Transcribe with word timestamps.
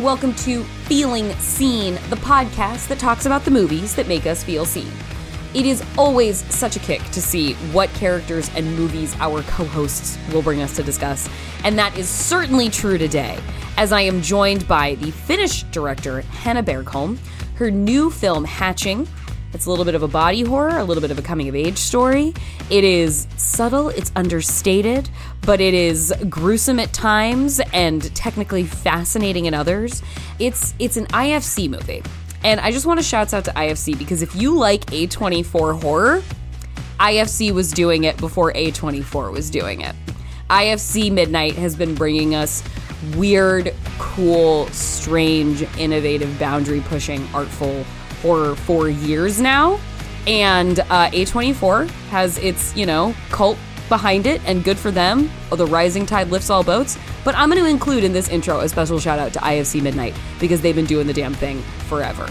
welcome 0.00 0.34
to 0.34 0.64
Feeling 0.86 1.30
Seen, 1.34 1.96
the 2.08 2.16
podcast 2.16 2.88
that 2.88 2.98
talks 2.98 3.26
about 3.26 3.44
the 3.44 3.50
movies 3.50 3.94
that 3.94 4.08
make 4.08 4.24
us 4.24 4.42
feel 4.42 4.64
seen. 4.64 4.90
It 5.52 5.66
is 5.66 5.84
always 5.98 6.38
such 6.54 6.74
a 6.76 6.78
kick 6.78 7.02
to 7.10 7.20
see 7.20 7.52
what 7.72 7.90
characters 7.90 8.50
and 8.56 8.74
movies 8.76 9.14
our 9.20 9.42
co 9.42 9.66
hosts 9.66 10.16
will 10.32 10.40
bring 10.40 10.62
us 10.62 10.74
to 10.76 10.82
discuss, 10.82 11.28
and 11.64 11.78
that 11.78 11.98
is 11.98 12.08
certainly 12.08 12.70
true 12.70 12.96
today, 12.96 13.38
as 13.76 13.92
I 13.92 14.00
am 14.00 14.22
joined 14.22 14.66
by 14.66 14.94
the 14.94 15.10
Finnish 15.10 15.64
director 15.64 16.22
Hanna 16.22 16.62
Bergholm. 16.62 17.18
Her 17.56 17.70
new 17.70 18.10
film, 18.10 18.46
Hatching, 18.46 19.06
it's 19.52 19.66
a 19.66 19.70
little 19.70 19.84
bit 19.84 19.94
of 19.94 20.02
a 20.02 20.08
body 20.08 20.42
horror, 20.42 20.78
a 20.78 20.84
little 20.84 21.00
bit 21.00 21.10
of 21.10 21.18
a 21.18 21.22
coming 21.22 21.48
of 21.48 21.56
age 21.56 21.78
story. 21.78 22.32
It 22.70 22.84
is 22.84 23.26
subtle, 23.36 23.88
it's 23.88 24.12
understated, 24.14 25.10
but 25.42 25.60
it 25.60 25.74
is 25.74 26.14
gruesome 26.28 26.78
at 26.78 26.92
times 26.92 27.60
and 27.72 28.14
technically 28.14 28.64
fascinating 28.64 29.46
in 29.46 29.54
others. 29.54 30.02
It's 30.38 30.74
it's 30.78 30.96
an 30.96 31.06
IFC 31.06 31.68
movie. 31.68 32.02
And 32.42 32.60
I 32.60 32.70
just 32.70 32.86
want 32.86 32.98
to 32.98 33.04
shout 33.04 33.34
out 33.34 33.44
to 33.46 33.50
IFC 33.50 33.98
because 33.98 34.22
if 34.22 34.34
you 34.34 34.56
like 34.56 34.86
A24 34.86 35.82
horror, 35.82 36.22
IFC 36.98 37.50
was 37.50 37.72
doing 37.72 38.04
it 38.04 38.16
before 38.18 38.52
A24 38.52 39.32
was 39.32 39.50
doing 39.50 39.82
it. 39.82 39.94
IFC 40.48 41.12
Midnight 41.12 41.54
has 41.54 41.76
been 41.76 41.94
bringing 41.94 42.34
us 42.34 42.62
weird, 43.16 43.74
cool, 43.98 44.66
strange, 44.68 45.62
innovative, 45.78 46.38
boundary 46.38 46.80
pushing, 46.80 47.26
artful 47.34 47.84
horror 48.22 48.54
four 48.54 48.88
years 48.88 49.40
now. 49.40 49.80
And 50.26 50.80
uh, 50.80 51.10
A24 51.10 51.88
has 52.10 52.38
its, 52.38 52.76
you 52.76 52.86
know, 52.86 53.14
cult 53.30 53.58
behind 53.88 54.26
it, 54.26 54.40
and 54.46 54.62
good 54.62 54.78
for 54.78 54.90
them. 54.90 55.30
Oh, 55.50 55.56
the 55.56 55.66
rising 55.66 56.06
tide 56.06 56.28
lifts 56.28 56.48
all 56.48 56.62
boats. 56.62 56.98
But 57.24 57.34
I'm 57.34 57.50
going 57.50 57.62
to 57.62 57.68
include 57.68 58.04
in 58.04 58.12
this 58.12 58.28
intro 58.28 58.60
a 58.60 58.68
special 58.68 58.98
shout 58.98 59.18
out 59.18 59.32
to 59.34 59.38
IFC 59.40 59.82
Midnight 59.82 60.14
because 60.38 60.60
they've 60.60 60.74
been 60.74 60.86
doing 60.86 61.06
the 61.06 61.12
damn 61.12 61.34
thing 61.34 61.60
forever. 61.88 62.26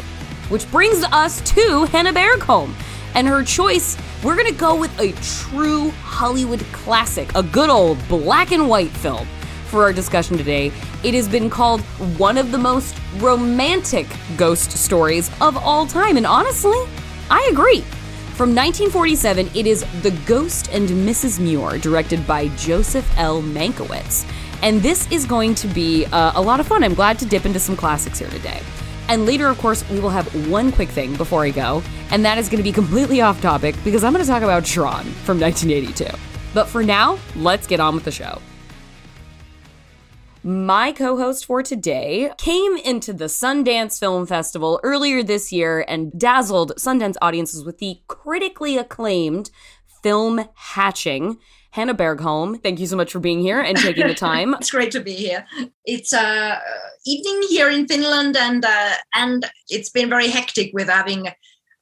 Which 0.49 0.69
brings 0.71 1.03
us 1.03 1.41
to 1.53 1.83
Hanna 1.85 2.13
Bergholm 2.13 2.73
and 3.13 3.27
her 3.27 3.43
choice. 3.43 3.97
We're 4.23 4.35
going 4.35 4.47
to 4.47 4.59
go 4.59 4.75
with 4.75 4.97
a 4.99 5.11
true 5.21 5.89
Hollywood 6.01 6.61
classic, 6.71 7.33
a 7.35 7.43
good 7.43 7.69
old 7.69 7.97
black 8.07 8.51
and 8.51 8.67
white 8.69 8.89
film 8.89 9.27
for 9.69 9.83
our 9.83 9.93
discussion 9.93 10.37
today. 10.37 10.71
It 11.03 11.13
has 11.13 11.27
been 11.27 11.49
called 11.49 11.81
one 12.17 12.37
of 12.37 12.51
the 12.51 12.57
most 12.57 12.95
romantic 13.17 14.07
ghost 14.35 14.71
stories 14.71 15.29
of 15.39 15.55
all 15.57 15.87
time, 15.87 16.17
and 16.17 16.25
honestly, 16.25 16.77
I 17.29 17.47
agree. 17.51 17.81
From 18.39 18.55
1947, 18.55 19.49
it 19.53 19.67
is 19.67 19.85
The 20.01 20.11
Ghost 20.25 20.69
and 20.71 20.87
Mrs. 20.87 21.39
Muir, 21.39 21.77
directed 21.77 22.25
by 22.25 22.47
Joseph 22.55 23.05
L. 23.17 23.41
Mankiewicz. 23.41 24.25
And 24.61 24.81
this 24.81 25.11
is 25.11 25.25
going 25.25 25.55
to 25.55 25.67
be 25.67 26.05
uh, 26.05 26.31
a 26.35 26.41
lot 26.41 26.59
of 26.59 26.67
fun. 26.67 26.83
I'm 26.83 26.93
glad 26.93 27.19
to 27.19 27.25
dip 27.25 27.45
into 27.45 27.59
some 27.59 27.75
classics 27.75 28.19
here 28.19 28.29
today. 28.29 28.61
And 29.09 29.25
later, 29.25 29.47
of 29.47 29.57
course, 29.57 29.83
we 29.89 29.99
will 29.99 30.09
have 30.09 30.49
one 30.49 30.71
quick 30.71 30.89
thing 30.89 31.15
before 31.15 31.43
I 31.43 31.49
go, 31.49 31.83
and 32.11 32.23
that 32.23 32.37
is 32.37 32.47
going 32.47 32.59
to 32.59 32.63
be 32.63 32.71
completely 32.71 33.21
off 33.21 33.41
topic 33.41 33.75
because 33.83 34.03
I'm 34.03 34.13
going 34.13 34.23
to 34.23 34.29
talk 34.29 34.43
about 34.43 34.63
Tron 34.63 35.03
from 35.25 35.39
1982. 35.39 36.05
But 36.53 36.67
for 36.67 36.83
now, 36.83 37.19
let's 37.35 37.67
get 37.67 37.79
on 37.79 37.95
with 37.95 38.05
the 38.05 38.11
show. 38.11 38.41
My 40.43 40.93
co 40.93 41.17
host 41.17 41.45
for 41.45 41.61
today 41.61 42.31
came 42.37 42.77
into 42.77 43.11
the 43.11 43.25
Sundance 43.25 43.99
Film 43.99 44.25
Festival 44.25 44.79
earlier 44.83 45.21
this 45.21 45.51
year 45.51 45.83
and 45.85 46.17
dazzled 46.17 46.71
Sundance 46.77 47.17
audiences 47.21 47.65
with 47.65 47.79
the 47.79 47.99
critically 48.07 48.77
acclaimed 48.77 49.51
film 50.01 50.45
Hatching. 50.55 51.37
Hanna 51.71 51.93
Bergholm, 51.93 52.63
thank 52.63 52.79
you 52.79 52.87
so 52.87 52.95
much 52.95 53.11
for 53.11 53.19
being 53.19 53.41
here 53.41 53.59
and 53.59 53.77
taking 53.77 54.07
the 54.07 54.15
time. 54.15 54.55
it's 54.55 54.71
great 54.71 54.91
to 54.91 55.01
be 55.01 55.13
here. 55.13 55.45
It's 55.85 56.13
uh, 56.13 56.57
evening 57.05 57.47
here 57.49 57.69
in 57.69 57.85
Finland, 57.85 58.37
and 58.37 58.63
uh, 58.63 58.93
and 59.13 59.45
it's 59.67 59.89
been 59.89 60.09
very 60.09 60.29
hectic 60.29 60.71
with 60.73 60.87
having 60.87 61.27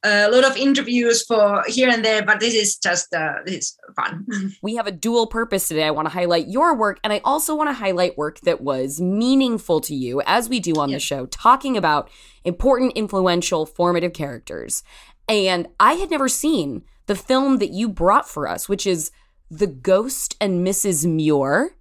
a 0.03 0.29
lot 0.29 0.45
of 0.45 0.55
interviews 0.57 1.25
for 1.25 1.63
here 1.67 1.89
and 1.89 2.05
there, 2.05 2.23
but 2.23 2.39
this 2.39 2.53
is 2.53 2.77
just 2.77 3.13
uh, 3.13 3.35
this 3.45 3.55
is 3.55 3.77
fun. 3.95 4.25
we 4.61 4.75
have 4.75 4.87
a 4.87 4.91
dual 4.91 5.27
purpose 5.27 5.67
today. 5.67 5.85
I 5.85 5.91
want 5.91 6.07
to 6.07 6.13
highlight 6.13 6.47
your 6.47 6.75
work, 6.75 6.99
and 7.03 7.11
I 7.11 7.21
also 7.23 7.55
want 7.55 7.69
to 7.69 7.73
highlight 7.73 8.17
work 8.17 8.39
that 8.41 8.61
was 8.61 9.01
meaningful 9.01 9.81
to 9.81 9.95
you, 9.95 10.21
as 10.25 10.49
we 10.49 10.59
do 10.59 10.73
on 10.75 10.91
the 10.91 10.99
show, 10.99 11.25
talking 11.27 11.75
about 11.75 12.09
important, 12.43 12.93
influential, 12.95 13.65
formative 13.65 14.13
characters. 14.13 14.83
And 15.27 15.67
I 15.79 15.93
had 15.93 16.09
never 16.09 16.29
seen 16.29 16.83
the 17.07 17.15
film 17.15 17.57
that 17.57 17.71
you 17.71 17.89
brought 17.89 18.29
for 18.29 18.47
us, 18.47 18.69
which 18.69 18.87
is 18.87 19.11
The 19.49 19.67
Ghost 19.67 20.35
and 20.39 20.65
Mrs. 20.65 21.05
Muir. 21.05 21.75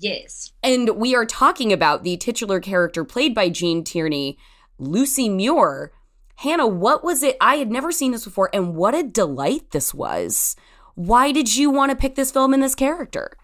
Yes. 0.00 0.52
And 0.62 0.96
we 0.96 1.14
are 1.14 1.26
talking 1.26 1.72
about 1.72 2.02
the 2.02 2.16
titular 2.16 2.60
character 2.60 3.04
played 3.04 3.34
by 3.34 3.50
Gene 3.50 3.84
Tierney, 3.84 4.38
Lucy 4.78 5.28
Muir, 5.28 5.92
Hanna, 6.36 6.66
what 6.66 7.02
was 7.02 7.22
it? 7.22 7.36
I 7.40 7.56
had 7.56 7.70
never 7.70 7.90
seen 7.90 8.12
this 8.12 8.24
before, 8.24 8.50
and 8.52 8.74
what 8.74 8.94
a 8.94 9.02
delight 9.02 9.70
this 9.70 9.94
was. 9.94 10.56
Why 10.94 11.32
did 11.32 11.56
you 11.56 11.70
want 11.70 11.90
to 11.90 11.96
pick 11.96 12.14
this 12.14 12.30
film 12.30 12.54
and 12.54 12.62
this 12.62 12.74
character? 12.74 13.36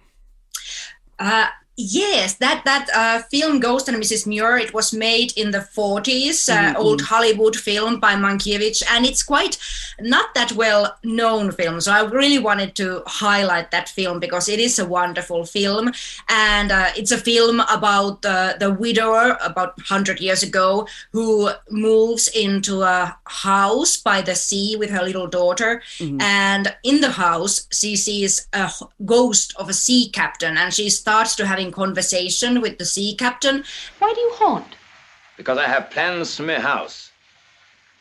Uh, 1.18 1.48
Yes, 1.74 2.34
that 2.34 2.66
that 2.66 2.88
uh, 2.94 3.22
film 3.30 3.58
Ghost 3.58 3.88
and 3.88 3.96
Mrs. 3.96 4.26
Muir. 4.26 4.58
It 4.58 4.74
was 4.74 4.92
made 4.92 5.32
in 5.38 5.52
the 5.52 5.60
40s, 5.60 6.50
uh, 6.50 6.54
mm-hmm. 6.54 6.76
old 6.76 7.00
Hollywood 7.00 7.56
film 7.56 7.98
by 7.98 8.14
Mankiewicz, 8.14 8.82
and 8.90 9.06
it's 9.06 9.22
quite 9.22 9.56
not 9.98 10.34
that 10.34 10.52
well 10.52 10.98
known 11.02 11.50
film. 11.50 11.80
So 11.80 11.90
I 11.90 12.02
really 12.02 12.38
wanted 12.38 12.74
to 12.74 13.02
highlight 13.06 13.70
that 13.70 13.88
film 13.88 14.20
because 14.20 14.50
it 14.50 14.60
is 14.60 14.78
a 14.78 14.84
wonderful 14.84 15.46
film, 15.46 15.92
and 16.28 16.70
uh, 16.70 16.90
it's 16.94 17.10
a 17.10 17.16
film 17.16 17.60
about 17.60 18.20
the 18.20 18.76
widower 18.78 19.38
about 19.40 19.74
100 19.78 20.20
years 20.20 20.42
ago 20.42 20.86
who 21.12 21.48
moves 21.70 22.28
into 22.28 22.82
a 22.82 23.16
house 23.24 23.96
by 23.96 24.20
the 24.20 24.34
sea 24.34 24.76
with 24.76 24.90
her 24.90 25.02
little 25.02 25.26
daughter, 25.26 25.82
mm-hmm. 25.96 26.20
and 26.20 26.76
in 26.82 27.00
the 27.00 27.12
house 27.12 27.66
she 27.72 27.96
sees 27.96 28.46
a 28.52 28.70
ghost 29.06 29.54
of 29.56 29.70
a 29.70 29.72
sea 29.72 30.10
captain, 30.10 30.58
and 30.58 30.74
she 30.74 30.90
starts 30.90 31.34
to 31.34 31.46
have 31.46 31.61
having 31.62 31.72
conversation 31.72 32.60
with 32.60 32.76
the 32.78 32.84
sea 32.84 33.14
captain. 33.14 33.62
Why 34.00 34.12
do 34.12 34.20
you 34.20 34.32
haunt? 34.34 34.74
Because 35.36 35.58
I 35.58 35.68
have 35.68 35.90
plans 35.90 36.36
for 36.36 36.42
my 36.42 36.58
house, 36.58 37.12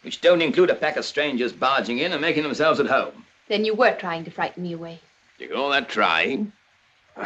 which 0.01 0.19
don't 0.19 0.41
include 0.41 0.71
a 0.71 0.75
pack 0.75 0.97
of 0.97 1.05
strangers 1.05 1.53
barging 1.53 1.99
in 1.99 2.11
and 2.11 2.21
making 2.21 2.41
themselves 2.41 2.79
at 2.79 2.87
home. 2.87 3.23
Then 3.49 3.63
you 3.63 3.75
were 3.75 3.95
trying 3.95 4.23
to 4.25 4.31
frighten 4.31 4.63
me 4.63 4.73
away. 4.73 4.99
You 5.37 5.49
call 5.49 5.69
that 5.69 5.89
trying? 5.89 6.53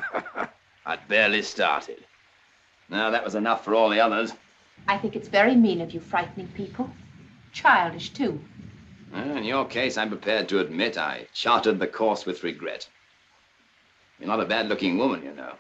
I'd 0.85 1.07
barely 1.07 1.41
started. 1.41 2.03
Now 2.89 3.11
that 3.11 3.23
was 3.23 3.35
enough 3.35 3.63
for 3.63 3.73
all 3.73 3.89
the 3.89 4.01
others. 4.01 4.33
I 4.89 4.97
think 4.97 5.15
it's 5.15 5.29
very 5.29 5.55
mean 5.55 5.79
of 5.79 5.91
you 5.91 6.01
frightening 6.01 6.49
people. 6.49 6.89
Childish, 7.53 8.09
too. 8.09 8.41
Well, 9.13 9.37
in 9.37 9.45
your 9.45 9.65
case, 9.65 9.97
I'm 9.97 10.09
prepared 10.09 10.49
to 10.49 10.59
admit 10.59 10.97
I 10.97 11.27
charted 11.33 11.79
the 11.79 11.87
course 11.87 12.25
with 12.25 12.43
regret. 12.43 12.89
You're 14.19 14.27
not 14.27 14.41
a 14.41 14.45
bad-looking 14.45 14.97
woman, 14.97 15.23
you 15.23 15.33
know 15.33 15.55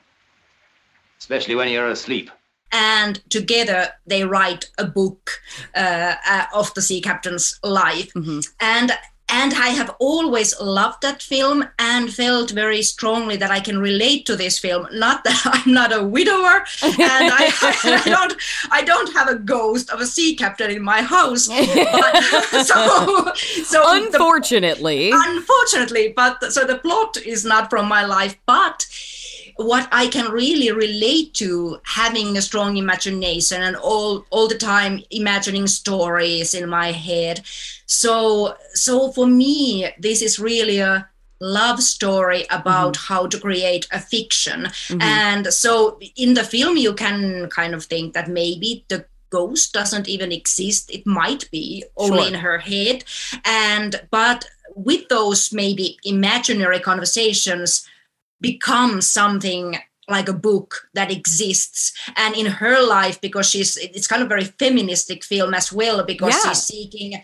especially 1.19 1.55
when 1.55 1.69
you're 1.69 1.89
asleep. 1.89 2.29
And 2.71 3.21
together 3.29 3.89
they 4.05 4.25
write 4.25 4.69
a 4.77 4.85
book 4.85 5.41
uh, 5.75 6.15
uh, 6.27 6.45
of 6.53 6.73
the 6.73 6.81
sea 6.81 7.01
captain's 7.01 7.59
life. 7.63 8.11
Mm-hmm. 8.13 8.39
And 8.59 8.91
and 9.27 9.55
I 9.55 9.69
have 9.69 9.95
always 9.99 10.59
loved 10.59 11.01
that 11.01 11.21
film 11.21 11.67
and 11.79 12.13
felt 12.13 12.51
very 12.51 12.83
strongly 12.83 13.35
that 13.37 13.49
I 13.49 13.59
can 13.59 13.79
relate 13.79 14.25
to 14.27 14.35
this 14.35 14.59
film. 14.59 14.87
Not 14.91 15.23
that 15.23 15.41
I'm 15.45 15.73
not 15.73 15.91
a 15.91 16.03
widower 16.03 16.65
and 16.83 16.99
I, 17.01 17.51
I, 18.05 18.09
don't 18.09 18.35
I 18.69 18.83
don't 18.83 19.11
have 19.13 19.27
a 19.27 19.35
ghost 19.35 19.89
of 19.89 19.99
a 19.99 20.05
sea 20.05 20.35
captain 20.35 20.69
in 20.69 20.83
my 20.83 21.01
house. 21.01 21.47
But, 21.47 22.21
so, 22.65 23.33
so 23.63 23.83
unfortunately, 23.85 25.09
the, 25.09 25.23
unfortunately, 25.27 26.13
but 26.15 26.53
so 26.53 26.65
the 26.65 26.77
plot 26.77 27.17
is 27.17 27.43
not 27.43 27.69
from 27.69 27.87
my 27.87 28.05
life, 28.05 28.37
but 28.45 28.85
what 29.55 29.87
I 29.91 30.07
can 30.07 30.31
really 30.31 30.71
relate 30.71 31.33
to 31.35 31.79
having 31.83 32.37
a 32.37 32.41
strong 32.41 32.77
imagination 32.77 33.61
and 33.61 33.75
all 33.75 34.25
all 34.29 34.47
the 34.47 34.57
time 34.57 35.03
imagining 35.11 35.67
stories 35.67 36.53
in 36.53 36.69
my 36.69 36.91
head. 36.91 37.41
So 37.85 38.55
so 38.73 39.11
for 39.11 39.27
me, 39.27 39.89
this 39.99 40.21
is 40.21 40.39
really 40.39 40.79
a 40.79 41.07
love 41.39 41.81
story 41.81 42.45
about 42.49 42.93
mm-hmm. 42.95 43.13
how 43.13 43.27
to 43.27 43.39
create 43.39 43.87
a 43.91 43.99
fiction. 43.99 44.63
Mm-hmm. 44.63 45.01
And 45.01 45.47
so 45.47 45.99
in 46.15 46.33
the 46.33 46.43
film, 46.43 46.77
you 46.77 46.93
can 46.93 47.49
kind 47.49 47.73
of 47.73 47.85
think 47.85 48.13
that 48.13 48.29
maybe 48.29 48.85
the 48.89 49.05
ghost 49.29 49.73
doesn't 49.73 50.07
even 50.07 50.31
exist. 50.31 50.89
It 50.91 51.05
might 51.05 51.49
be 51.51 51.83
only 51.97 52.19
sure. 52.19 52.27
in 52.27 52.33
her 52.35 52.57
head. 52.57 53.03
And 53.43 54.01
but 54.11 54.45
with 54.75 55.07
those 55.09 55.53
maybe 55.53 55.97
imaginary 56.03 56.79
conversations, 56.79 57.87
become 58.41 59.01
something 59.01 59.77
like 60.07 60.29
a 60.29 60.33
book 60.33 60.87
that 60.93 61.11
exists 61.11 61.93
and 62.15 62.35
in 62.35 62.45
her 62.45 62.85
life 62.85 63.19
because 63.21 63.49
she's 63.49 63.75
it's 63.77 64.07
kind 64.07 64.21
of 64.21 64.29
very 64.29 64.43
feministic 64.43 65.23
film 65.23 65.53
as 65.53 65.73
well 65.73 66.03
because 66.03 66.33
yeah. 66.33 66.49
she's 66.49 66.63
seeking 66.63 67.23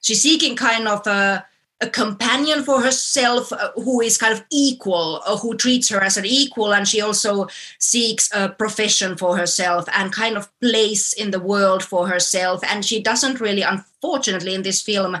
she's 0.00 0.22
seeking 0.22 0.56
kind 0.56 0.88
of 0.88 1.06
a 1.06 1.44
a 1.82 1.90
companion 1.90 2.62
for 2.62 2.80
herself 2.80 3.52
uh, 3.52 3.72
who 3.74 4.00
is 4.00 4.16
kind 4.16 4.32
of 4.32 4.44
equal, 4.50 5.20
uh, 5.26 5.36
who 5.36 5.56
treats 5.56 5.88
her 5.88 6.00
as 6.00 6.16
an 6.16 6.24
equal, 6.24 6.72
and 6.72 6.86
she 6.86 7.00
also 7.00 7.48
seeks 7.78 8.30
a 8.32 8.50
profession 8.50 9.16
for 9.16 9.36
herself 9.36 9.88
and 9.92 10.12
kind 10.12 10.36
of 10.36 10.48
place 10.60 11.12
in 11.12 11.32
the 11.32 11.40
world 11.40 11.82
for 11.82 12.06
herself. 12.06 12.62
And 12.62 12.84
she 12.84 13.02
doesn't 13.02 13.40
really, 13.40 13.62
unfortunately, 13.62 14.54
in 14.54 14.62
this 14.62 14.80
film, 14.80 15.18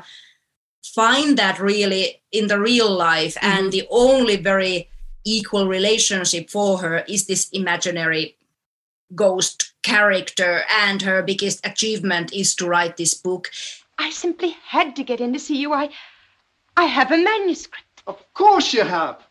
find 0.84 1.36
that 1.36 1.58
really 1.58 2.22
in 2.30 2.46
the 2.46 2.60
real 2.60 2.90
life. 2.90 3.34
Mm-hmm. 3.34 3.58
And 3.58 3.72
the 3.72 3.86
only 3.90 4.36
very 4.36 4.88
equal 5.24 5.68
relationship 5.68 6.50
for 6.50 6.78
her 6.78 6.98
is 7.08 7.26
this 7.26 7.48
imaginary 7.50 8.36
ghost 9.14 9.72
character. 9.82 10.62
And 10.70 11.02
her 11.02 11.22
biggest 11.22 11.66
achievement 11.66 12.32
is 12.32 12.54
to 12.56 12.66
write 12.66 12.96
this 12.96 13.14
book. 13.14 13.50
I 13.98 14.10
simply 14.10 14.56
had 14.66 14.96
to 14.96 15.04
get 15.04 15.20
in 15.20 15.32
to 15.32 15.38
see 15.38 15.56
you. 15.56 15.72
I 15.72 15.90
I 16.76 16.86
have 16.86 17.12
a 17.12 17.18
manuscript. 17.18 18.02
Of 18.06 18.18
course 18.34 18.72
you 18.72 18.82
have. 18.82 19.22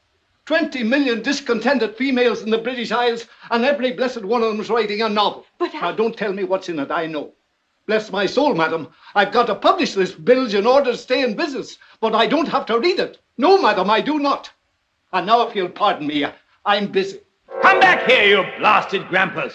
20 0.46 0.84
million 0.84 1.22
discontented 1.22 1.96
females 1.96 2.42
in 2.42 2.50
the 2.50 2.58
British 2.58 2.92
Isles, 2.92 3.26
and 3.50 3.64
every 3.64 3.92
blessed 3.92 4.24
one 4.24 4.44
of 4.44 4.50
them's 4.50 4.70
writing 4.70 5.02
a 5.02 5.10
novel. 5.10 5.46
But 5.58 5.74
I... 5.74 5.82
Now, 5.82 5.92
don't 5.92 6.18
tell 6.18 6.34
me 6.34 6.44
what's 6.44 6.70
in 6.70 6.80
it, 6.80 6.92
I 6.92 7.06
know. 7.08 7.34
Bless 7.88 8.12
my 8.12 8.26
soul, 8.26 8.54
madam. 8.54 8.90
I've 9.16 9.32
got 9.32 9.48
to 9.48 9.56
publish 9.56 9.94
this 9.94 10.12
bilge 10.12 10.54
in 10.54 10.68
order 10.68 10.92
to 10.92 10.98
stay 10.98 11.24
in 11.24 11.36
business, 11.36 11.78
but 12.00 12.14
I 12.14 12.28
don't 12.28 12.48
have 12.48 12.66
to 12.68 12.80
read 12.80 13.00
it. 13.00 13.18
No, 13.38 13.62
madam, 13.62 13.90
I 13.90 14.02
do 14.02 14.20
not. 14.20 14.52
And 15.14 15.26
now, 15.26 15.48
if 15.48 15.56
you'll 15.56 15.70
pardon 15.70 16.08
me, 16.08 16.26
I'm 16.66 16.92
busy. 16.92 17.20
Come 17.62 17.80
back 17.80 18.10
here, 18.10 18.24
you 18.24 18.60
blasted 18.60 19.04
grampus. 19.04 19.54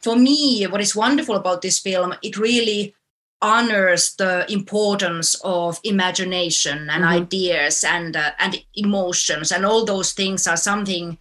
For 0.00 0.16
me, 0.16 0.64
what 0.64 0.80
is 0.80 0.94
wonderful 0.94 1.36
about 1.36 1.62
this 1.62 1.78
film, 1.78 2.14
it 2.22 2.36
really 2.36 2.94
honors 3.40 4.14
the 4.16 4.50
importance 4.50 5.40
of 5.44 5.80
imagination 5.84 6.90
and 6.90 7.04
mm-hmm. 7.04 7.22
ideas 7.22 7.84
and 7.84 8.16
uh, 8.16 8.32
and 8.38 8.64
emotions 8.74 9.52
and 9.52 9.64
all 9.64 9.84
those 9.84 10.12
things 10.12 10.46
are 10.46 10.56
something 10.56 11.18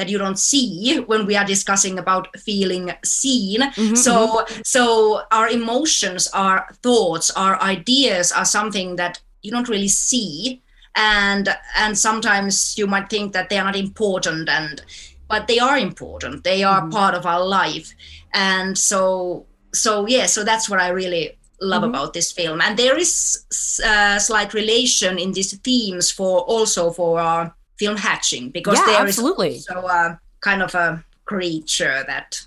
that 0.00 0.08
you 0.08 0.16
don't 0.16 0.38
see 0.38 0.96
when 1.00 1.26
we 1.26 1.36
are 1.36 1.44
discussing 1.44 1.98
about 1.98 2.34
feeling 2.38 2.90
seen 3.04 3.60
mm-hmm, 3.60 3.94
so 3.94 4.14
mm-hmm. 4.14 4.62
so 4.64 5.20
our 5.30 5.46
emotions 5.50 6.26
our 6.28 6.66
thoughts 6.82 7.30
our 7.32 7.60
ideas 7.60 8.32
are 8.32 8.46
something 8.46 8.96
that 8.96 9.20
you 9.42 9.50
don't 9.50 9.68
really 9.68 9.88
see 9.88 10.62
and 10.96 11.54
and 11.76 11.98
sometimes 11.98 12.78
you 12.78 12.86
might 12.86 13.10
think 13.10 13.34
that 13.34 13.50
they 13.50 13.58
are 13.58 13.64
not 13.64 13.76
important 13.76 14.48
and 14.48 14.82
but 15.28 15.46
they 15.46 15.58
are 15.58 15.76
important 15.76 16.44
they 16.44 16.64
are 16.64 16.80
mm-hmm. 16.80 16.98
part 16.98 17.14
of 17.14 17.26
our 17.26 17.44
life 17.44 17.92
and 18.32 18.78
so 18.78 19.44
so 19.74 20.06
yeah 20.06 20.24
so 20.24 20.42
that's 20.42 20.70
what 20.70 20.80
i 20.80 20.88
really 20.88 21.36
love 21.60 21.82
mm-hmm. 21.82 21.90
about 21.90 22.14
this 22.14 22.32
film 22.32 22.62
and 22.62 22.78
there 22.78 22.96
is 22.96 23.44
a 23.84 23.90
uh, 23.90 24.18
slight 24.18 24.54
relation 24.54 25.18
in 25.18 25.30
these 25.32 25.54
themes 25.58 26.10
for 26.10 26.40
also 26.40 26.90
for 26.90 27.20
our 27.20 27.54
film 27.80 27.96
hatching 27.96 28.50
because 28.50 28.78
yeah, 28.78 28.84
there 28.86 29.00
absolutely. 29.00 29.56
is 29.56 29.68
also 29.68 29.86
a 29.88 30.20
kind 30.40 30.62
of 30.62 30.74
a 30.74 31.02
creature 31.24 32.04
that 32.06 32.40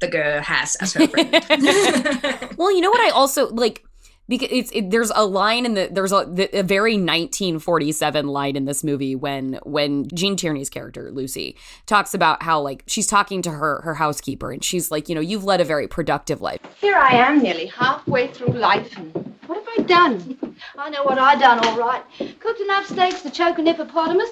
the 0.00 0.08
girl 0.08 0.40
has 0.40 0.76
as 0.76 0.94
her 0.94 1.06
friend 1.08 1.30
well 2.56 2.72
you 2.72 2.80
know 2.80 2.90
what 2.90 3.00
i 3.00 3.10
also 3.10 3.48
like 3.48 3.84
because 4.28 4.48
it's 4.52 4.70
it, 4.72 4.90
there's 4.90 5.10
a 5.14 5.24
line 5.24 5.66
in 5.66 5.74
the 5.74 5.88
there's 5.90 6.12
a, 6.12 6.24
the, 6.30 6.44
a, 6.58 6.62
very 6.62 6.92
1947 6.92 8.28
line 8.28 8.56
in 8.56 8.64
this 8.64 8.84
movie 8.84 9.16
when 9.16 9.58
when 9.64 10.06
Gene 10.14 10.36
Tierney's 10.36 10.70
character 10.70 11.10
Lucy 11.10 11.56
talks 11.86 12.14
about 12.14 12.42
how 12.42 12.60
like 12.60 12.84
she's 12.86 13.06
talking 13.06 13.42
to 13.42 13.50
her 13.50 13.80
her 13.82 13.94
housekeeper 13.94 14.52
and 14.52 14.62
she's 14.62 14.90
like 14.90 15.08
you 15.08 15.14
know 15.14 15.20
you've 15.20 15.44
led 15.44 15.60
a 15.60 15.64
very 15.64 15.88
productive 15.88 16.40
life. 16.40 16.60
Here 16.80 16.96
I 16.96 17.14
am 17.14 17.42
nearly 17.42 17.66
halfway 17.66 18.28
through 18.28 18.52
life 18.52 18.96
and 18.96 19.12
what 19.46 19.64
have 19.64 19.68
I 19.78 19.82
done? 19.82 20.56
I 20.76 20.90
know 20.90 21.02
what 21.04 21.18
I've 21.18 21.40
done 21.40 21.66
all 21.66 21.78
right. 21.78 22.02
Cooked 22.38 22.60
enough 22.60 22.86
steaks 22.86 23.22
to 23.22 23.30
choke 23.30 23.58
an 23.58 23.66
hippopotamus 23.66 24.30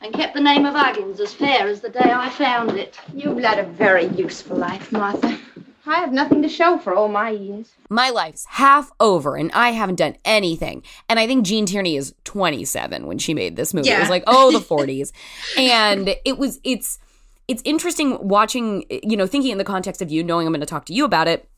and 0.00 0.14
kept 0.14 0.34
the 0.34 0.40
name 0.40 0.64
of 0.66 0.74
Huggins 0.74 1.20
as 1.20 1.32
fair 1.34 1.68
as 1.68 1.80
the 1.80 1.90
day 1.90 2.00
I 2.12 2.30
found 2.30 2.78
it. 2.78 2.98
You've 3.14 3.38
led 3.38 3.58
a 3.58 3.64
very 3.64 4.06
useful 4.06 4.56
life, 4.56 4.90
Martha. 4.92 5.38
I 5.86 5.94
have 5.96 6.12
nothing 6.12 6.42
to 6.42 6.48
show 6.48 6.78
for 6.78 6.94
all 6.94 7.08
my 7.08 7.30
years. 7.30 7.72
My 7.88 8.10
life's 8.10 8.44
half 8.46 8.92
over 9.00 9.36
and 9.36 9.50
I 9.52 9.70
haven't 9.70 9.96
done 9.96 10.16
anything. 10.24 10.82
And 11.08 11.18
I 11.18 11.26
think 11.26 11.44
Gene 11.44 11.66
Tierney 11.66 11.96
is 11.96 12.14
27 12.24 13.06
when 13.06 13.18
she 13.18 13.34
made 13.34 13.56
this 13.56 13.74
movie. 13.74 13.88
Yeah. 13.88 13.96
It 13.96 14.00
was 14.00 14.10
like, 14.10 14.24
oh, 14.26 14.52
the 14.52 14.58
40s. 14.74 15.10
and 15.58 16.14
it 16.24 16.38
was, 16.38 16.60
it's, 16.64 16.98
it's 17.48 17.62
interesting 17.64 18.16
watching, 18.26 18.84
you 19.02 19.16
know, 19.16 19.26
thinking 19.26 19.50
in 19.50 19.58
the 19.58 19.64
context 19.64 20.00
of 20.00 20.10
you, 20.10 20.22
knowing 20.22 20.46
I'm 20.46 20.52
going 20.52 20.60
to 20.60 20.66
talk 20.66 20.86
to 20.86 20.94
you 20.94 21.04
about 21.04 21.26
it. 21.26 21.49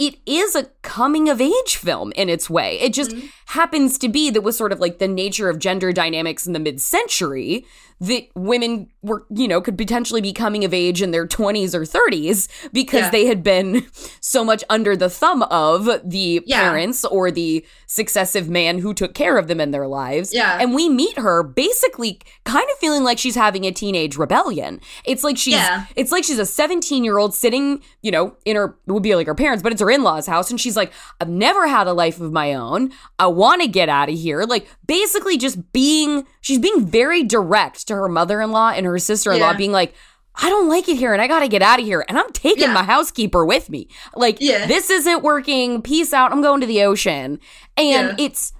It 0.00 0.16
is 0.24 0.56
a 0.56 0.64
coming 0.80 1.28
of 1.28 1.42
age 1.42 1.76
film 1.76 2.10
in 2.16 2.30
its 2.30 2.48
way. 2.48 2.80
It 2.80 2.94
just 2.94 3.10
mm-hmm. 3.10 3.26
happens 3.46 3.98
to 3.98 4.08
be 4.08 4.30
that 4.30 4.40
was 4.40 4.56
sort 4.56 4.72
of 4.72 4.80
like 4.80 4.98
the 4.98 5.06
nature 5.06 5.50
of 5.50 5.58
gender 5.58 5.92
dynamics 5.92 6.46
in 6.46 6.54
the 6.54 6.58
mid 6.58 6.80
century 6.80 7.66
that 8.00 8.28
women 8.34 8.88
were, 9.02 9.26
you 9.30 9.46
know, 9.46 9.60
could 9.60 9.76
potentially 9.76 10.22
be 10.22 10.32
coming 10.32 10.64
of 10.64 10.72
age 10.72 11.02
in 11.02 11.10
their 11.10 11.26
20s 11.26 11.74
or 11.74 11.82
30s 11.82 12.48
because 12.72 13.02
yeah. 13.02 13.10
they 13.10 13.26
had 13.26 13.42
been 13.42 13.86
so 14.20 14.44
much 14.44 14.64
under 14.70 14.96
the 14.96 15.10
thumb 15.10 15.42
of 15.44 15.86
the 16.02 16.42
yeah. 16.46 16.62
parents 16.62 17.04
or 17.04 17.30
the 17.30 17.64
successive 17.86 18.48
man 18.48 18.78
who 18.78 18.94
took 18.94 19.12
care 19.14 19.36
of 19.36 19.48
them 19.48 19.60
in 19.60 19.70
their 19.70 19.86
lives. 19.86 20.32
Yeah. 20.32 20.58
And 20.60 20.74
we 20.74 20.88
meet 20.88 21.18
her 21.18 21.42
basically 21.42 22.20
kind 22.44 22.66
of 22.70 22.78
feeling 22.78 23.04
like 23.04 23.18
she's 23.18 23.34
having 23.34 23.64
a 23.64 23.70
teenage 23.70 24.16
rebellion. 24.16 24.80
It's 25.04 25.22
like 25.22 25.36
she's 25.36 25.54
yeah. 25.54 25.84
it's 25.94 26.12
like 26.12 26.24
she's 26.24 26.38
a 26.38 26.42
17-year-old 26.42 27.34
sitting, 27.34 27.82
you 28.02 28.10
know, 28.10 28.36
in 28.46 28.56
her 28.56 28.78
it 28.86 28.92
would 28.92 29.02
be 29.02 29.14
like 29.14 29.26
her 29.26 29.34
parents, 29.34 29.62
but 29.62 29.72
it's 29.72 29.80
her 29.80 29.90
in-laws 29.90 30.26
house 30.26 30.50
and 30.50 30.60
she's 30.60 30.76
like, 30.76 30.92
"I've 31.20 31.28
never 31.28 31.66
had 31.66 31.86
a 31.86 31.92
life 31.92 32.20
of 32.20 32.32
my 32.32 32.54
own. 32.54 32.92
I 33.18 33.26
want 33.26 33.60
to 33.62 33.68
get 33.68 33.88
out 33.88 34.08
of 34.08 34.18
here." 34.18 34.44
Like 34.44 34.68
basically 34.86 35.36
just 35.36 35.72
being 35.72 36.26
she's 36.40 36.58
being 36.58 36.86
very 36.86 37.22
direct 37.22 37.89
to 37.90 37.96
her 37.96 38.08
mother-in-law 38.08 38.70
and 38.70 38.86
her 38.86 38.98
sister-in-law 38.98 39.52
yeah. 39.52 39.56
being 39.56 39.72
like 39.72 39.94
I 40.34 40.48
don't 40.48 40.68
like 40.68 40.88
it 40.88 40.96
here 40.96 41.12
and 41.12 41.20
I 41.20 41.26
got 41.26 41.40
to 41.40 41.48
get 41.48 41.60
out 41.60 41.80
of 41.80 41.84
here 41.84 42.04
and 42.08 42.18
I'm 42.18 42.32
taking 42.32 42.68
yeah. 42.68 42.72
my 42.72 42.84
housekeeper 42.84 43.44
with 43.44 43.68
me. 43.68 43.88
Like 44.14 44.38
yeah. 44.40 44.66
this 44.66 44.88
isn't 44.88 45.22
working. 45.22 45.82
Peace 45.82 46.12
out. 46.12 46.32
I'm 46.32 46.40
going 46.40 46.60
to 46.60 46.66
the 46.66 46.82
ocean. 46.82 47.40
And 47.76 48.18
it's 48.18 48.52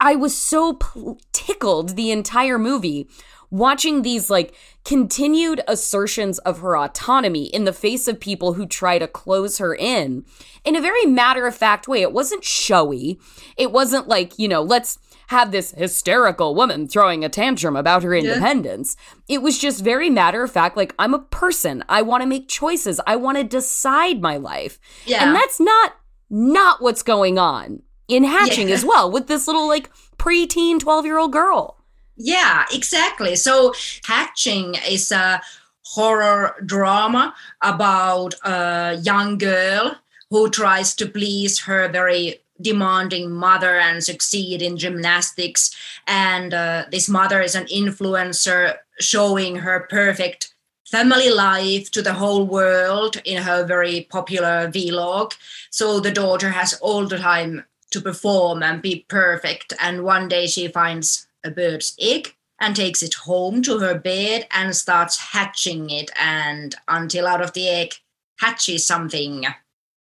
I 0.00 0.14
was 0.14 0.36
so 0.36 0.74
pl- 0.74 1.18
tickled 1.32 1.96
the 1.96 2.10
entire 2.10 2.58
movie 2.58 3.08
watching 3.50 4.02
these 4.02 4.30
like 4.30 4.54
continued 4.84 5.62
assertions 5.66 6.38
of 6.40 6.60
her 6.60 6.76
autonomy 6.76 7.46
in 7.46 7.64
the 7.64 7.72
face 7.72 8.06
of 8.06 8.20
people 8.20 8.54
who 8.54 8.66
try 8.66 8.98
to 8.98 9.08
close 9.08 9.58
her 9.58 9.74
in 9.74 10.24
in 10.64 10.76
a 10.76 10.80
very 10.80 11.06
matter 11.06 11.46
of 11.46 11.56
fact 11.56 11.88
way. 11.88 12.02
It 12.02 12.12
wasn't 12.12 12.44
showy. 12.44 13.18
It 13.56 13.72
wasn't 13.72 14.08
like, 14.08 14.38
you 14.38 14.48
know, 14.48 14.62
let's 14.62 14.98
have 15.28 15.50
this 15.50 15.72
hysterical 15.72 16.54
woman 16.54 16.86
throwing 16.86 17.24
a 17.24 17.28
tantrum 17.28 17.76
about 17.76 18.02
her 18.02 18.14
independence. 18.14 18.96
Yeah. 19.26 19.36
It 19.36 19.42
was 19.42 19.58
just 19.58 19.82
very 19.82 20.10
matter 20.10 20.42
of 20.42 20.52
fact, 20.52 20.76
like, 20.76 20.94
I'm 20.98 21.14
a 21.14 21.18
person. 21.18 21.84
I 21.88 22.02
want 22.02 22.22
to 22.22 22.28
make 22.28 22.48
choices. 22.48 23.00
I 23.06 23.16
want 23.16 23.38
to 23.38 23.44
decide 23.44 24.20
my 24.20 24.36
life. 24.36 24.78
Yeah. 25.04 25.24
And 25.24 25.34
that's 25.34 25.60
not 25.60 25.94
not 26.28 26.82
what's 26.82 27.02
going 27.02 27.38
on 27.38 27.82
in 28.08 28.24
hatching 28.24 28.68
yeah. 28.68 28.74
as 28.74 28.84
well 28.84 29.10
with 29.10 29.28
this 29.28 29.46
little 29.46 29.68
like 29.68 29.90
preteen 30.16 30.80
12 30.80 31.04
year 31.04 31.18
old 31.18 31.32
girl. 31.32 31.76
Yeah, 32.16 32.64
exactly. 32.72 33.36
So 33.36 33.74
hatching 34.04 34.76
is 34.88 35.12
a 35.12 35.40
horror 35.84 36.56
drama 36.64 37.34
about 37.60 38.34
a 38.44 38.98
young 39.02 39.38
girl 39.38 39.96
who 40.30 40.50
tries 40.50 40.94
to 40.96 41.06
please 41.06 41.60
her 41.60 41.88
very 41.88 42.42
demanding 42.60 43.30
mother 43.30 43.78
and 43.78 44.02
succeed 44.02 44.62
in 44.62 44.76
gymnastics. 44.76 45.74
And 46.06 46.54
uh, 46.54 46.86
this 46.90 47.08
mother 47.08 47.40
is 47.40 47.54
an 47.54 47.66
influencer 47.66 48.76
showing 48.98 49.56
her 49.56 49.86
perfect 49.90 50.54
family 50.86 51.30
life 51.30 51.90
to 51.90 52.02
the 52.02 52.14
whole 52.14 52.46
world 52.46 53.20
in 53.24 53.42
her 53.42 53.64
very 53.64 54.06
popular 54.10 54.70
vlog. 54.70 55.34
So 55.70 56.00
the 56.00 56.12
daughter 56.12 56.50
has 56.50 56.74
all 56.74 57.06
the 57.06 57.18
time 57.18 57.64
to 57.90 58.00
perform 58.00 58.62
and 58.62 58.82
be 58.82 59.04
perfect. 59.08 59.72
And 59.80 60.04
one 60.04 60.28
day 60.28 60.46
she 60.46 60.68
finds 60.68 61.26
a 61.44 61.50
bird's 61.50 61.94
egg 62.00 62.34
and 62.60 62.74
takes 62.74 63.02
it 63.02 63.14
home 63.14 63.62
to 63.62 63.78
her 63.78 63.98
bed 63.98 64.46
and 64.50 64.74
starts 64.74 65.18
hatching 65.18 65.90
it. 65.90 66.10
And 66.18 66.74
until 66.88 67.26
out 67.26 67.42
of 67.42 67.52
the 67.52 67.68
egg 67.68 67.94
hatches 68.38 68.86
something 68.86 69.46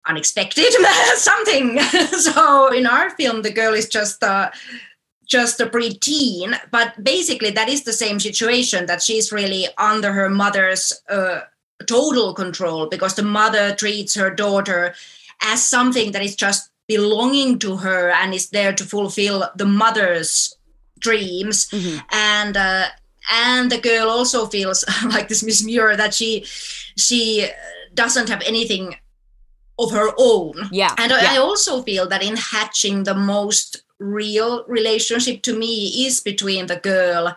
unexpected 0.07 0.73
something 1.17 1.79
so 2.19 2.73
in 2.73 2.87
our 2.87 3.11
film 3.11 3.43
the 3.43 3.53
girl 3.53 3.75
is 3.75 3.89
just 3.89 4.23
uh, 4.23 4.51
just 5.27 5.61
a 5.61 5.67
preteen 5.67 6.55
but 6.71 6.93
basically 7.03 7.51
that 7.51 7.69
is 7.69 7.85
the 7.85 7.93
same 7.93 8.21
situation 8.21 8.87
that 8.87 9.03
she's 9.03 9.33
really 9.33 9.67
under 9.79 10.13
her 10.13 10.29
mother's 10.29 10.93
uh, 11.09 11.41
total 11.87 12.35
control 12.35 12.87
because 12.89 13.15
the 13.15 13.23
mother 13.23 13.75
treats 13.75 14.15
her 14.15 14.31
daughter 14.31 14.95
as 15.43 15.63
something 15.63 16.13
that 16.13 16.23
is 16.23 16.37
just 16.37 16.71
belonging 16.87 17.59
to 17.59 17.77
her 17.77 18.11
and 18.11 18.35
is 18.35 18.51
there 18.51 18.73
to 18.73 18.85
fulfill 18.85 19.51
the 19.57 19.65
mother's 19.65 20.55
dreams 20.99 21.69
mm-hmm. 21.71 21.99
and 22.13 22.57
uh, 22.57 22.87
and 23.33 23.71
the 23.71 23.81
girl 23.81 24.09
also 24.09 24.47
feels 24.47 24.85
like 25.09 25.29
this 25.29 25.43
miss 25.43 25.65
muir 25.65 25.97
that 25.97 26.15
she 26.15 26.45
she 26.97 27.49
doesn't 27.95 28.29
have 28.29 28.43
anything 28.43 28.97
of 29.79 29.91
her 29.91 30.11
own. 30.19 30.55
Yeah, 30.71 30.95
And 30.99 31.13
I, 31.13 31.23
yeah. 31.23 31.33
I 31.33 31.37
also 31.39 31.83
feel 31.83 32.09
that 32.09 32.23
in 32.23 32.37
hatching 32.37 33.05
the 33.05 33.15
most 33.15 33.83
real 33.99 34.65
relationship 34.69 35.43
to 35.43 35.57
me 35.59 36.07
is 36.07 36.21
between 36.21 36.67
the 36.67 36.77
girl 36.77 37.37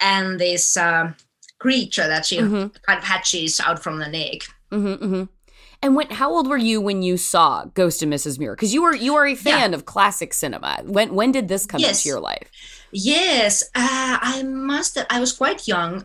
and 0.00 0.38
this 0.40 0.76
uh, 0.76 1.12
creature 1.58 2.06
that 2.08 2.26
she 2.26 2.38
Mhm. 2.38 2.72
kind 2.86 2.98
of 2.98 3.04
hatches 3.04 3.60
out 3.60 3.82
from 3.82 3.98
the 3.98 4.06
egg. 4.06 4.44
Mm-hmm, 4.72 5.04
mm-hmm. 5.04 5.24
And 5.82 5.96
when 5.96 6.10
how 6.10 6.30
old 6.30 6.46
were 6.46 6.58
you 6.58 6.78
when 6.80 7.02
you 7.02 7.16
saw 7.16 7.64
Ghost 7.74 8.02
and 8.02 8.12
Mrs. 8.12 8.38
Muir? 8.38 8.54
Because 8.54 8.74
you 8.74 8.82
were 8.82 8.94
you 8.94 9.14
are 9.14 9.26
a 9.26 9.34
fan 9.34 9.72
of 9.72 9.86
classic 9.86 10.34
cinema. 10.34 10.80
When 10.84 11.14
when 11.14 11.32
did 11.32 11.48
this 11.48 11.64
come 11.64 11.80
Yes. 11.80 12.00
into 12.00 12.08
your 12.10 12.20
life? 12.20 12.50
Yes, 12.92 13.62
uh, 13.74 14.18
I 14.20 14.42
must. 14.42 14.98
I 15.08 15.20
was 15.20 15.32
quite 15.32 15.66
young, 15.66 16.04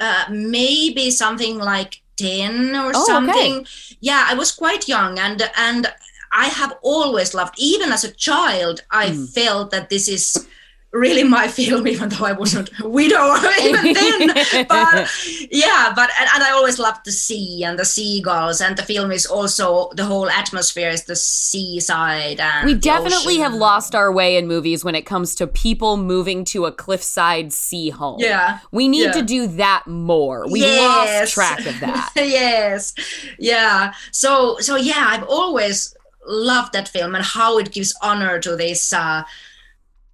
uh, 0.00 0.24
maybe 0.30 1.10
something 1.10 1.56
like 1.58 2.02
ten 2.16 2.74
or 2.76 2.92
Oh, 2.94 3.02
okay. 3.02 3.06
something. 3.06 3.66
Yeah, 4.00 4.26
I 4.28 4.34
was 4.34 4.50
quite 4.52 4.88
young, 4.88 5.18
and 5.18 5.42
and 5.56 5.86
I 6.32 6.46
have 6.46 6.76
always 6.82 7.34
loved. 7.34 7.54
Even 7.58 7.92
as 7.92 8.04
a 8.04 8.12
child, 8.12 8.82
I 8.90 9.08
Hmm. 9.10 9.24
felt 9.26 9.70
that 9.70 9.88
this 9.90 10.08
is 10.08 10.46
really 10.94 11.24
my 11.24 11.48
film, 11.58 11.86
even 11.88 12.08
though 12.08 12.24
I 12.24 12.32
wasn't 12.32 12.70
a 12.80 12.88
widow 12.88 13.34
even 13.60 13.92
then. 13.92 14.66
But 14.68 15.10
yeah, 15.50 15.92
but 15.94 16.08
and, 16.18 16.28
and 16.34 16.42
I 16.42 16.50
always 16.52 16.78
loved 16.78 17.04
the 17.04 17.12
sea 17.12 17.64
and 17.64 17.78
the 17.78 17.84
seagulls, 17.84 18.60
and 18.60 18.76
the 18.76 18.82
film 18.84 19.10
is 19.12 19.26
also 19.26 19.90
the 19.94 20.04
whole 20.04 20.30
atmosphere 20.30 20.88
is 20.90 21.04
the 21.04 21.16
seaside 21.16 22.40
and 22.40 22.64
We 22.66 22.74
definitely 22.74 23.38
have 23.38 23.52
lost 23.54 23.94
our 23.94 24.10
way 24.12 24.36
in 24.36 24.46
movies 24.46 24.84
when 24.84 24.94
it 24.94 25.02
comes 25.06 25.34
to 25.36 25.46
people 25.46 25.96
moving 25.96 26.44
to 26.46 26.66
a 26.66 26.72
cliffside 26.72 27.52
sea 27.52 27.90
home. 27.90 28.20
Yeah. 28.20 28.60
We 28.72 28.88
need 28.88 29.06
Yeah. 29.06 29.12
to 29.12 29.22
do 29.22 29.46
that 29.48 29.84
more. 29.86 30.46
We 30.50 30.60
Yes. 30.60 31.20
lost 31.20 31.34
track 31.34 31.58
of 31.66 31.80
that. 31.80 32.10
yes 32.16 32.94
yeah 33.38 33.92
so 34.10 34.56
so 34.60 34.76
yeah 34.76 35.06
i've 35.08 35.24
always 35.24 35.94
loved 36.26 36.72
that 36.72 36.88
film 36.88 37.14
and 37.14 37.24
how 37.24 37.58
it 37.58 37.70
gives 37.72 37.94
honor 38.02 38.38
to 38.40 38.56
this 38.56 38.92
uh 38.92 39.22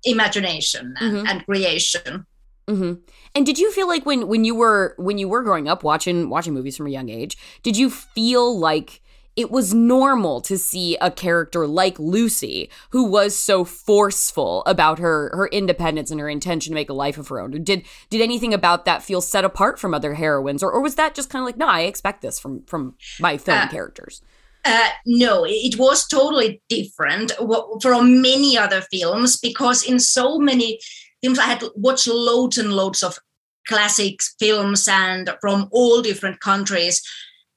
imagination 0.04 0.94
and, 1.00 1.12
Mhm. 1.16 1.28
and 1.28 1.46
creation 1.46 2.26
hmm 2.68 2.92
And 3.34 3.44
did 3.46 3.58
you 3.58 3.72
feel 3.72 3.88
like 3.88 4.06
when 4.06 4.28
when 4.28 4.44
you 4.44 4.54
were 4.54 4.94
when 4.98 5.18
you 5.18 5.28
were 5.28 5.42
growing 5.42 5.68
up 5.68 5.82
watching 5.82 6.28
watching 6.30 6.54
movies 6.54 6.76
from 6.76 6.86
a 6.86 6.90
young 6.90 7.08
age, 7.08 7.36
did 7.62 7.76
you 7.76 7.90
feel 7.90 8.58
like 8.58 9.00
it 9.36 9.50
was 9.50 9.72
normal 9.72 10.40
to 10.42 10.58
see 10.58 10.96
a 11.00 11.10
character 11.10 11.66
like 11.66 11.98
Lucy 11.98 12.68
who 12.90 13.04
was 13.04 13.36
so 13.36 13.64
forceful 13.64 14.62
about 14.66 14.98
her 14.98 15.30
her 15.34 15.46
independence 15.48 16.10
and 16.10 16.20
her 16.20 16.28
intention 16.28 16.70
to 16.72 16.74
make 16.74 16.90
a 16.90 16.92
life 17.04 17.18
of 17.18 17.28
her 17.28 17.40
own? 17.40 17.50
Did 17.50 17.82
did 18.08 18.20
anything 18.20 18.52
about 18.54 18.84
that 18.84 19.02
feel 19.02 19.20
set 19.20 19.44
apart 19.44 19.78
from 19.78 19.94
other 19.94 20.14
heroines 20.14 20.62
or, 20.62 20.70
or 20.70 20.80
was 20.80 20.94
that 20.96 21.14
just 21.14 21.30
kind 21.30 21.42
of 21.42 21.46
like, 21.46 21.56
no, 21.56 21.66
I 21.66 21.82
expect 21.82 22.22
this 22.22 22.38
from 22.38 22.62
from 22.66 22.94
my 23.20 23.36
film 23.38 23.58
Uh, 23.58 23.68
characters? 23.68 24.22
Uh, 24.64 24.88
no, 25.06 25.44
it 25.46 25.78
was 25.78 26.06
totally 26.06 26.60
different 26.68 27.32
from 27.80 28.20
many 28.20 28.58
other 28.58 28.82
films 28.92 29.38
because 29.38 29.82
in 29.82 29.98
so 29.98 30.38
many 30.38 30.78
films 31.22 31.38
I 31.38 31.44
had 31.46 31.62
watched 31.74 32.08
loads 32.08 32.58
and 32.58 32.72
loads 32.72 33.02
of 33.02 33.18
classic 33.66 34.20
films 34.38 34.86
and 34.88 35.30
from 35.40 35.68
all 35.72 36.02
different 36.02 36.40
countries. 36.40 37.02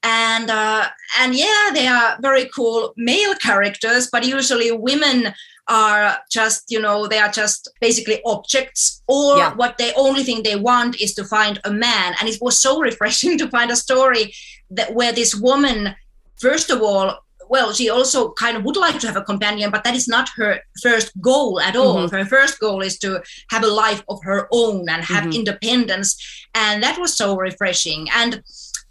And 0.02 0.50
uh, 0.50 0.86
and 1.20 1.34
yeah, 1.34 1.70
they 1.72 1.86
are 1.86 2.18
very 2.20 2.46
cool 2.54 2.92
male 2.96 3.34
characters, 3.36 4.08
but 4.10 4.26
usually 4.26 4.70
women 4.70 5.34
are 5.66 6.18
just 6.30 6.70
you 6.70 6.78
know 6.78 7.06
they 7.06 7.18
are 7.18 7.30
just 7.30 7.70
basically 7.80 8.20
objects 8.26 9.02
or 9.08 9.38
Yeah. 9.38 9.54
what 9.54 9.78
they 9.78 9.94
only 9.94 10.22
thing 10.22 10.42
they 10.42 10.56
want 10.56 11.00
is 11.00 11.14
to 11.14 11.24
find 11.24 11.58
a 11.64 11.70
man 11.70 12.14
and 12.20 12.28
it 12.28 12.38
was 12.42 12.60
so 12.60 12.78
refreshing 12.88 13.38
to 13.38 13.48
find 13.48 13.70
a 13.70 13.76
story 13.76 14.34
that 14.70 14.92
where 14.94 15.10
this 15.12 15.34
woman 15.34 15.94
first 16.40 16.70
of 16.70 16.82
all, 16.82 17.18
well, 17.50 17.72
she 17.74 17.90
also 17.90 18.32
kind 18.32 18.56
of 18.56 18.64
would 18.64 18.76
like 18.76 18.98
to 19.00 19.06
have 19.06 19.16
a 19.16 19.22
companion, 19.22 19.70
but 19.70 19.84
that 19.84 19.94
is 19.94 20.08
not 20.08 20.30
her 20.36 20.60
first 20.82 21.12
goal 21.20 21.60
at 21.60 21.76
all. 21.76 22.08
Her 22.08 22.24
first 22.24 22.58
goal 22.58 22.80
is 22.80 22.98
to 23.00 23.22
have 23.50 23.62
a 23.62 23.66
life 23.68 24.02
of 24.08 24.18
her 24.24 24.48
own 24.50 24.88
and 24.88 25.04
have 25.04 25.24
Mhm. 25.24 25.34
independence, 25.34 26.16
and 26.54 26.82
that 26.82 26.98
was 26.98 27.14
so 27.14 27.36
refreshing. 27.36 28.08
And 28.14 28.42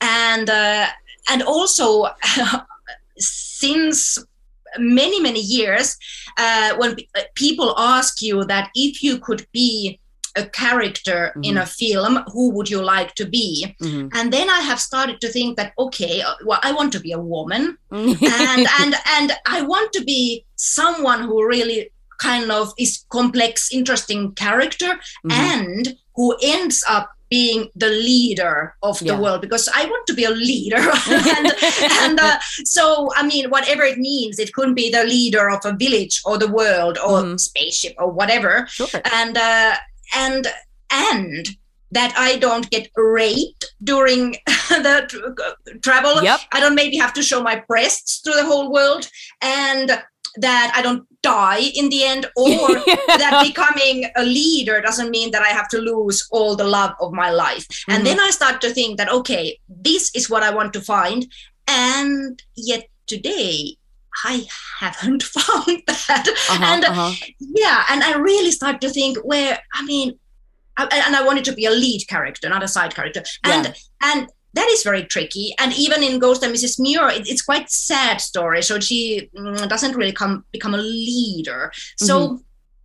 and 0.01 0.49
uh, 0.49 0.87
and 1.29 1.41
also 1.41 2.07
since 3.17 4.17
many 4.77 5.19
many 5.19 5.39
years, 5.39 5.97
uh, 6.37 6.75
when 6.77 6.95
pe- 6.95 7.07
uh, 7.15 7.21
people 7.35 7.73
ask 7.77 8.21
you 8.21 8.43
that 8.45 8.69
if 8.75 9.01
you 9.03 9.17
could 9.19 9.45
be 9.51 9.99
a 10.35 10.45
character 10.45 11.33
in 11.43 11.57
a 11.57 11.65
film, 11.65 12.17
who 12.33 12.49
would 12.51 12.69
you 12.69 12.81
like 12.81 13.13
to 13.15 13.25
be? 13.25 13.75
Mhm. 13.81 14.09
and 14.17 14.31
then 14.33 14.49
i 14.49 14.59
have 14.69 14.79
started 14.79 15.17
to 15.21 15.27
think 15.27 15.57
that 15.57 15.73
okay 15.77 16.21
uh, 16.21 16.33
well 16.45 16.59
i 16.63 16.71
want 16.71 16.91
to 16.93 16.99
be 16.99 17.11
a 17.11 17.19
woman 17.35 17.77
Mm-hmm. 17.91 18.25
and 18.25 18.67
and 18.81 18.93
and 19.17 19.31
i 19.45 19.61
want 19.61 19.91
to 19.93 20.03
be 20.03 20.45
someone 20.55 21.21
who 21.27 21.45
really 21.55 21.91
kind 22.19 22.51
of 22.51 22.73
is 22.77 23.05
complex 23.09 23.69
interesting 23.79 24.31
character 24.43 24.91
Mhm. 25.25 25.31
and 25.53 25.83
who 26.15 26.27
ends 26.41 26.83
up 26.87 27.09
being 27.29 27.61
the 27.83 27.89
leader 27.89 28.75
of 28.83 28.99
the 28.99 29.05
Yeah. 29.13 29.19
world 29.23 29.41
because 29.41 29.65
i 29.79 29.85
want 29.91 30.05
to 30.07 30.13
be 30.13 30.23
a 30.23 30.35
leader 30.51 30.83
and, 31.37 31.47
and 32.03 32.19
uh, 32.19 32.37
so 32.75 33.09
i 33.19 33.21
mean 33.31 33.49
whatever 33.55 33.83
it 33.93 33.97
means 33.97 34.37
it 34.39 34.53
could 34.53 34.73
be 34.81 34.87
the 34.97 35.03
leader 35.15 35.45
of 35.55 35.61
a 35.65 35.73
village 35.85 36.15
or 36.25 36.37
the 36.37 36.51
world 36.59 36.95
or 37.07 37.17
Mhm. 37.23 37.39
spaceship 37.39 37.95
or 37.97 38.09
whatever 38.19 38.53
Sure. 38.69 38.87
and 39.21 39.35
uh, 39.37 39.73
and 40.15 40.47
and 40.91 41.47
that 41.91 42.13
I 42.17 42.37
don't 42.37 42.69
get 42.71 42.89
raped 42.95 43.65
during 43.83 44.31
the 44.69 45.05
tr- 45.07 45.77
travel. 45.81 46.23
Yep. 46.23 46.39
I 46.51 46.59
don't 46.59 46.73
maybe 46.75 46.97
have 46.97 47.13
to 47.13 47.21
show 47.21 47.41
my 47.41 47.63
breasts 47.67 48.21
to 48.21 48.31
the 48.31 48.43
whole 48.45 48.71
world, 48.71 49.07
and 49.41 49.91
that 50.37 50.73
I 50.75 50.81
don't 50.81 51.05
die 51.21 51.61
in 51.75 51.89
the 51.89 52.03
end, 52.03 52.25
or 52.35 52.57
that 53.21 53.43
becoming 53.45 54.09
a 54.15 54.23
leader 54.23 54.81
doesn't 54.81 55.11
mean 55.11 55.29
that 55.31 55.43
I 55.43 55.49
have 55.49 55.67
to 55.69 55.77
lose 55.77 56.27
all 56.31 56.55
the 56.55 56.63
love 56.63 56.93
of 56.99 57.11
my 57.13 57.29
life. 57.29 57.67
Mhm. 57.67 57.93
And 57.95 58.05
then 58.05 58.19
I 58.19 58.31
start 58.31 58.59
to 58.61 58.73
think 58.73 58.97
that 58.97 59.11
okay, 59.11 59.59
this 59.69 60.09
is 60.15 60.29
what 60.29 60.41
I 60.43 60.49
want 60.49 60.73
to 60.73 60.81
find, 60.81 61.27
and 61.67 62.41
yet 62.55 62.87
today. 63.07 63.77
I 64.23 64.45
haven't 64.79 65.23
found 65.37 65.81
that. 65.87 66.25
Uh-huh, 66.27 66.63
and 66.71 66.83
uh-huh. 66.85 67.11
yeah 67.39 67.83
and 67.89 68.03
i 68.03 68.15
really 68.17 68.51
start 68.51 68.79
to 68.81 68.89
think 68.89 69.17
where 69.23 69.59
i 69.73 69.83
mean 69.85 70.13
I, 70.77 70.83
and 71.05 71.15
i 71.15 71.23
wanted 71.23 71.45
to 71.45 71.53
be 71.53 71.65
a 71.65 71.71
lead 71.71 72.05
character 72.07 72.49
not 72.49 72.63
a 72.63 72.67
side 72.67 72.93
character 72.95 73.23
and 73.43 73.65
Yeah. 73.65 73.73
and 74.09 74.27
that 74.55 74.67
is 74.69 74.83
very 74.83 75.03
tricky 75.05 75.55
and 75.59 75.73
even 75.73 76.03
in 76.03 76.19
ghost 76.19 76.43
and 76.43 76.53
mrs 76.53 76.79
muir 76.79 77.07
it, 77.09 77.27
it's 77.27 77.41
quite 77.41 77.69
sad 77.71 78.21
story 78.21 78.61
so 78.61 78.79
she 78.79 79.29
mm, 79.35 79.67
doesn't 79.67 79.95
really 79.95 80.11
come 80.13 80.45
become 80.51 80.73
a 80.73 80.77
leader 80.81 81.71
so 81.97 82.15
Mm-hmm. 82.19 82.35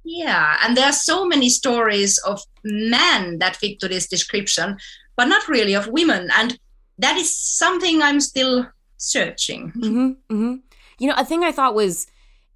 yeah 0.04 0.56
and 0.62 0.76
there 0.76 0.86
are 0.86 0.92
so 1.10 1.26
many 1.26 1.48
stories 1.50 2.18
of 2.30 2.40
men 2.64 3.38
that 3.40 3.56
fit 3.56 3.78
to 3.80 3.88
this 3.88 4.06
description 4.08 4.76
but 5.16 5.26
not 5.28 5.48
really 5.48 5.74
of 5.74 5.88
women 5.88 6.30
and 6.38 6.58
that 6.98 7.16
is 7.16 7.36
something 7.36 8.00
i'm 8.02 8.20
still 8.20 8.66
searching 8.96 9.70
hmm 9.70 10.10
hmm 10.30 10.54
You 10.98 11.08
know, 11.08 11.14
a 11.16 11.24
thing 11.24 11.44
I 11.44 11.52
thought 11.52 11.74
was 11.74 12.06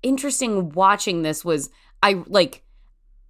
interesting 0.03 0.71
watching 0.71 1.23
this 1.23 1.45
was 1.45 1.71
I 2.03 2.23
like 2.27 2.63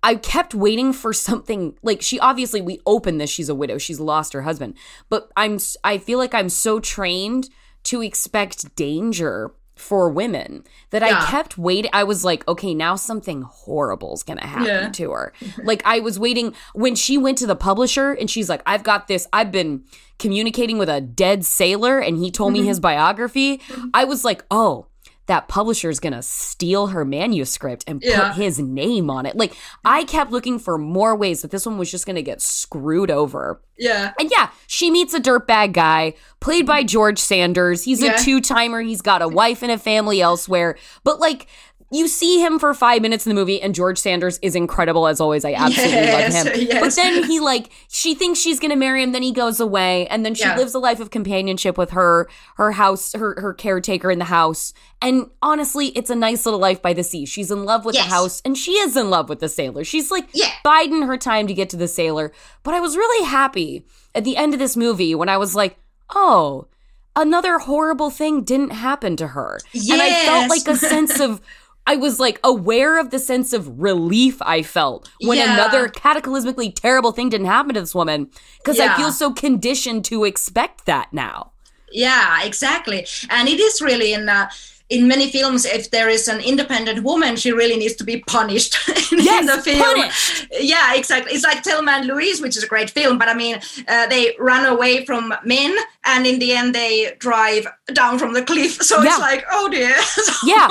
I 0.02 0.14
kept 0.16 0.54
waiting 0.54 0.92
for 0.92 1.12
something 1.12 1.76
like 1.82 2.00
she 2.02 2.18
obviously 2.18 2.60
we 2.62 2.80
open 2.86 3.18
this 3.18 3.28
she's 3.30 3.48
a 3.50 3.54
widow 3.54 3.76
she's 3.78 4.00
lost 4.00 4.32
her 4.32 4.42
husband 4.42 4.74
but 5.10 5.30
I'm 5.36 5.58
I 5.84 5.98
feel 5.98 6.18
like 6.18 6.34
I'm 6.34 6.48
so 6.48 6.80
trained 6.80 7.50
to 7.84 8.00
expect 8.00 8.74
danger 8.74 9.52
for 9.76 10.08
women 10.08 10.64
that 10.90 11.02
I 11.02 11.26
kept 11.26 11.58
waiting 11.58 11.90
I 11.92 12.04
was 12.04 12.24
like 12.24 12.46
okay 12.48 12.72
now 12.72 12.94
something 12.96 13.42
horrible 13.42 14.14
is 14.14 14.22
going 14.22 14.38
to 14.38 14.46
happen 14.46 14.66
Yeah. 14.66 14.88
to 14.90 15.10
her 15.10 15.32
like 15.64 15.82
I 15.84 16.00
was 16.00 16.18
waiting 16.18 16.54
when 16.74 16.94
she 16.94 17.18
went 17.18 17.36
to 17.38 17.46
the 17.46 17.56
publisher 17.56 18.12
and 18.12 18.30
she's 18.30 18.48
like 18.48 18.62
I've 18.64 18.82
got 18.82 19.08
this 19.08 19.26
I've 19.32 19.52
been 19.52 19.84
communicating 20.18 20.78
with 20.78 20.88
a 20.88 21.00
dead 21.02 21.44
sailor 21.44 21.98
and 21.98 22.16
he 22.16 22.30
told 22.30 22.54
Mm-hmm. 22.54 22.62
me 22.62 22.68
his 22.68 22.80
biography 22.80 23.60
I 23.92 24.04
was 24.04 24.24
like 24.24 24.44
oh 24.50 24.86
that 25.32 25.48
publisher's 25.48 25.98
gonna 25.98 26.22
steal 26.22 26.88
her 26.88 27.06
manuscript 27.06 27.84
and 27.86 28.02
put 28.02 28.10
Yeah. 28.10 28.34
his 28.34 28.58
name 28.58 29.08
on 29.08 29.24
it. 29.24 29.34
Like, 29.34 29.54
I 29.82 30.04
kept 30.04 30.30
looking 30.30 30.58
for 30.58 30.76
more 30.76 31.16
ways 31.16 31.40
that 31.40 31.50
this 31.50 31.64
one 31.64 31.78
was 31.78 31.90
just 31.90 32.04
gonna 32.06 32.20
get 32.20 32.42
screwed 32.42 33.10
over. 33.10 33.62
yeah 33.78 34.12
And 34.20 34.30
yeah, 34.30 34.50
she 34.66 34.90
meets 34.90 35.14
a 35.14 35.18
dirtbag 35.20 35.72
guy 35.72 36.12
played 36.40 36.66
by 36.66 36.82
George 36.84 37.18
Sanders. 37.18 37.84
He's 37.84 38.02
Yeah. 38.02 38.14
a 38.14 38.18
two 38.18 38.40
timer. 38.42 38.82
He's 38.82 39.00
got 39.00 39.22
a 39.22 39.26
wife 39.28 39.62
and 39.62 39.72
a 39.72 39.78
family 39.78 40.20
elsewhere. 40.20 40.76
But 41.02 41.18
like, 41.18 41.46
you 41.92 42.08
see 42.08 42.40
him 42.40 42.58
for 42.58 42.72
five 42.74 43.02
minutes 43.02 43.26
in 43.26 43.30
the 43.30 43.34
movie, 43.34 43.60
and 43.60 43.74
George 43.74 43.98
Sanders 43.98 44.38
is 44.42 44.56
incredible 44.56 45.06
as 45.06 45.20
always. 45.20 45.44
I 45.44 45.52
absolutely 45.52 45.92
Yes, 45.94 46.34
love 46.46 46.54
him. 46.54 46.66
yes. 46.68 46.80
But 46.80 46.94
then 46.96 47.24
he 47.24 47.38
like 47.38 47.68
she 47.88 48.14
thinks 48.14 48.40
she's 48.40 48.58
gonna 48.58 48.76
marry 48.76 49.02
him, 49.02 49.12
then 49.12 49.22
he 49.22 49.32
goes 49.32 49.60
away, 49.60 50.06
and 50.08 50.24
then 50.24 50.34
she 50.34 50.44
Yeah. 50.44 50.56
lives 50.56 50.74
a 50.74 50.78
life 50.78 51.00
of 51.00 51.10
companionship 51.10 51.76
with 51.76 51.90
her, 51.90 52.28
her 52.56 52.72
house, 52.72 53.12
her 53.12 53.38
her 53.40 53.52
caretaker 53.54 54.10
in 54.10 54.18
the 54.18 54.24
house. 54.26 54.72
And 55.00 55.30
honestly, 55.42 55.88
it's 55.88 56.10
a 56.10 56.14
nice 56.14 56.46
little 56.46 56.60
life 56.60 56.80
by 56.80 56.92
the 56.94 57.04
sea. 57.04 57.26
She's 57.26 57.50
in 57.50 57.64
love 57.64 57.84
with 57.84 57.94
Yes. 57.94 58.04
the 58.06 58.10
house, 58.14 58.42
and 58.44 58.56
she 58.56 58.72
is 58.72 58.96
in 58.96 59.10
love 59.10 59.28
with 59.28 59.40
the 59.40 59.48
sailor. 59.48 59.84
She's 59.84 60.10
like 60.10 60.28
Yeah. 60.32 60.50
biding 60.64 61.02
her 61.02 61.18
time 61.18 61.46
to 61.46 61.54
get 61.54 61.68
to 61.70 61.76
the 61.76 61.88
sailor. 61.88 62.32
But 62.62 62.74
I 62.74 62.80
was 62.80 62.96
really 62.96 63.26
happy 63.26 63.84
at 64.14 64.24
the 64.24 64.36
end 64.36 64.54
of 64.54 64.60
this 64.60 64.76
movie 64.76 65.14
when 65.14 65.28
I 65.28 65.36
was 65.36 65.54
like, 65.54 65.76
oh, 66.14 66.66
another 67.14 67.58
horrible 67.58 68.10
thing 68.10 68.42
didn't 68.42 68.70
happen 68.70 69.16
to 69.16 69.28
her. 69.28 69.58
And 69.74 70.00
I 70.00 70.24
felt 70.24 70.48
like 70.48 70.66
a 70.68 70.76
sense 70.88 71.20
of 71.20 71.40
I 71.86 71.96
was 71.96 72.20
like 72.20 72.38
aware 72.44 72.98
of 72.98 73.10
the 73.10 73.18
sense 73.18 73.52
of 73.52 73.80
relief 73.80 74.40
I 74.42 74.62
felt 74.62 75.10
when 75.20 75.38
Yeah. 75.38 75.54
another 75.54 75.88
cataclysmically 75.88 76.74
terrible 76.74 77.12
thing 77.12 77.28
didn't 77.28 77.46
happen 77.48 77.74
to 77.74 77.80
this 77.80 77.94
woman 77.94 78.30
because 78.58 78.78
I 78.78 78.96
feel 78.96 79.10
so 79.10 79.32
conditioned 79.32 80.04
to 80.06 80.24
expect 80.24 80.86
that 80.86 81.12
now. 81.12 81.52
Yeah, 81.90 82.42
exactly. 82.44 83.06
And 83.28 83.48
it 83.48 83.60
is 83.60 83.82
really 83.82 84.12
in 84.14 84.28
uh, 84.28 84.48
in 84.96 85.08
many 85.08 85.26
films, 85.30 85.64
if 85.64 85.90
there 85.90 86.08
is 86.16 86.28
an 86.28 86.40
independent 86.40 86.98
woman, 87.10 87.36
she 87.36 87.50
really 87.60 87.76
needs 87.82 87.96
to 87.96 88.04
be 88.04 88.16
punished 88.36 88.72
in, 89.12 89.18
in 89.20 89.46
the 89.46 89.60
film. 89.64 89.80
punished. 89.82 90.46
Yeah, 90.60 90.94
exactly. 90.94 91.32
It's 91.34 91.44
like 91.44 91.64
Thelma 91.64 91.92
and 91.98 92.06
Louise, 92.06 92.40
which 92.42 92.56
is 92.56 92.62
a 92.64 92.68
great 92.74 92.90
film, 92.90 93.18
but 93.18 93.28
I 93.28 93.34
mean, 93.34 93.56
uh, 93.88 94.06
they 94.12 94.34
run 94.38 94.64
away 94.74 95.04
from 95.06 95.32
men, 95.44 95.74
and 96.04 96.26
in 96.26 96.38
the 96.38 96.52
end, 96.52 96.74
they 96.74 97.14
drive 97.18 97.66
down 97.94 98.18
from 98.18 98.32
the 98.34 98.42
cliff. 98.42 98.78
So 98.90 98.96
Yeah. 99.02 99.10
it's 99.10 99.18
like, 99.20 99.44
oh 99.50 99.68
dear. 99.68 99.94
Yeah. 100.54 100.68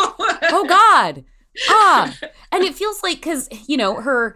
Oh 0.58 0.66
God. 0.68 1.24
Ah. 1.70 2.14
And 2.52 2.64
it 2.64 2.76
feels 2.76 3.02
like 3.04 3.18
because 3.18 3.50
you 3.68 3.78
know 3.78 4.02
her 4.02 4.36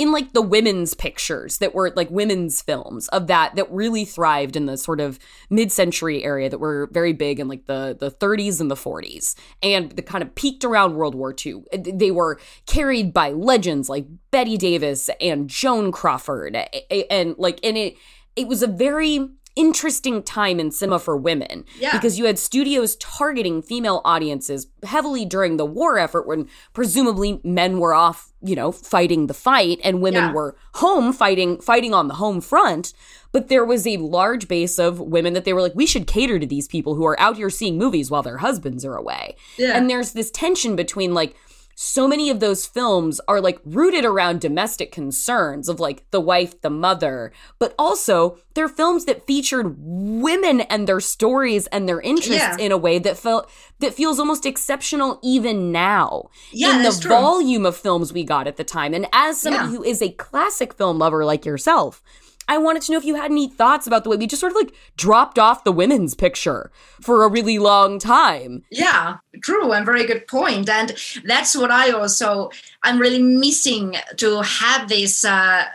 in 0.00 0.12
like 0.12 0.32
the 0.32 0.40
women's 0.40 0.94
pictures 0.94 1.58
that 1.58 1.74
were 1.74 1.92
like 1.94 2.10
women's 2.10 2.62
films 2.62 3.06
of 3.08 3.26
that 3.26 3.54
that 3.56 3.70
really 3.70 4.06
thrived 4.06 4.56
in 4.56 4.64
the 4.64 4.78
sort 4.78 4.98
of 4.98 5.18
mid-century 5.50 6.24
area 6.24 6.48
that 6.48 6.58
were 6.58 6.88
very 6.90 7.12
big 7.12 7.38
in 7.38 7.48
like 7.48 7.66
the 7.66 7.94
the 8.00 8.10
30s 8.10 8.62
and 8.62 8.70
the 8.70 8.74
40s 8.74 9.34
and 9.62 9.90
the 9.92 10.00
kind 10.00 10.22
of 10.22 10.34
peaked 10.34 10.64
around 10.64 10.94
World 10.94 11.14
War 11.14 11.34
II. 11.44 11.64
Uh, 11.70 11.76
they 11.84 12.10
were 12.10 12.40
carried 12.66 13.12
by 13.12 13.30
legends 13.32 13.90
like 13.90 14.06
Bette 14.30 14.56
Davis 14.56 15.10
and 15.20 15.50
Joan 15.50 15.92
Crawford 15.92 16.56
a- 16.56 16.68
a- 16.90 17.06
and 17.12 17.34
like 17.36 17.60
and 17.62 17.76
it 17.76 17.94
it 18.36 18.48
was 18.48 18.62
a 18.62 18.66
very 18.66 19.28
interesting 19.60 20.22
time 20.22 20.58
in 20.58 20.70
cinema 20.70 20.98
for 20.98 21.16
women 21.16 21.64
Yeah. 21.78 21.92
because 21.92 22.18
you 22.18 22.24
had 22.24 22.38
studios 22.38 22.96
targeting 22.96 23.60
female 23.62 24.00
audiences 24.04 24.66
heavily 24.84 25.24
during 25.26 25.56
the 25.58 25.66
war 25.66 25.98
effort 25.98 26.26
when 26.26 26.48
presumably 26.72 27.40
men 27.44 27.78
were 27.78 27.92
off 27.92 28.32
you 28.42 28.56
know 28.56 28.72
fighting 28.72 29.26
the 29.26 29.34
fight 29.34 29.78
and 29.84 30.00
women 30.00 30.24
Yeah. 30.24 30.32
were 30.32 30.56
home 30.76 31.12
fighting 31.12 31.60
fighting 31.60 31.92
on 31.92 32.08
the 32.08 32.14
home 32.14 32.40
front 32.40 32.94
but 33.32 33.48
there 33.48 33.64
was 33.66 33.86
a 33.86 33.98
large 33.98 34.48
base 34.48 34.78
of 34.78 34.98
women 34.98 35.34
that 35.34 35.44
they 35.44 35.52
were 35.52 35.60
like 35.60 35.74
we 35.74 35.86
should 35.86 36.06
cater 36.06 36.38
to 36.38 36.46
these 36.46 36.66
people 36.66 36.94
who 36.94 37.04
are 37.04 37.20
out 37.20 37.36
here 37.36 37.50
seeing 37.50 37.76
movies 37.76 38.10
while 38.10 38.22
their 38.22 38.38
husbands 38.38 38.82
are 38.84 38.96
away 38.96 39.36
Yeah. 39.58 39.76
and 39.76 39.90
there's 39.90 40.12
this 40.12 40.30
tension 40.30 40.74
between 40.74 41.12
like 41.12 41.34
so 41.82 42.06
many 42.06 42.28
of 42.28 42.40
those 42.40 42.66
films 42.66 43.22
are 43.26 43.40
like 43.40 43.58
rooted 43.64 44.04
around 44.04 44.38
domestic 44.38 44.92
concerns 44.92 45.66
of 45.66 45.80
like 45.80 46.04
the 46.10 46.20
wife, 46.20 46.60
the 46.60 46.68
mother, 46.68 47.32
but 47.58 47.74
also 47.78 48.36
they're 48.52 48.68
films 48.68 49.06
that 49.06 49.26
featured 49.26 49.76
women 49.78 50.60
and 50.60 50.86
their 50.86 51.00
stories 51.00 51.66
and 51.68 51.88
their 51.88 51.98
interests 52.02 52.34
Yeah. 52.34 52.56
in 52.58 52.70
a 52.70 52.76
way 52.76 52.98
that 52.98 53.16
felt 53.16 53.48
that 53.78 53.94
feels 53.94 54.18
almost 54.18 54.44
exceptional 54.44 55.18
even 55.22 55.72
now 55.72 56.28
Yeah, 56.52 56.76
in 56.76 56.82
the 56.82 56.92
true. 57.00 57.08
volume 57.08 57.64
of 57.64 57.78
films 57.78 58.12
we 58.12 58.24
got 58.24 58.46
at 58.46 58.58
the 58.58 58.64
time. 58.64 58.92
And 58.92 59.06
as 59.10 59.40
somebody 59.40 59.70
Yeah. 59.70 59.76
who 59.78 59.82
is 59.82 60.02
a 60.02 60.10
classic 60.10 60.74
film 60.74 60.98
lover 60.98 61.24
like 61.24 61.46
yourself, 61.46 62.02
I 62.50 62.58
wanted 62.58 62.82
to 62.82 62.92
know 62.92 62.98
if 62.98 63.04
you 63.04 63.14
had 63.14 63.30
any 63.30 63.48
thoughts 63.48 63.86
about 63.86 64.02
the 64.02 64.10
way 64.10 64.16
we 64.16 64.26
just 64.26 64.40
sort 64.40 64.50
of 64.50 64.56
like 64.56 64.74
dropped 64.96 65.38
off 65.38 65.62
the 65.62 65.70
women's 65.70 66.16
picture 66.16 66.72
for 67.00 67.24
a 67.24 67.28
really 67.28 67.60
long 67.60 68.00
time. 68.00 68.64
Yeah, 68.72 69.18
true 69.40 69.70
and 69.70 69.86
very 69.86 70.04
good 70.04 70.26
point. 70.26 70.68
And 70.68 70.92
that's 71.24 71.56
what 71.56 71.70
I 71.70 71.90
also 71.90 72.50
I'm 72.82 72.98
really 72.98 73.22
missing 73.22 73.94
to 74.16 74.42
have 74.42 74.88
these 74.88 75.24
uh, 75.24 75.66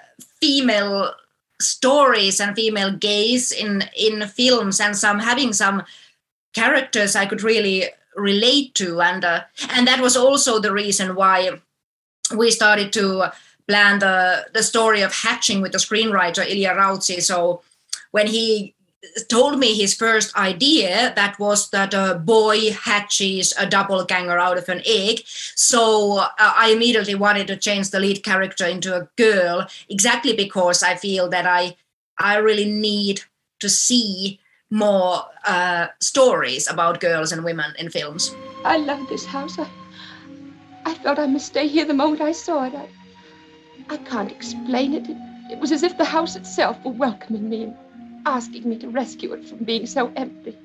female 0.41 1.13
stories 1.61 2.41
and 2.41 2.53
female 2.53 2.91
gaze 2.91 3.53
in 3.53 3.85
in 3.97 4.27
films 4.27 4.81
and 4.81 4.97
some 4.97 5.19
having 5.19 5.53
some 5.53 5.81
characters 6.53 7.15
I 7.15 7.25
could 7.25 7.41
really 7.41 7.85
relate 8.17 8.75
to 8.75 8.99
and 8.99 9.23
uh, 9.23 9.43
and 9.69 9.87
that 9.87 10.01
was 10.01 10.17
also 10.17 10.59
the 10.59 10.73
reason 10.73 11.15
why 11.15 11.51
we 12.35 12.51
started 12.51 12.91
to 12.93 13.31
plan 13.67 13.99
the 13.99 14.45
the 14.53 14.63
story 14.63 15.01
of 15.01 15.13
hatching 15.13 15.61
with 15.61 15.71
the 15.71 15.77
screenwriter 15.77 16.45
Ilja 16.45 16.75
Rautsi 16.75 17.21
so 17.21 17.61
when 18.11 18.27
he 18.27 18.73
told 19.29 19.59
me 19.59 19.75
his 19.75 19.93
first 19.93 20.35
idea 20.35 21.13
that 21.15 21.37
was 21.37 21.69
that 21.69 21.93
a 21.93 22.15
boy 22.15 22.71
hatches 22.71 23.53
a 23.59 23.65
doppelganger 23.65 24.39
out 24.39 24.57
of 24.57 24.67
an 24.67 24.81
egg 24.85 25.21
so 25.25 26.17
uh, 26.17 26.27
i 26.39 26.71
immediately 26.71 27.13
wanted 27.13 27.45
to 27.45 27.55
change 27.55 27.91
the 27.91 27.99
lead 27.99 28.23
character 28.23 28.65
into 28.65 28.95
a 28.95 29.07
girl 29.15 29.67
exactly 29.89 30.35
because 30.35 30.81
i 30.81 30.95
feel 30.95 31.29
that 31.29 31.45
i 31.45 31.75
i 32.17 32.35
really 32.37 32.65
need 32.65 33.21
to 33.59 33.69
see 33.69 34.39
more 34.71 35.23
uh, 35.45 35.85
stories 35.99 36.67
about 36.67 36.99
girls 36.99 37.31
and 37.31 37.43
women 37.43 37.71
in 37.77 37.91
films 37.91 38.33
I 38.65 38.77
love 38.77 39.07
this 39.07 39.25
house. 39.25 39.59
I, 39.59 39.67
I 40.85 40.95
felt 40.95 41.19
I 41.19 41.27
must 41.27 41.45
stay 41.45 41.67
here 41.67 41.85
the 41.85 41.93
moment 41.93 42.19
I 42.19 42.31
saw 42.31 42.63
it. 42.65 42.73
I, 42.73 42.89
I 43.89 43.97
can't 43.97 44.31
explain 44.31 44.93
it. 44.93 45.09
it. 45.09 45.17
It 45.51 45.59
was 45.59 45.71
as 45.71 45.83
if 45.83 45.97
the 45.97 46.05
house 46.05 46.35
itself 46.35 46.83
were 46.83 46.91
welcoming 46.91 47.49
me 47.49 47.63
and 47.63 47.75
asking 48.25 48.67
me 48.67 48.77
to 48.79 48.89
rescue 48.89 49.33
it 49.33 49.45
from 49.45 49.59
being 49.59 49.85
so 49.85 50.11
empty. 50.15 50.57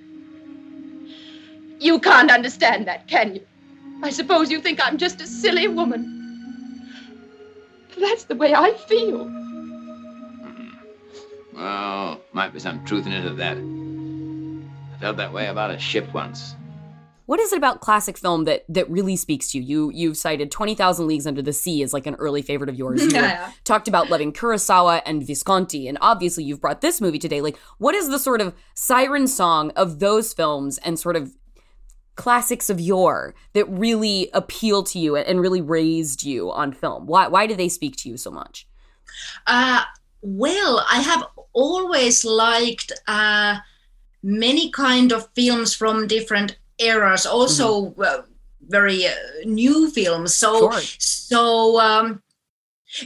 You 1.79 1.99
can't 1.99 2.31
understand 2.31 2.87
that, 2.89 3.07
can 3.09 3.35
you? 3.35 3.47
I 4.03 4.11
suppose 4.11 4.51
you 4.51 4.61
think 4.61 4.81
I'm 4.83 4.99
just 4.99 5.21
a 5.21 5.27
silly 5.27 5.69
woman. 5.69 6.17
That's 7.99 8.25
the 8.25 8.35
way 8.35 8.55
I 8.55 8.73
feel. 8.73 9.31
Well, 11.55 12.21
might 12.33 12.53
be 12.55 12.61
some 12.61 12.85
truth 12.85 13.07
in 13.07 13.13
it 13.13 13.27
of 13.27 13.37
that. 13.37 13.59
I 13.59 14.99
felt 14.99 15.19
that 15.19 15.33
way 15.33 15.49
about 15.49 15.71
a 15.71 15.79
ship 15.79 16.13
once. 16.15 16.55
What 17.31 17.39
is 17.39 17.53
it 17.53 17.59
about 17.59 17.81
classic 17.81 18.19
film 18.19 18.43
that 18.47 18.65
that 18.69 18.91
really 18.91 19.15
speaks 19.15 19.53
to 19.53 19.59
you? 19.61 19.63
You 19.63 19.93
you've 19.95 20.17
cited 20.17 20.51
Twenty 20.51 20.75
Thousand 20.75 21.07
Leagues 21.07 21.29
Under 21.29 21.41
the 21.41 21.53
Sea 21.53 21.81
as 21.85 21.93
like 21.93 22.09
an 22.09 22.17
early 22.17 22.43
favorite 22.43 22.69
of 22.69 22.75
yours. 22.75 23.05
You 23.07 23.13
Yeah. 23.13 23.53
talked 23.63 23.87
about 23.87 24.11
loving 24.11 24.33
Kurosawa 24.33 25.01
and 25.07 25.25
Visconti, 25.25 25.87
and 25.87 25.97
obviously 26.01 26.43
you've 26.43 26.61
brought 26.61 26.81
this 26.81 27.01
movie 27.01 27.21
today. 27.21 27.41
Like, 27.41 27.57
what 27.79 27.95
is 27.95 28.09
the 28.09 28.19
sort 28.19 28.41
of 28.41 28.53
siren 28.75 29.29
song 29.29 29.71
of 29.77 30.01
those 30.01 30.33
films 30.33 30.79
and 30.79 30.99
sort 30.99 31.15
of 31.15 31.37
classics 32.17 32.69
of 32.69 32.81
yore 32.81 33.33
that 33.53 33.67
really 33.69 34.29
appeal 34.35 34.83
to 34.83 34.99
you 34.99 35.15
and 35.15 35.41
really 35.41 35.61
raised 35.61 36.25
you 36.25 36.51
on 36.51 36.73
film? 36.73 37.07
Why 37.07 37.29
why 37.29 37.47
do 37.47 37.55
they 37.55 37.69
speak 37.69 37.95
to 37.99 38.09
you 38.09 38.17
so 38.17 38.33
much? 38.33 38.67
Uh, 39.47 39.83
well, 40.21 40.85
I 40.91 41.01
have 41.01 41.23
always 41.53 42.25
liked 42.25 42.91
uh, 43.07 43.59
many 44.21 44.73
kind 44.73 45.13
of 45.13 45.29
films 45.37 45.77
from 45.77 46.09
different 46.09 46.57
eras, 46.81 47.27
also 47.27 47.95
uh, 47.95 48.23
very 48.69 49.07
uh, 49.07 49.13
new 49.45 49.91
films. 49.91 50.35
So, 50.35 50.71
Sure. 50.71 50.81
so 50.99 51.81
um, 51.81 52.23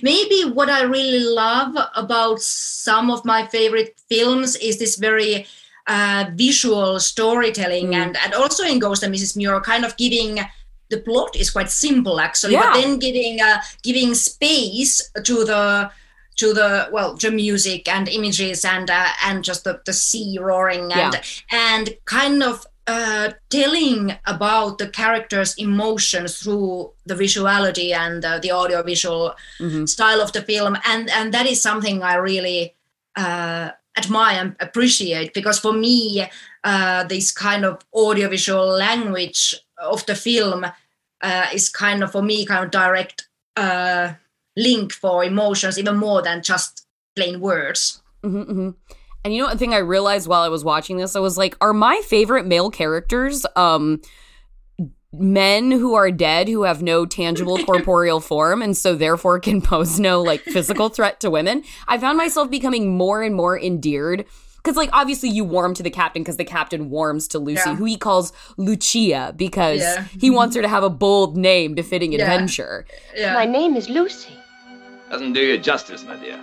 maybe 0.03 0.45
what 0.45 0.69
I 0.71 0.83
really 0.83 1.21
love 1.25 1.77
about 1.95 2.41
some 2.41 3.11
of 3.11 3.25
my 3.25 3.47
favorite 3.47 3.95
films 4.09 4.57
is 4.57 4.79
this 4.79 4.97
very 4.97 5.47
uh, 5.87 6.27
visual 6.35 6.99
storytelling, 7.01 7.89
Mm. 7.89 7.95
and 8.03 8.17
and 8.25 8.35
also 8.35 8.65
in 8.65 8.79
Ghost 8.79 9.03
and 9.03 9.15
Mrs. 9.15 9.37
Muir, 9.37 9.61
kind 9.61 9.85
of 9.85 9.97
giving 9.97 10.41
the 10.91 10.99
plot 11.01 11.37
is 11.37 11.51
quite 11.51 11.71
simple 11.71 12.21
actually, 12.21 12.55
Yeah. 12.55 12.73
but 12.73 12.81
then 12.81 12.99
giving 12.99 13.41
uh, 13.41 13.61
giving 13.83 14.15
space 14.15 15.11
to 15.25 15.45
the 15.45 15.91
to 16.37 16.53
the 16.55 16.89
well 16.91 17.15
the 17.17 17.31
music 17.31 17.87
and 17.89 18.09
images 18.09 18.65
and 18.65 18.91
uh, 18.91 19.09
and 19.25 19.45
just 19.45 19.65
the, 19.65 19.81
the 19.85 19.93
sea 19.93 20.39
roaring 20.41 20.91
and 20.93 21.21
and 21.53 21.95
kind 22.07 22.43
of 22.43 22.67
uh, 22.87 23.31
telling 23.49 24.13
about 24.27 24.79
the 24.79 24.89
characters' 24.89 25.55
emotions 25.59 26.39
through 26.39 26.93
the 27.07 27.15
visuality 27.15 27.93
and 27.95 28.25
uh, 28.25 28.39
the 28.39 28.53
audiovisual 28.53 29.35
Mhm. 29.61 29.89
style 29.89 30.21
of 30.21 30.33
the 30.33 30.43
film, 30.43 30.77
and 30.85 31.11
and 31.11 31.33
that 31.33 31.47
is 31.47 31.63
something 31.63 32.03
I 32.03 32.15
really 32.17 32.75
uh, 33.17 33.71
admire 33.97 34.41
and 34.41 34.57
appreciate 34.61 35.33
because 35.35 35.59
for 35.61 35.73
me, 35.73 36.29
uh, 36.65 37.05
this 37.05 37.33
kind 37.33 37.65
of 37.65 37.79
audiovisual 37.93 38.67
language 38.77 39.55
of 39.79 40.05
the 40.07 40.15
film 40.15 40.65
uh, 41.23 41.47
is 41.55 41.69
kind 41.69 42.03
of 42.03 42.11
for 42.13 42.23
me 42.23 42.45
kind 42.45 42.65
of 42.65 42.71
direct 42.71 43.29
uh, 43.57 44.15
link 44.57 44.93
for 44.93 45.25
emotions, 45.25 45.79
even 45.79 45.97
more 45.97 46.23
than 46.23 46.43
just 46.43 46.87
plain 47.17 47.41
words. 47.41 48.03
hmm 48.23 48.43
hmm 48.43 48.71
And 49.25 49.35
you 49.35 49.41
know 49.43 49.49
one 49.49 49.57
thing 49.59 49.73
I 49.73 49.79
realized 49.79 50.29
while 50.29 50.43
I 50.43 50.49
was 50.49 50.65
watching 50.65 50.99
this, 50.99 51.17
I 51.17 51.21
was 51.21 51.39
like, 51.39 51.57
are 51.63 51.73
my 51.73 52.01
favorite 52.07 52.47
male 52.47 52.71
characters 52.71 53.47
um 53.57 54.01
men 55.13 55.71
who 55.71 55.95
are 55.95 56.11
dead 56.11 56.49
who 56.49 56.65
have 56.65 56.83
no 56.83 57.07
tangible 57.07 57.57
corporeal 57.65 58.19
form 58.21 58.61
and 58.61 58.77
so 58.77 58.97
therefore 58.97 59.39
can 59.39 59.63
pose 59.63 60.01
no 60.01 60.21
like 60.21 60.41
physical 60.43 60.89
threat 60.89 61.21
to 61.21 61.31
women? 61.31 61.63
I 61.89 61.99
found 61.99 62.19
myself 62.19 62.51
becoming 62.51 62.97
more 62.97 63.23
and 63.23 63.35
more 63.35 63.59
endeared 63.59 64.25
because 64.57 64.77
like 64.77 64.91
obviously 64.93 65.29
you 65.29 65.45
warm 65.45 65.73
to 65.75 65.83
the 65.83 65.91
captain 65.91 66.23
because 66.23 66.37
the 66.37 66.45
captain 66.45 66.91
warms 66.91 67.29
to 67.29 67.39
Lucy, 67.39 67.63
Yeah. 67.67 67.77
who 67.77 67.85
he 67.85 67.97
calls 67.97 68.33
Lucia 68.57 69.33
because 69.37 69.81
Yeah. 69.81 70.05
he 70.21 70.31
wants 70.31 70.57
her 70.57 70.63
to 70.63 70.69
have 70.69 70.83
a 70.83 70.91
bold 70.91 71.37
name 71.37 71.75
befitting 71.75 72.13
Yeah. 72.13 72.23
adventure. 72.23 72.85
Yeah. 73.17 73.35
My 73.35 73.45
name 73.47 73.77
is 73.77 73.89
Lucy. 73.89 74.33
Doesn't 75.11 75.33
do 75.33 75.41
you 75.41 75.57
justice, 75.59 76.05
my 76.05 76.17
dear. 76.17 76.41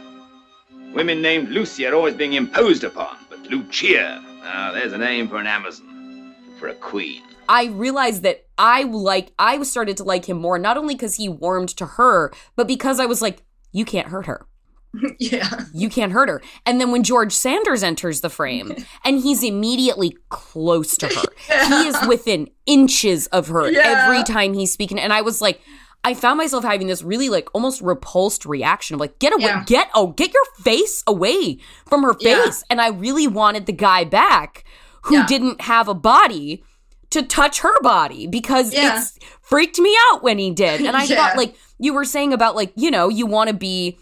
Women 0.93 1.21
named 1.21 1.49
Lucy 1.49 1.85
are 1.85 1.93
always 1.95 2.15
being 2.15 2.33
imposed 2.33 2.83
upon, 2.83 3.17
but 3.29 3.39
Lucia, 3.49 4.21
Now, 4.43 4.71
there's 4.71 4.93
a 4.93 4.97
name 4.97 5.27
for 5.27 5.37
an 5.37 5.47
Amazon. 5.47 6.35
For 6.59 6.67
a 6.67 6.73
queen. 6.75 7.21
I 7.49 7.65
realized 7.65 8.23
that 8.23 8.45
I 8.57 8.83
like 8.83 9.31
I 9.39 9.61
started 9.63 9.97
to 9.97 10.03
like 10.03 10.25
him 10.29 10.37
more 10.37 10.59
not 10.59 10.77
only 10.77 10.93
because 10.95 11.15
he 11.15 11.27
warmed 11.27 11.69
to 11.77 11.85
her, 11.85 12.31
but 12.55 12.67
because 12.67 12.99
I 12.99 13.05
was 13.05 13.21
like, 13.21 13.43
you 13.71 13.83
can't 13.85 14.07
hurt 14.09 14.25
her. 14.27 14.45
yeah. 15.19 15.61
You 15.73 15.89
can't 15.89 16.11
hurt 16.11 16.29
her. 16.29 16.41
And 16.65 16.79
then 16.79 16.91
when 16.91 17.03
George 17.03 17.31
Sanders 17.33 17.81
enters 17.83 18.21
the 18.21 18.29
frame 18.29 18.75
and 19.05 19.19
he's 19.19 19.43
immediately 19.43 20.15
close 20.29 20.95
to 20.97 21.07
her, 21.07 21.23
he 21.67 21.87
is 21.87 21.95
within 22.07 22.49
inches 22.65 23.27
of 23.27 23.47
her 23.47 23.71
Yeah. 23.71 24.03
every 24.05 24.23
time 24.23 24.53
he's 24.53 24.71
speaking. 24.73 24.99
And 24.99 25.11
I 25.13 25.21
was 25.21 25.41
like, 25.41 25.61
I 26.03 26.13
found 26.15 26.37
myself 26.37 26.63
having 26.63 26.87
this 26.87 27.03
really 27.03 27.29
like 27.29 27.47
almost 27.53 27.79
repulsed 27.81 28.45
reaction 28.45 28.95
of 28.95 28.99
like, 28.99 29.19
get 29.19 29.33
away, 29.33 29.43
Yeah. 29.45 29.63
get, 29.65 29.89
oh, 29.93 30.07
get 30.07 30.33
your 30.33 30.45
face 30.59 31.03
away 31.05 31.59
from 31.87 32.01
her 32.03 32.15
Yeah. 32.19 32.43
face. 32.43 32.63
And 32.69 32.81
I 32.81 32.87
really 32.89 33.27
wanted 33.27 33.67
the 33.67 33.71
guy 33.73 34.03
back 34.03 34.63
who 35.03 35.15
Yeah. 35.17 35.27
didn't 35.27 35.61
have 35.61 35.87
a 35.87 35.93
body 35.93 36.63
to 37.11 37.21
touch 37.21 37.59
her 37.59 37.79
body 37.81 38.25
because 38.25 38.73
Yeah. 38.73 38.97
it's 38.97 39.19
freaked 39.41 39.77
me 39.79 39.95
out 40.09 40.23
when 40.23 40.39
he 40.39 40.49
did. 40.49 40.81
And 40.81 40.97
I 40.97 41.03
Yeah. 41.05 41.17
thought 41.17 41.37
like 41.37 41.55
you 41.77 41.93
were 41.93 42.05
saying 42.05 42.33
about 42.33 42.55
like, 42.55 42.71
you 42.75 42.89
know, 42.89 43.07
you 43.09 43.25
want 43.27 43.49
to 43.49 43.53
be 43.55 43.97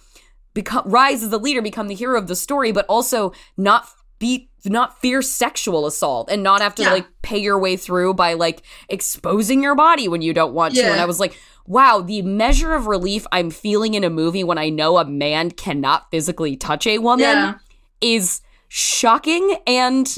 become 0.53 0.83
rise 0.85 1.21
as 1.23 1.29
the 1.29 1.37
leader, 1.39 1.61
become 1.61 1.87
the 1.89 1.95
hero 1.95 2.17
of 2.17 2.27
the 2.27 2.35
story, 2.35 2.71
but 2.71 2.85
also 2.87 3.33
not 3.57 3.87
be 4.19 4.49
not 4.65 4.99
fear 4.99 5.21
sexual 5.21 5.85
assault 5.85 6.29
and 6.29 6.43
not 6.43 6.61
have 6.61 6.75
to 6.75 6.83
Yeah. 6.83 6.91
like 6.93 7.07
pay 7.21 7.37
your 7.37 7.57
way 7.57 7.77
through 7.77 8.13
by 8.15 8.33
like 8.33 8.61
exposing 8.89 9.63
your 9.63 9.75
body 9.75 10.07
when 10.07 10.21
you 10.21 10.33
don't 10.33 10.53
want 10.53 10.75
to. 10.75 10.81
And 10.83 10.99
I 10.99 11.05
was 11.05 11.19
like, 11.19 11.37
wow, 11.69 12.01
the 12.01 12.21
measure 12.23 12.73
of 12.73 12.87
relief 12.87 13.25
I'm 13.31 13.51
feeling 13.51 13.93
in 13.93 14.03
a 14.03 14.09
movie 14.09 14.43
when 14.43 14.57
I 14.57 14.69
know 14.69 14.97
a 14.97 15.05
man 15.05 15.51
cannot 15.51 16.09
physically 16.11 16.57
touch 16.57 16.85
a 16.87 16.97
woman 16.97 17.21
Yeah. 17.25 17.53
is 18.01 18.41
shocking 18.67 19.55
and 19.65 20.13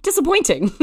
disappointing. 0.00 0.72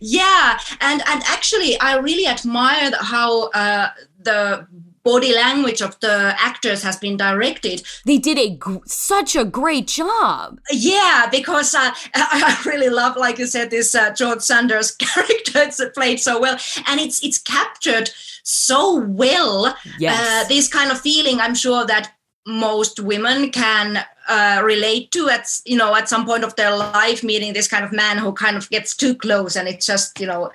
Yeah, 0.00 0.58
and 0.80 1.00
and 1.08 1.22
actually, 1.26 1.78
I 1.80 1.96
really 1.98 2.26
admired 2.26 2.94
how 3.00 3.48
uh, 3.50 3.88
the 4.18 4.66
body 5.02 5.34
language 5.34 5.80
of 5.80 5.98
the 6.00 6.34
actors 6.38 6.82
has 6.82 6.96
been 6.96 7.16
directed. 7.16 7.82
they 8.04 8.18
did 8.18 8.38
a 8.38 8.50
gr- 8.50 8.78
such 8.86 9.36
a 9.36 9.44
great 9.44 9.86
job. 9.86 10.60
Yeah, 10.70 11.28
because 11.30 11.74
uh, 11.74 11.92
I 12.14 12.14
I 12.14 12.68
really 12.68 12.88
love, 12.88 13.16
like 13.16 13.38
you 13.38 13.46
said, 13.46 13.70
this 13.70 13.94
uh, 13.94 14.12
George 14.14 14.40
Sanders 14.40 14.90
character. 14.96 15.60
It's 15.60 15.80
played 15.94 16.20
so 16.20 16.40
well, 16.40 16.58
and 16.86 17.00
it's 17.00 17.22
it's 17.24 17.38
captured 17.38 18.10
so 18.42 18.96
well. 18.96 19.76
Yes. 19.98 20.18
Uh, 20.20 20.48
this 20.48 20.68
kind 20.68 20.90
of 20.90 21.00
feeling, 21.00 21.40
I'm 21.40 21.54
sure 21.54 21.84
that 21.86 22.12
most 22.46 22.98
women 22.98 23.50
can 23.50 24.04
uh, 24.28 24.62
relate 24.64 25.10
to 25.12 25.28
at 25.28 25.48
you 25.64 25.76
know 25.76 25.94
at 25.94 26.08
some 26.08 26.24
point 26.24 26.44
of 26.44 26.56
their 26.56 26.74
life, 26.76 27.22
meeting 27.22 27.52
this 27.52 27.68
kind 27.68 27.84
of 27.84 27.92
man 27.92 28.18
who 28.18 28.32
kind 28.32 28.56
of 28.56 28.68
gets 28.70 28.96
too 28.96 29.14
close, 29.14 29.56
and 29.56 29.68
it's 29.68 29.86
just 29.86 30.18
you 30.20 30.26
know 30.26 30.50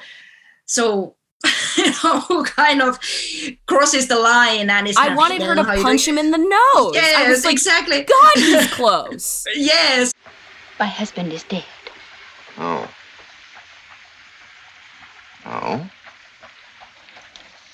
so. 0.65 1.15
You 1.75 1.85
know, 2.03 2.19
who 2.21 2.43
kind 2.43 2.81
of 2.81 2.99
crosses 3.65 4.07
the 4.07 4.17
line 4.19 4.69
and 4.69 4.87
is. 4.87 4.95
I 4.95 5.13
wanted 5.15 5.41
her 5.41 5.55
to 5.55 5.63
punch 5.63 6.07
him 6.07 6.17
in 6.19 6.29
the 6.31 6.37
nose. 6.37 6.51
I 6.51 6.91
Yes, 6.93 7.29
was 7.29 7.45
like, 7.45 7.53
exactly. 7.53 8.03
God, 8.03 8.31
he's 8.35 8.67
close. 8.79 9.43
yes, 9.55 10.13
My 10.79 10.85
husband 10.85 11.33
is 11.33 11.43
dead. 11.43 11.65
Oh. 12.57 12.87
Oh? 15.45 15.89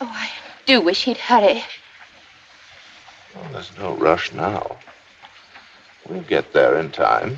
Oh, 0.01 0.05
I 0.07 0.29
do 0.65 0.79
wish 0.81 1.03
he'd 1.03 1.17
hurry. 1.17 1.63
Well, 3.35 3.49
there's 3.51 3.77
no 3.77 3.93
rush 3.95 4.31
now. 4.33 4.77
We'll 6.07 6.21
get 6.23 6.53
there 6.53 6.79
in 6.79 6.89
time. 6.91 7.37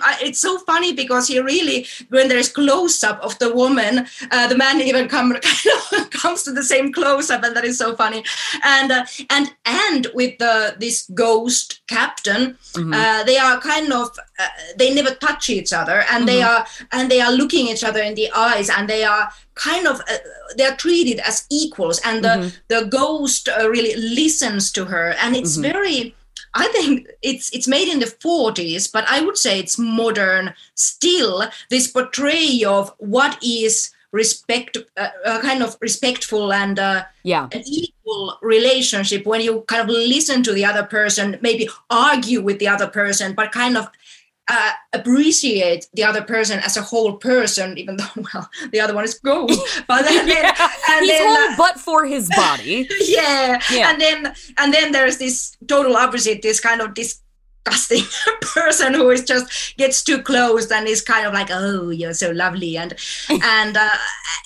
I, 0.00 0.18
it's 0.22 0.40
so 0.40 0.58
funny 0.58 0.92
because 0.92 1.28
he 1.28 1.38
really, 1.40 1.86
when 2.08 2.28
there's 2.28 2.48
close 2.50 3.02
up 3.02 3.20
of 3.22 3.38
the 3.38 3.52
woman, 3.54 4.06
uh, 4.30 4.46
the 4.48 4.56
man 4.56 4.80
even 4.80 5.08
come 5.08 5.32
kind 5.32 5.76
of 6.00 6.10
comes 6.10 6.42
to 6.44 6.52
the 6.52 6.62
same 6.62 6.92
close 6.92 7.30
up, 7.30 7.44
and 7.44 7.56
that 7.56 7.64
is 7.64 7.78
so 7.78 7.94
funny. 7.96 8.24
And 8.64 8.92
uh, 8.92 9.06
and 9.30 9.52
and 9.64 10.08
with 10.14 10.38
the 10.38 10.76
this 10.78 11.08
ghost 11.14 11.80
captain, 11.86 12.58
uh, 12.94 13.24
they 13.24 13.38
are 13.38 13.60
kind 13.60 13.92
of 13.92 14.10
uh, 14.38 14.48
they 14.78 14.92
never 14.94 15.14
touch 15.14 15.48
each 15.50 15.72
other, 15.72 16.04
and 16.10 16.26
they 16.28 16.42
are 16.42 16.66
and 16.92 17.10
they 17.10 17.20
are 17.20 17.32
looking 17.32 17.68
each 17.68 17.84
other 17.84 18.02
in 18.02 18.14
the 18.14 18.30
eyes, 18.32 18.68
and 18.68 18.88
they 18.88 19.04
are 19.04 19.30
kind 19.54 19.86
of 19.86 20.00
uh, 20.00 20.16
they 20.56 20.64
are 20.64 20.76
treated 20.76 21.20
as 21.20 21.46
equals, 21.50 22.00
and 22.04 22.24
the 22.24 22.52
the 22.68 22.86
ghost 22.86 23.48
uh, 23.48 23.68
really 23.70 23.94
listens 23.96 24.72
to 24.72 24.84
her, 24.86 25.14
and 25.22 25.36
it's 25.36 25.56
very. 25.56 26.14
I 26.56 26.68
think 26.68 27.06
it's 27.22 27.52
it's 27.54 27.68
made 27.68 27.88
in 27.88 28.00
the 28.00 28.06
40s, 28.06 28.90
but 28.92 29.04
I 29.08 29.20
would 29.20 29.36
say 29.36 29.58
it's 29.58 29.78
modern 29.78 30.54
still. 30.74 31.44
This 31.70 31.86
portrayal 31.88 32.72
of 32.72 32.92
what 32.98 33.38
is 33.42 33.92
respect, 34.12 34.78
uh, 34.96 35.08
uh, 35.26 35.40
kind 35.42 35.62
of 35.62 35.76
respectful 35.80 36.52
and 36.52 36.78
uh, 36.78 37.04
Yeah. 37.22 37.48
an 37.52 37.62
equal 37.66 38.38
relationship 38.40 39.26
when 39.26 39.40
you 39.42 39.62
kind 39.68 39.82
of 39.82 39.88
listen 39.88 40.42
to 40.44 40.52
the 40.52 40.64
other 40.64 40.84
person, 40.84 41.38
maybe 41.42 41.68
argue 41.90 42.40
with 42.40 42.58
the 42.58 42.68
other 42.68 42.86
person, 42.86 43.34
but 43.34 43.52
kind 43.52 43.76
of 43.76 43.88
uh, 44.48 44.72
appreciate 44.92 45.86
the 45.94 46.04
other 46.04 46.22
person 46.22 46.58
as 46.60 46.76
a 46.76 46.82
whole 46.82 47.14
person, 47.16 47.76
even 47.78 47.96
though 48.00 48.22
well 48.32 48.48
the 48.72 48.80
other 48.80 48.94
one 48.94 49.04
is 49.04 49.18
ghost. 49.18 49.60
But 49.88 50.02
then, 50.04 50.28
Yeah. 50.28 50.54
and 50.90 51.00
He's 51.04 51.10
then, 51.18 51.26
whole 51.26 51.52
uh, 51.52 51.56
but 51.56 51.80
for 51.80 52.04
his 52.04 52.28
body. 52.36 52.88
yeah. 53.00 53.60
Yeah. 53.72 53.90
and 53.90 54.00
then 54.00 54.34
and 54.58 54.72
then 54.72 54.92
there's 54.92 55.18
this 55.18 55.56
total 55.66 55.96
opposite 55.96 56.42
this 56.42 56.60
kind 56.60 56.80
of 56.80 56.94
disgusting 57.70 58.04
person 58.40 58.94
who 58.94 59.10
is 59.10 59.24
just 59.24 59.76
gets 59.76 60.02
too 60.02 60.22
close 60.22 60.70
and 60.70 60.86
is 60.88 61.02
kind 61.02 61.26
of 61.26 61.32
like 61.32 61.48
oh 61.50 61.90
you're 61.90 62.14
so 62.14 62.30
lovely 62.30 62.76
and 62.76 62.94
and 63.42 63.76
uh, 63.76 63.90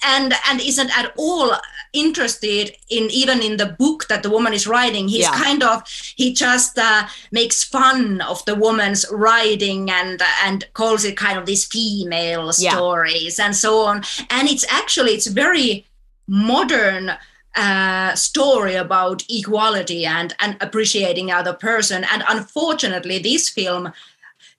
and 0.05 0.35
and 0.49 0.61
isn't 0.61 0.97
at 0.99 1.13
all 1.17 1.55
interested 1.93 2.71
in 2.89 3.11
even 3.11 3.43
in 3.43 3.57
the 3.57 3.67
book 3.79 4.07
that 4.09 4.23
the 4.23 4.31
woman 4.31 4.53
is 4.53 4.67
writing 4.67 5.09
he's 5.09 5.21
Yeah. 5.27 5.33
kind 5.43 5.63
of 5.63 5.83
he 6.17 6.33
just 6.33 6.79
uh, 6.79 7.07
makes 7.33 7.65
fun 7.65 8.21
of 8.23 8.45
the 8.45 8.55
woman's 8.55 9.05
writing 9.11 9.91
and 9.91 10.23
and 10.45 10.65
calls 10.75 11.05
it 11.05 11.17
kind 11.17 11.39
of 11.39 11.47
these 11.47 11.65
female 11.67 12.53
Yeah. 12.59 12.73
stories 12.73 13.39
and 13.39 13.55
so 13.57 13.81
on 13.81 14.03
and 14.31 14.49
it's 14.49 14.65
actually 14.71 15.13
it's 15.13 15.27
very 15.27 15.87
modern 16.29 17.11
uh, 17.57 18.15
story 18.15 18.75
about 18.75 19.25
equality 19.29 20.07
and 20.07 20.35
and 20.41 20.57
appreciating 20.61 21.31
other 21.33 21.53
person. 21.53 22.05
And 22.13 22.23
unfortunately, 22.29 23.19
this 23.19 23.49
film, 23.49 23.93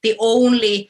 the 0.04 0.16
only 0.20 0.90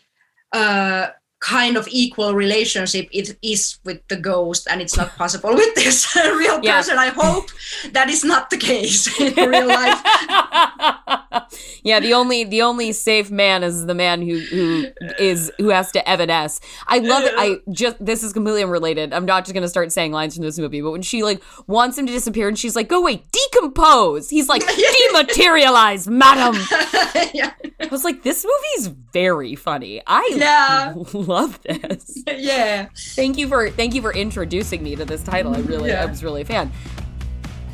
uh, 0.52 1.08
kind 1.40 1.76
of 1.78 1.88
equal 1.90 2.34
relationship 2.36 3.08
it 3.12 3.38
is 3.42 3.80
with 3.84 4.00
the 4.10 4.16
ghost, 4.18 4.68
and 4.70 4.82
it's 4.82 4.98
not 4.98 5.16
possible 5.18 5.54
with 5.54 5.74
this 5.76 6.16
real 6.16 6.60
Yeah. 6.64 6.78
person. 6.78 6.98
I 6.98 7.08
hope 7.10 7.50
that 7.92 8.10
is 8.10 8.24
not 8.24 8.50
the 8.50 8.58
case 8.58 9.08
in 9.20 9.34
real 9.50 9.68
life. 9.68 10.02
yeah, 11.84 12.00
the 12.00 12.14
only 12.14 12.44
the 12.44 12.62
only 12.62 12.92
safe 12.92 13.32
man 13.32 13.64
is 13.64 13.86
the 13.86 13.94
man 13.96 14.22
who 14.22 14.40
who 14.40 14.86
is 15.20 15.52
who 15.58 15.70
has 15.70 15.92
to 15.94 16.04
evanesce. 16.04 16.60
I 16.88 17.00
love 17.00 17.24
it. 17.24 17.34
I 17.38 17.58
just 17.72 18.04
this 18.04 18.24
is 18.24 18.34
completely 18.34 18.64
unrelated. 18.64 19.14
I'm 19.14 19.26
not 19.26 19.46
just 19.46 19.54
gonna 19.54 19.68
start 19.68 19.92
saying 19.92 20.12
lines 20.12 20.36
from 20.36 20.44
this 20.44 20.58
movie, 20.60 20.82
but 20.82 20.92
when 20.92 21.02
she 21.02 21.24
like 21.24 21.42
wants 21.68 21.98
him 21.98 22.06
to 22.08 22.12
disappear 22.12 22.48
and 22.48 22.58
she's 22.58 22.76
like, 22.76 22.88
"Go 22.90 23.00
away, 23.00 23.24
decompose," 23.32 24.30
he's 24.30 24.50
like, 24.50 24.64
"Dematerialize, 25.14 26.08
madam." 26.08 26.56
yeah. 27.34 27.52
I 27.80 27.88
was 27.88 28.04
like, 28.04 28.24
"This 28.24 28.46
movie's 28.46 28.88
very 28.88 29.56
funny. 29.56 30.02
I 30.06 30.30
Yeah. 30.36 30.94
love 31.14 31.62
this." 31.64 32.24
yeah. 32.28 32.90
Thank 33.16 33.38
you 33.38 33.48
for 33.48 33.70
thank 33.70 33.94
you 33.96 34.02
for 34.02 34.14
introducing 34.14 34.84
me 34.84 34.96
to 34.96 35.06
this 35.06 35.24
title. 35.24 35.56
I 35.56 35.60
really 35.60 35.90
Yeah. 35.90 36.04
I 36.04 36.06
was 36.06 36.24
really 36.24 36.42
a 36.42 36.46
fan. 36.46 36.72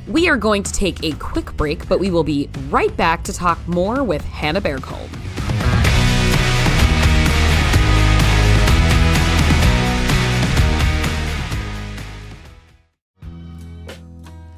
We 0.07 0.29
are 0.29 0.37
going 0.37 0.63
to 0.63 0.71
take 0.71 1.03
a 1.03 1.11
quick 1.13 1.55
break, 1.57 1.87
but 1.89 1.99
we 1.99 2.11
will 2.11 2.23
be 2.23 2.49
right 2.69 2.95
back 2.95 3.23
to 3.25 3.33
talk 3.33 3.59
more 3.67 4.03
with 4.03 4.23
Hanna 4.23 4.61
Bergholm. 4.61 5.09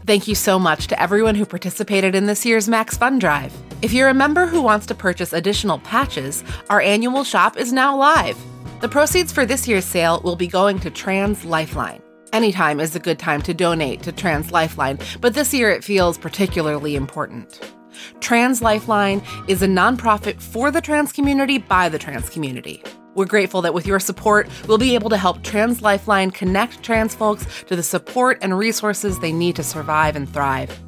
Thank 0.05 0.27
you 0.27 0.33
so 0.33 0.57
much 0.57 0.87
to 0.87 0.99
everyone 0.99 1.35
who 1.35 1.45
participated 1.45 2.15
in 2.15 2.25
this 2.25 2.45
year's 2.45 2.67
Max 2.67 2.97
Fun 2.97 3.19
Drive. 3.19 3.53
If 3.81 3.93
you're 3.93 4.09
a 4.09 4.13
member 4.13 4.45
who 4.45 4.61
wants 4.61 4.85
to 4.87 4.95
purchase 4.95 5.33
additional 5.33 5.79
patches, 5.79 6.43
our 6.69 6.81
annual 6.81 7.23
shop 7.23 7.57
is 7.57 7.73
now 7.73 7.95
live. 7.95 8.37
The 8.81 8.89
proceeds 8.89 9.31
for 9.31 9.45
this 9.45 9.67
year's 9.67 9.85
sale 9.85 10.21
will 10.23 10.35
be 10.35 10.47
going 10.47 10.79
to 10.79 10.89
Trans 10.89 11.43
Lifeline. 11.45 12.01
Anytime 12.31 12.79
is 12.79 12.95
a 12.95 12.99
good 12.99 13.17
time 13.17 13.41
to 13.41 13.55
donate 13.55 14.03
to 14.03 14.11
Trans 14.11 14.51
Lifeline, 14.51 14.99
but 15.19 15.33
this 15.33 15.51
year 15.51 15.71
it 15.71 15.83
feels 15.83 16.17
particularly 16.17 16.95
important. 16.95 17.73
Trans 18.19 18.61
Lifeline 18.61 19.23
is 19.47 19.63
a 19.63 19.67
nonprofit 19.67 20.39
for 20.39 20.69
the 20.69 20.79
trans 20.79 21.11
community 21.11 21.57
by 21.57 21.89
the 21.89 21.97
trans 21.97 22.29
community. 22.29 22.83
We're 23.15 23.25
grateful 23.25 23.63
that 23.63 23.73
with 23.73 23.87
your 23.87 23.99
support, 23.99 24.47
we'll 24.67 24.77
be 24.77 24.93
able 24.93 25.09
to 25.09 25.17
help 25.17 25.41
Trans 25.43 25.81
Lifeline 25.81 26.29
connect 26.29 26.83
trans 26.83 27.15
folks 27.15 27.63
to 27.63 27.75
the 27.75 27.81
support 27.81 28.37
and 28.43 28.55
resources 28.55 29.19
they 29.19 29.33
need 29.33 29.55
to 29.55 29.63
survive 29.63 30.15
and 30.15 30.31
thrive. 30.31 30.79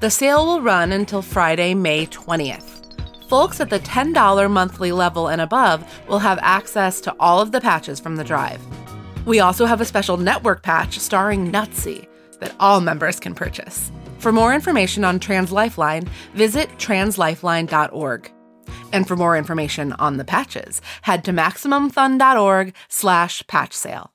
The 0.00 0.10
sale 0.10 0.46
will 0.46 0.62
run 0.62 0.92
until 0.92 1.20
Friday, 1.20 1.74
May 1.74 2.06
20th. 2.06 2.72
Folks 3.28 3.60
at 3.60 3.68
the 3.68 3.80
$10 3.80 4.50
monthly 4.50 4.92
level 4.92 5.28
and 5.28 5.42
above 5.42 5.84
will 6.08 6.20
have 6.20 6.38
access 6.40 7.02
to 7.02 7.14
all 7.20 7.40
of 7.40 7.52
the 7.52 7.60
patches 7.60 8.00
from 8.00 8.16
the 8.16 8.24
drive. 8.24 8.62
We 9.26 9.40
also 9.40 9.66
have 9.66 9.82
a 9.82 9.84
special 9.84 10.16
network 10.16 10.62
patch 10.62 10.98
starring 10.98 11.52
Nutsy 11.52 12.08
that 12.40 12.54
all 12.58 12.80
members 12.80 13.20
can 13.20 13.34
purchase. 13.34 13.92
For 14.18 14.32
more 14.32 14.54
information 14.54 15.04
on 15.04 15.20
Trans 15.20 15.52
Lifeline, 15.52 16.08
visit 16.32 16.70
translifeline.org. 16.78 18.32
And 18.92 19.06
for 19.06 19.16
more 19.16 19.36
information 19.36 19.92
on 19.94 20.16
the 20.16 20.24
patches, 20.24 20.80
head 21.02 21.24
to 21.24 21.32
MaximumFun.org 21.32 22.74
slash 22.88 23.46
patch 23.46 23.74
sale. 23.74 24.12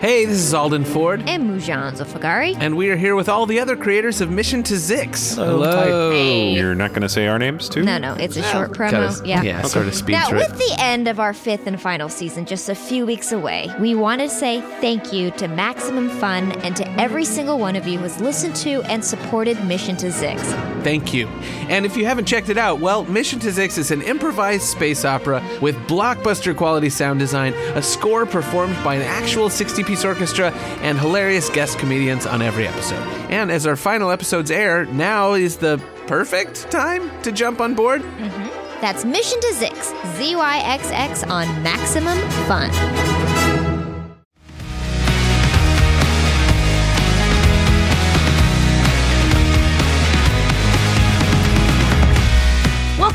Hey, 0.00 0.24
this 0.24 0.38
is 0.38 0.54
Alden 0.54 0.86
Ford. 0.86 1.22
And 1.28 1.50
Moujan 1.50 1.92
Zolfaghari. 1.92 2.56
And 2.58 2.74
we 2.74 2.88
are 2.88 2.96
here 2.96 3.14
with 3.14 3.28
all 3.28 3.44
the 3.44 3.60
other 3.60 3.76
creators 3.76 4.22
of 4.22 4.30
Mission 4.30 4.62
to 4.62 4.74
Zyxx. 4.74 5.34
Hello. 5.34 6.10
Hey. 6.10 6.54
You're 6.54 6.74
not 6.74 6.92
going 6.92 7.02
to 7.02 7.08
say 7.08 7.26
our 7.26 7.38
names, 7.38 7.68
too? 7.68 7.82
No, 7.82 7.98
no, 7.98 8.14
it's 8.14 8.38
a 8.38 8.42
short 8.44 8.70
promo. 8.70 8.92
Gotta- 8.92 9.28
yeah. 9.28 9.42
yeah, 9.42 9.60
sort 9.60 9.86
of 9.88 9.94
speed 9.94 10.14
Now, 10.14 10.28
through 10.30 10.38
with 10.38 10.56
the 10.56 10.74
end 10.78 11.06
of 11.06 11.20
our 11.20 11.34
fifth 11.34 11.66
and 11.66 11.78
final 11.78 12.08
season 12.08 12.46
just 12.46 12.70
a 12.70 12.74
few 12.74 13.04
weeks 13.04 13.30
away, 13.30 13.70
we 13.78 13.94
want 13.94 14.22
to 14.22 14.30
say 14.30 14.62
thank 14.80 15.12
you 15.12 15.32
to 15.32 15.48
Maximum 15.48 16.08
Fun 16.08 16.52
and 16.62 16.74
to 16.76 16.90
every 16.98 17.26
single 17.26 17.58
one 17.58 17.76
of 17.76 17.86
you 17.86 17.98
who 17.98 18.04
has 18.04 18.18
listened 18.22 18.56
to 18.56 18.82
and 18.84 19.04
supported 19.04 19.62
Mission 19.66 19.98
to 19.98 20.06
Zyxx. 20.06 20.40
Thank 20.82 21.12
you. 21.12 21.26
And 21.68 21.84
if 21.84 21.94
you 21.94 22.06
haven't 22.06 22.24
checked 22.24 22.48
it 22.48 22.56
out, 22.56 22.80
well, 22.80 23.04
Mission 23.04 23.38
to 23.40 23.48
Zyxx 23.48 23.76
is 23.76 23.90
an 23.90 24.00
improvised 24.00 24.62
space 24.62 25.04
opera 25.04 25.46
with 25.60 25.76
blockbuster 25.80 26.56
quality 26.56 26.88
sound 26.88 27.18
design, 27.18 27.52
a 27.74 27.82
score 27.82 28.24
performed 28.24 28.82
by 28.82 28.94
an 28.94 29.02
actual 29.02 29.50
60 29.50 29.89
piece 29.90 30.04
orchestra, 30.04 30.52
and 30.82 31.00
hilarious 31.00 31.50
guest 31.50 31.76
comedians 31.80 32.24
on 32.24 32.42
every 32.42 32.64
episode. 32.64 33.02
And 33.28 33.50
as 33.50 33.66
our 33.66 33.74
final 33.74 34.12
episodes 34.12 34.48
air, 34.48 34.84
now 34.86 35.34
is 35.34 35.56
the 35.56 35.82
perfect 36.06 36.70
time 36.70 37.10
to 37.22 37.32
jump 37.32 37.60
on 37.60 37.74
board. 37.74 38.02
Mm-hmm. 38.02 38.80
That's 38.80 39.04
Mission 39.04 39.40
to 39.40 39.48
Zyxx, 39.48 40.16
Z 40.16 40.36
Y 40.36 40.58
X 40.64 40.90
X 40.92 41.24
on 41.24 41.46
Maximum 41.64 42.18
Fun. 42.46 43.19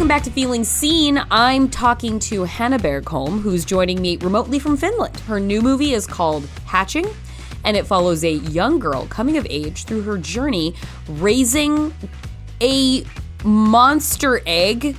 Welcome 0.05 0.17
back 0.17 0.23
to 0.25 0.39
Feeling 0.39 0.63
Seen. 0.63 1.19
I'm 1.31 1.67
talking 1.67 2.19
to 2.19 2.43
Hanna 2.43 2.77
Bergholm, 2.77 3.41
who's 3.41 3.65
joining 3.65 3.99
me 3.99 4.17
remotely 4.17 4.59
from 4.59 4.77
Finland. 4.77 5.19
Her 5.21 5.39
new 5.39 5.63
movie 5.63 5.93
is 5.93 6.05
called 6.05 6.45
Hatching, 6.67 7.07
and 7.63 7.75
it 7.75 7.87
follows 7.87 8.23
a 8.23 8.33
young 8.33 8.77
girl 8.77 9.07
coming 9.07 9.35
of 9.35 9.47
age 9.49 9.85
through 9.85 10.03
her 10.03 10.19
journey 10.19 10.75
raising 11.09 11.91
a 12.61 13.03
monster 13.43 14.41
egg 14.45 14.95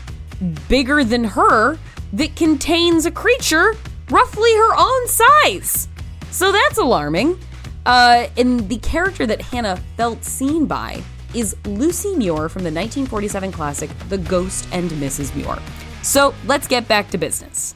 bigger 0.68 1.04
than 1.04 1.22
her 1.22 1.78
that 2.12 2.34
contains 2.34 3.06
a 3.06 3.12
creature 3.12 3.76
roughly 4.10 4.52
her 4.56 4.74
own 4.76 5.06
size. 5.06 5.86
So 6.32 6.50
that's 6.50 6.78
alarming. 6.78 7.38
Uh, 7.86 8.26
and 8.36 8.68
the 8.68 8.78
character 8.78 9.24
that 9.24 9.40
Hanna 9.40 9.80
felt 9.96 10.24
seen 10.24 10.66
by 10.66 11.00
is 11.37 11.55
Lucy 11.66 12.16
Muir 12.16 12.49
from 12.49 12.62
the 12.62 12.72
1947 12.72 13.53
classic 13.53 13.90
The 14.09 14.16
Ghost 14.16 14.66
and 14.72 14.90
Mrs. 14.92 15.37
Muir. 15.37 15.59
So 16.03 16.35
let's 16.46 16.66
get 16.66 16.88
back 16.88 17.11
to 17.11 17.18
business. 17.18 17.75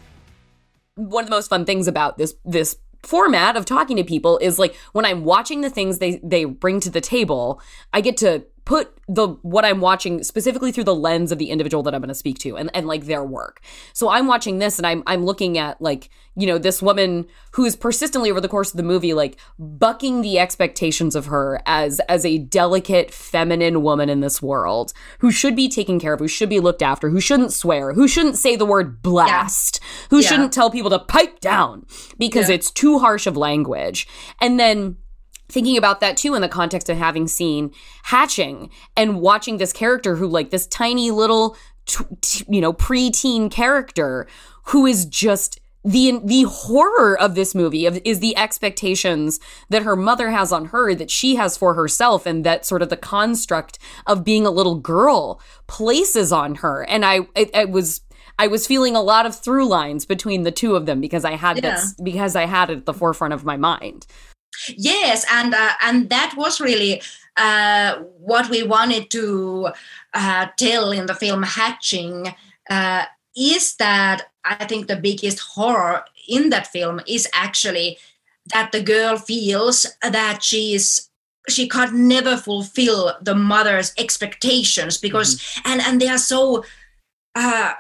One 0.95 1.25
of 1.25 1.31
the 1.31 1.37
most 1.37 1.51
fun 1.51 1.67
things 1.67 1.87
about 1.87 2.17
this 2.17 2.35
this 2.45 2.77
format 3.03 3.57
of 3.57 3.65
talking 3.65 3.97
to 3.97 4.05
people 4.05 4.39
is 4.39 4.59
like 4.59 4.75
when 4.93 5.05
I'm 5.05 5.25
watching 5.25 5.61
the 5.61 5.71
things 5.71 5.99
they 5.99 6.21
they 6.23 6.45
bring 6.45 6.81
to 6.81 6.91
the 6.91 7.01
table, 7.01 7.61
I 7.93 8.01
get 8.01 8.17
to 8.19 8.45
put 8.65 8.93
the 9.09 9.29
what 9.43 9.65
I'm 9.65 9.81
watching 9.81 10.23
specifically 10.23 10.71
through 10.71 10.85
the 10.85 10.95
lens 10.95 11.33
of 11.33 11.39
the 11.39 11.51
individual 11.51 11.83
that 11.83 11.95
I'm 11.95 12.01
going 12.01 12.09
to 12.09 12.15
speak 12.15 12.39
to 12.41 12.57
and, 12.57 12.71
and 12.75 12.87
like 12.87 13.07
their 13.07 13.25
work. 13.25 13.61
So 13.93 14.09
I'm 14.09 14.27
watching 14.27 14.59
this 14.59 14.79
and 14.79 14.87
I'm 14.87 15.03
I'm 15.07 15.25
looking 15.25 15.59
at 15.59 15.81
like 15.83 16.11
you 16.37 16.47
know 16.47 16.59
this 16.59 16.81
woman 16.81 17.27
who 17.53 17.65
is 17.65 17.75
persistently 17.75 18.31
over 18.31 18.41
the 18.41 18.49
course 18.49 18.71
of 18.71 18.77
the 18.77 18.83
movie 18.85 19.13
like 19.15 19.37
bucking 19.59 20.21
the 20.21 20.39
expectations 20.39 21.17
of 21.17 21.27
her 21.27 21.61
as 21.67 22.01
as 22.09 22.25
a 22.25 22.39
delicate 22.39 23.11
feminine 23.13 23.83
woman 23.83 24.09
in 24.09 24.21
this 24.21 24.41
world 24.41 24.93
who 25.19 25.31
should 25.33 25.57
be 25.57 25.69
taken 25.69 25.99
care 25.99 26.13
of, 26.15 26.21
who 26.21 26.29
should 26.29 26.49
be 26.49 26.61
looked 26.61 26.83
after, 26.83 27.11
who 27.11 27.21
shouldn't 27.21 27.53
swear, 27.53 27.93
who 27.95 28.07
shouldn't 28.07 28.37
say 28.39 28.55
the 28.57 28.65
word 28.67 29.03
blast, 29.03 29.81
who 30.11 30.21
Yeah. 30.21 30.29
shouldn't 30.29 30.53
tell 30.53 30.71
people 30.71 30.91
to 30.91 30.99
pipe 31.01 31.41
down 31.41 31.85
because 32.19 32.49
Yeah. 32.49 32.55
it's 32.57 32.71
too 32.71 32.99
harsh 33.01 33.27
of 33.27 33.37
language. 33.37 34.07
And 34.41 34.61
then 34.61 34.97
thinking 35.51 35.77
about 35.77 36.01
that 36.01 36.17
too 36.17 36.35
in 36.35 36.43
the 36.43 36.49
context 36.49 36.89
of 36.89 36.97
having 36.97 37.27
seen 37.29 37.73
hatching 38.05 38.71
and 38.97 39.21
watching 39.21 39.59
this 39.59 39.73
character 39.73 40.17
who 40.17 40.27
like 40.27 40.51
this 40.51 40.67
tiny 40.67 41.11
little 41.11 41.57
t- 41.87 42.05
t- 42.21 42.45
you 42.49 42.61
know 42.61 42.73
preteen 42.73 43.51
character 43.51 44.27
who 44.67 44.87
is 44.87 45.05
just 45.07 45.61
the 45.83 46.21
the 46.25 46.43
horror 46.43 47.19
of 47.19 47.35
this 47.35 47.55
movie 47.55 47.87
of, 47.87 47.99
is 48.05 48.21
the 48.21 48.37
expectations 48.37 49.41
that 49.71 49.83
her 49.83 49.97
mother 49.97 50.31
has 50.31 50.53
on 50.53 50.67
her 50.67 50.95
that 50.95 51.11
she 51.11 51.37
has 51.37 51.57
for 51.57 51.75
herself 51.75 52.27
and 52.27 52.45
that 52.45 52.67
sort 52.67 52.83
of 52.83 52.91
the 52.91 52.97
construct 52.97 53.79
of 54.07 54.23
being 54.23 54.45
a 54.47 54.51
little 54.51 54.77
girl 54.77 55.41
places 55.67 56.33
on 56.33 56.57
her 56.57 56.85
and 56.85 57.05
i 57.05 57.21
it, 57.35 57.51
it 57.55 57.71
was 57.71 58.03
I 58.39 58.47
was 58.47 58.67
feeling 58.67 58.97
a 58.97 59.03
lot 59.03 59.27
of 59.27 59.37
through 59.39 59.67
lines 59.69 60.07
between 60.07 60.45
the 60.45 60.51
two 60.51 60.75
of 60.75 60.87
them 60.87 60.99
because 60.99 61.27
I 61.27 61.33
had 61.33 61.59
Yeah. 61.59 61.73
this 61.73 61.95
because 62.03 62.35
I 62.35 62.47
had 62.47 62.71
it 62.71 62.79
at 62.79 62.87
the 62.87 62.95
forefront 62.95 63.35
of 63.35 63.45
my 63.45 63.59
mind. 63.59 64.07
Yes, 64.77 65.25
and 65.31 65.55
uh, 65.55 65.73
and 65.83 66.11
that 66.11 66.35
was 66.37 66.61
really 66.61 67.03
uh, 67.37 67.97
what 68.19 68.51
we 68.51 68.63
wanted 68.63 69.11
to 69.11 69.71
uh, 70.15 70.47
tell 70.57 70.93
in 70.93 71.07
the 71.07 71.15
film 71.15 71.43
Hatching. 71.43 72.35
Uh, 72.69 73.05
is 73.37 73.77
that 73.77 74.31
I 74.45 74.65
think 74.65 74.87
the 74.87 74.97
biggest 74.97 75.39
horror 75.39 76.05
in 76.29 76.51
that 76.51 76.67
film 76.67 77.01
is 77.07 77.29
actually 77.33 77.99
that 78.53 78.73
the 78.73 78.83
girl 78.83 79.17
feels 79.17 79.87
that 80.03 80.43
she 80.43 80.75
is 80.75 81.09
she 81.49 81.69
can 81.69 82.07
never 82.07 82.37
fulfill 82.37 83.17
the 83.23 83.35
mother's 83.35 83.93
expectations 83.99 84.99
because 84.99 85.43
and 85.65 85.81
and 85.81 86.01
they 86.01 86.09
are 86.09 86.19
so 86.19 86.65
uh, 87.35 87.73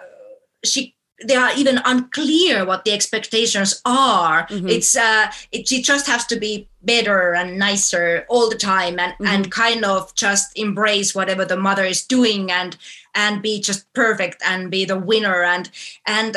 she 0.65 0.95
they 1.27 1.37
are 1.37 1.51
even 1.57 1.81
unclear 1.85 2.65
what 2.65 2.85
the 2.85 2.93
expectations 2.93 3.83
are. 3.85 4.47
It's 4.51 4.97
uh 4.97 5.31
it, 5.53 5.69
she 5.69 5.83
just 5.83 6.07
has 6.07 6.27
to 6.27 6.37
be 6.37 6.69
better 6.83 7.35
and 7.35 7.59
nicer 7.59 8.25
all 8.29 8.49
the 8.49 8.57
time 8.57 8.99
and 8.99 9.15
and 9.21 9.51
kind 9.51 9.85
of 9.85 10.15
just 10.15 10.59
embrace 10.59 11.15
whatever 11.15 11.45
the 11.45 11.57
mother 11.57 11.85
is 11.85 12.07
doing 12.07 12.51
and 12.51 12.77
and 13.15 13.43
be 13.43 13.61
just 13.61 13.93
perfect 13.93 14.43
and 14.45 14.71
be 14.71 14.85
the 14.85 14.99
winner. 14.99 15.43
And 15.43 15.71
and 16.07 16.37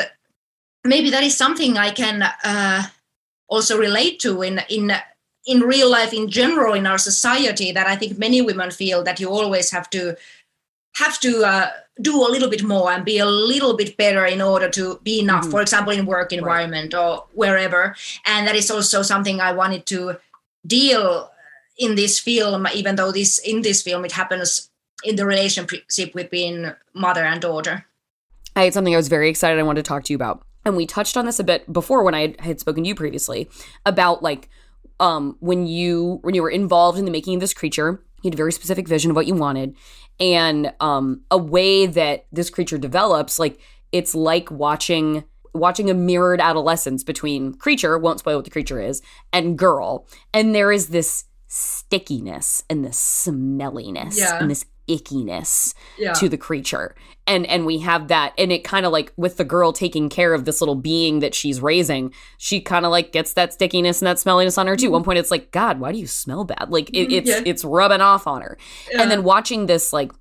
maybe 0.84 1.10
that 1.10 1.24
is 1.24 1.36
something 1.36 1.76
i 1.78 1.90
can 1.90 2.22
uh 2.22 2.82
also 3.48 3.78
relate 3.78 4.20
to 4.20 4.42
in 4.42 4.60
in 4.68 4.92
in 5.46 5.60
real 5.60 5.90
life 5.90 6.12
in 6.12 6.28
general 6.28 6.74
in 6.74 6.86
our 6.86 6.98
society 6.98 7.72
that 7.72 7.86
i 7.86 7.96
think 7.96 8.18
many 8.18 8.40
women 8.40 8.70
feel 8.70 9.02
that 9.02 9.18
you 9.18 9.28
always 9.28 9.70
have 9.70 9.88
to 9.90 10.16
have 10.94 11.18
to 11.20 11.44
uh, 11.44 11.70
do 12.00 12.16
a 12.16 12.30
little 12.30 12.48
bit 12.48 12.62
more 12.62 12.90
and 12.90 13.04
be 13.04 13.18
a 13.18 13.26
little 13.26 13.76
bit 13.76 13.96
better 13.96 14.24
in 14.24 14.40
order 14.40 14.68
to 14.70 14.98
be 15.02 15.20
enough 15.20 15.48
for 15.48 15.60
example 15.60 15.92
in 15.92 16.06
work 16.06 16.32
environment 16.32 16.94
or 16.94 17.24
wherever. 17.34 17.94
And 18.26 18.46
that 18.46 18.56
is 18.56 18.70
also 18.70 19.02
something 19.02 19.40
i 19.40 19.52
wanted 19.52 19.86
to 19.86 20.16
deal 20.66 21.30
in 21.78 21.94
this 21.94 22.18
film 22.18 22.66
even 22.74 22.96
though 22.96 23.12
this 23.12 23.38
in 23.38 23.62
this 23.62 23.82
film 23.82 24.04
it 24.04 24.12
happens 24.12 24.70
in 25.04 25.16
the 25.16 25.26
relationship 25.26 26.12
between 26.14 26.74
mother 26.94 27.24
and 27.24 27.40
daughter. 27.40 27.84
I 28.56 28.64
had 28.64 28.74
something 28.74 28.94
I 28.94 28.96
was 28.96 29.08
very 29.08 29.28
excited 29.28 29.58
I 29.58 29.62
wanted 29.64 29.84
to 29.84 29.88
talk 29.88 30.04
to 30.04 30.12
you 30.12 30.16
about. 30.16 30.42
And 30.64 30.76
we 30.76 30.86
touched 30.86 31.16
on 31.16 31.26
this 31.26 31.38
a 31.38 31.44
bit 31.44 31.70
before 31.70 32.02
when 32.02 32.14
I 32.14 32.22
had- 32.22 32.40
had 32.40 32.60
spoken 32.60 32.84
to 32.84 32.88
you 32.88 32.94
previously 32.94 33.50
about 33.84 34.22
like 34.22 34.48
um 35.00 35.36
when 35.40 35.66
you 35.66 36.20
when 36.22 36.34
you 36.34 36.42
were 36.42 36.50
involved 36.50 36.98
in 36.98 37.04
the 37.04 37.10
making 37.10 37.34
of 37.34 37.40
this 37.40 37.52
creature, 37.52 38.02
you 38.22 38.28
had 38.28 38.34
a 38.34 38.36
very 38.36 38.52
specific 38.52 38.88
vision 38.88 39.10
of 39.10 39.16
what 39.16 39.26
you 39.26 39.34
wanted 39.34 39.74
and 40.20 40.72
um 40.80 41.22
a 41.30 41.38
way 41.38 41.86
that 41.86 42.26
this 42.32 42.50
creature 42.50 42.78
develops 42.78 43.38
like 43.38 43.58
it's 43.92 44.14
like 44.14 44.50
watching 44.50 45.24
watching 45.52 45.88
a 45.90 45.94
mirrored 45.94 46.40
adolescence 46.40 47.04
between 47.04 47.54
creature 47.54 47.96
won't 47.98 48.18
spoil 48.18 48.36
what 48.36 48.44
the 48.44 48.50
creature 48.50 48.80
is 48.80 49.02
and 49.32 49.58
girl 49.58 50.06
and 50.32 50.54
there 50.54 50.72
is 50.72 50.88
this 50.88 51.24
stickiness 51.48 52.64
and 52.68 52.84
this 52.84 52.98
smelliness 52.98 54.18
Yeah. 54.18 54.38
and 54.40 54.50
this 54.50 54.64
ickiness 54.88 55.74
Yeah. 55.98 56.12
to 56.14 56.28
the 56.28 56.36
creature 56.36 56.94
and 57.26 57.46
and 57.46 57.64
we 57.66 57.78
have 57.78 58.08
that 58.08 58.32
and 58.36 58.52
it 58.52 58.64
kind 58.64 58.84
of 58.84 58.92
like 58.92 59.12
with 59.16 59.36
the 59.36 59.44
girl 59.44 59.72
taking 59.72 60.08
care 60.08 60.34
of 60.34 60.44
this 60.44 60.60
little 60.60 60.74
being 60.74 61.20
that 61.20 61.34
she's 61.34 61.60
raising 61.60 62.12
she 62.38 62.60
kind 62.60 62.84
of 62.84 62.90
like 62.90 63.12
gets 63.12 63.32
that 63.34 63.52
stickiness 63.52 64.00
and 64.02 64.06
that 64.06 64.18
smelliness 64.18 64.58
on 64.58 64.66
her 64.66 64.76
too 64.76 64.86
At 64.86 64.92
one 64.92 65.04
point 65.04 65.18
it's 65.18 65.30
like 65.30 65.50
god 65.50 65.80
why 65.80 65.92
do 65.92 65.98
you 65.98 66.06
smell 66.06 66.44
bad 66.44 66.68
like 66.70 66.90
it, 66.90 67.08
mm-hmm. 67.08 67.12
it's 67.12 67.28
Yeah. 67.28 67.40
it's 67.44 67.64
rubbing 67.64 68.00
off 68.00 68.26
on 68.26 68.42
her 68.42 68.58
Yeah. 68.92 69.02
and 69.02 69.10
then 69.10 69.24
watching 69.24 69.66
this 69.66 69.92
like 69.92 70.12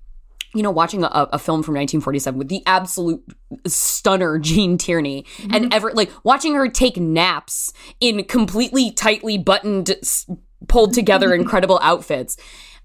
you 0.55 0.61
know, 0.61 0.69
watching 0.69 1.03
a, 1.03 1.07
a 1.07 1.39
film 1.39 1.63
from 1.63 1.73
1947 1.73 2.37
with 2.37 2.47
the 2.47 2.61
absolute 2.67 3.23
stunner 3.65 4.37
Gene 4.39 4.77
Tierney, 4.77 5.25
and 5.41 5.51
mm-hmm. 5.51 5.73
ever 5.73 5.91
like 5.93 6.11
watching 6.23 6.53
her 6.53 6.67
take 6.67 6.97
naps 6.97 7.73
in 7.99 8.23
completely 8.25 8.91
tightly 8.91 9.37
buttoned, 9.37 9.95
pulled 10.67 10.93
together, 10.93 11.33
incredible 11.33 11.79
outfits. 11.81 12.37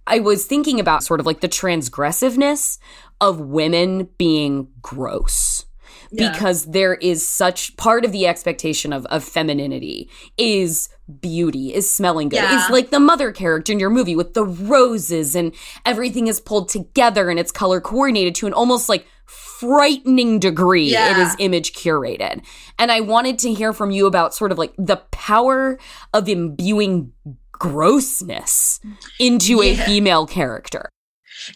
I 0.09 0.19
was 0.21 0.47
thinking 0.47 0.81
about 0.81 1.05
sort 1.05 1.21
of 1.21 1.27
like 1.27 1.41
the 1.41 1.49
transgressiveness 1.49 2.79
of 3.21 3.41
women 3.41 4.09
being 4.19 4.69
gross. 4.83 5.65
Yeah. 6.11 6.33
Because 6.33 6.65
there 6.65 6.95
is 6.95 7.27
such 7.27 7.77
part 7.77 8.07
of 8.07 8.13
the 8.13 8.27
expectation 8.27 8.95
of, 8.95 9.05
of 9.07 9.23
femininity 9.23 10.09
is 10.39 10.89
beauty, 11.21 11.75
is 11.75 11.93
smelling 11.93 12.31
good. 12.31 12.37
Yeah. 12.37 12.59
It's 12.63 12.71
like 12.71 12.89
the 12.91 12.99
mother 13.01 13.31
character 13.31 13.75
in 13.75 13.79
your 13.79 13.91
movie 13.91 14.17
with 14.17 14.33
the 14.33 14.45
roses 14.47 15.35
and 15.35 15.55
everything 15.85 16.27
is 16.27 16.41
pulled 16.41 16.71
together 16.71 17.29
and 17.29 17.39
it's 17.39 17.53
color 17.53 17.79
coordinated 17.83 18.35
to 18.37 18.47
an 18.47 18.55
almost 18.55 18.89
like 18.89 19.07
frightening 19.27 20.39
degree. 20.39 20.89
It 20.89 20.93
Yeah. 20.93 21.27
is 21.27 21.37
image 21.39 21.73
curated. 21.75 22.43
And 22.79 22.91
I 22.91 23.01
wanted 23.01 23.39
to 23.41 23.53
hear 23.53 23.75
from 23.75 23.91
you 23.91 24.07
about 24.07 24.35
sort 24.35 24.51
of 24.51 24.57
like 24.57 24.73
the 24.79 24.97
power 25.11 25.79
of 26.15 26.27
imbuing 26.27 27.13
grossness 27.59 28.81
into 29.19 29.63
a 29.63 29.75
female 29.77 30.27
character. 30.27 30.89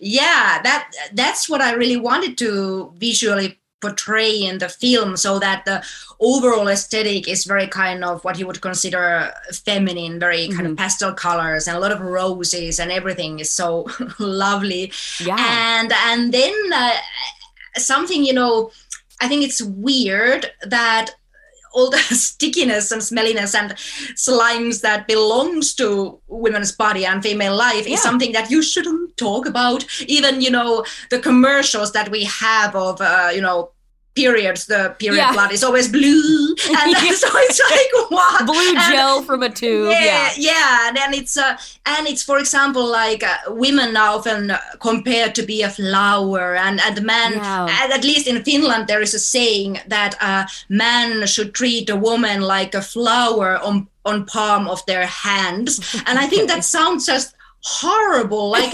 yeah 0.01 0.61
that 0.63 0.91
that's 1.15 1.49
what 1.51 1.61
i 1.61 1.73
really 1.73 1.97
wanted 1.97 2.39
to 2.39 2.93
visually 2.99 3.59
portray 3.81 4.31
in 4.45 4.59
the 4.59 4.69
film 4.69 5.17
so 5.17 5.39
that 5.41 5.65
the 5.65 5.83
overall 6.21 6.69
aesthetic 6.69 7.27
is 7.29 7.45
very 7.45 7.67
kind 7.67 8.05
of 8.05 8.23
what 8.25 8.39
you 8.39 8.47
would 8.47 8.61
consider 8.61 9.33
feminine 9.65 10.21
very 10.21 10.47
kind 10.49 10.67
of 10.69 10.77
pastel 10.77 11.13
colors 11.13 11.67
and 11.67 11.77
a 11.77 11.81
lot 11.81 11.91
of 11.91 12.01
roses 12.01 12.79
and 12.79 12.93
everything 12.93 13.41
is 13.41 13.51
so 13.51 13.87
lovely 14.21 14.93
Yeah. 15.21 15.37
and 15.81 15.93
and 15.93 16.33
then 16.33 16.55
uh, 16.73 16.93
something 17.77 18.25
you 18.25 18.33
know 18.35 18.71
i 19.21 19.27
think 19.29 19.43
it's 19.43 19.61
weird 19.63 20.47
that 20.77 21.11
all 21.75 21.91
the 21.91 21.99
stickiness 22.15 22.91
and 22.93 23.03
smelliness 23.03 23.55
and 23.55 23.73
slimes 24.15 24.81
that 24.83 25.07
belongs 25.09 25.75
to 25.75 26.19
women's 26.29 26.73
body 26.73 27.05
and 27.05 27.23
female 27.23 27.57
life 27.57 27.87
Yeah. 27.87 27.95
is 27.95 28.03
something 28.03 28.33
that 28.33 28.51
you 28.51 28.63
shouldn't 28.63 29.17
talk 29.17 29.47
about 29.47 29.85
even 30.09 30.41
you 30.41 30.51
know 30.51 30.85
the 31.11 31.19
commercials 31.19 31.93
that 31.93 32.11
we 32.11 32.25
have 32.25 32.75
of 32.77 33.01
uh, 33.01 33.31
you 33.35 33.41
know 33.41 33.72
periods 34.15 34.67
the 34.67 34.95
period 34.99 35.17
Yeah. 35.19 35.33
blood 35.33 35.53
is 35.53 35.65
always 35.65 35.89
blue 35.89 36.55
and 36.79 36.93
Yeah. 36.93 37.13
so 37.15 37.29
it's 37.47 37.61
like 37.71 37.93
what 38.11 38.45
Blue 38.47 38.69
And- 38.77 38.93
gel 38.93 39.23
from 39.23 39.43
a 39.43 39.49
tube. 39.51 39.91
yeah, 39.91 40.05
Yeah. 40.05 40.31
yeah, 40.37 40.89
and 40.89 40.97
then 40.97 41.15
it's 41.15 41.37
uh, 41.37 41.57
and 41.87 42.07
it's 42.07 42.23
for 42.23 42.39
example 42.39 42.85
like 42.87 43.23
uh, 43.23 43.37
women 43.67 43.97
are 43.97 44.11
often 44.19 44.51
uh, 44.51 44.59
compared 44.81 45.35
to 45.37 45.43
be 45.43 45.63
a 45.63 45.71
flower, 45.71 46.55
and 46.57 46.81
and 46.81 47.03
men, 47.03 47.33
at, 47.81 47.91
at 47.91 48.05
least 48.05 48.27
in 48.27 48.45
Finland, 48.45 48.87
there 48.87 49.03
is 49.03 49.15
a 49.15 49.19
saying 49.19 49.81
that 49.89 50.13
uh, 50.21 50.45
man 50.69 51.27
should 51.27 51.55
treat 51.55 51.89
a 51.91 51.97
woman 51.97 52.41
like 52.43 52.75
a 52.79 52.83
flower 52.83 53.59
on 53.69 53.87
on 54.05 54.27
palm 54.27 54.69
of 54.69 54.85
their 54.87 55.07
hands, 55.07 55.81
and 56.07 56.19
I 56.19 56.27
think 56.27 56.49
that 56.49 56.65
sounds 56.77 57.07
just 57.07 57.35
horrible, 57.65 58.51
like 58.51 58.73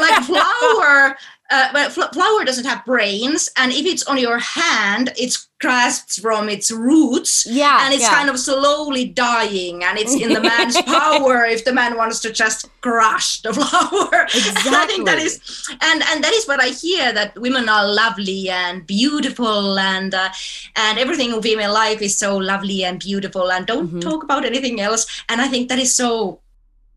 like 0.00 0.22
flower. 0.24 1.16
Uh, 1.50 1.88
flower 1.88 2.44
doesn't 2.44 2.66
have 2.66 2.84
brains, 2.84 3.48
and 3.56 3.72
if 3.72 3.86
it's 3.86 4.04
on 4.06 4.18
your 4.18 4.38
hand, 4.38 5.10
it's 5.16 5.48
grasped 5.60 6.20
from 6.20 6.48
its 6.48 6.70
roots 6.70 7.44
Yeah. 7.48 7.84
and 7.84 7.92
it's 7.92 8.02
yeah. 8.04 8.14
kind 8.14 8.28
of 8.30 8.38
slowly 8.38 9.06
dying 9.06 9.82
and 9.82 9.98
it's 9.98 10.14
in 10.14 10.32
the 10.32 10.40
man's 10.40 10.80
power 10.86 11.44
if 11.46 11.64
the 11.64 11.72
man 11.72 11.96
wants 11.96 12.20
to 12.20 12.32
just 12.32 12.68
crush 12.80 13.40
the 13.42 13.52
flower 13.58 14.20
And 14.66 14.76
i 14.76 14.86
think 14.86 15.04
that 15.06 15.18
Exactly. 15.20 15.76
and 15.82 16.02
and 16.10 16.22
that 16.22 16.32
is 16.32 16.46
what 16.46 16.62
i 16.62 16.68
hear 16.68 17.12
that 17.12 17.36
women 17.40 17.68
are 17.68 17.84
lovely 17.92 18.48
and 18.50 18.86
beautiful 18.86 19.80
and 19.80 20.14
uh, 20.14 20.28
and 20.76 20.96
everything 20.96 21.32
in 21.32 21.42
female 21.42 21.72
life 21.72 22.00
is 22.02 22.16
so 22.16 22.36
lovely 22.36 22.84
and 22.84 23.00
beautiful 23.00 23.50
and 23.50 23.66
don't 23.66 23.90
Mhm. 23.90 24.00
talk 24.00 24.22
about 24.22 24.44
anything 24.44 24.80
else 24.80 25.06
and 25.28 25.40
i 25.40 25.48
think 25.48 25.68
that 25.70 25.80
is 25.80 25.92
so 25.92 26.38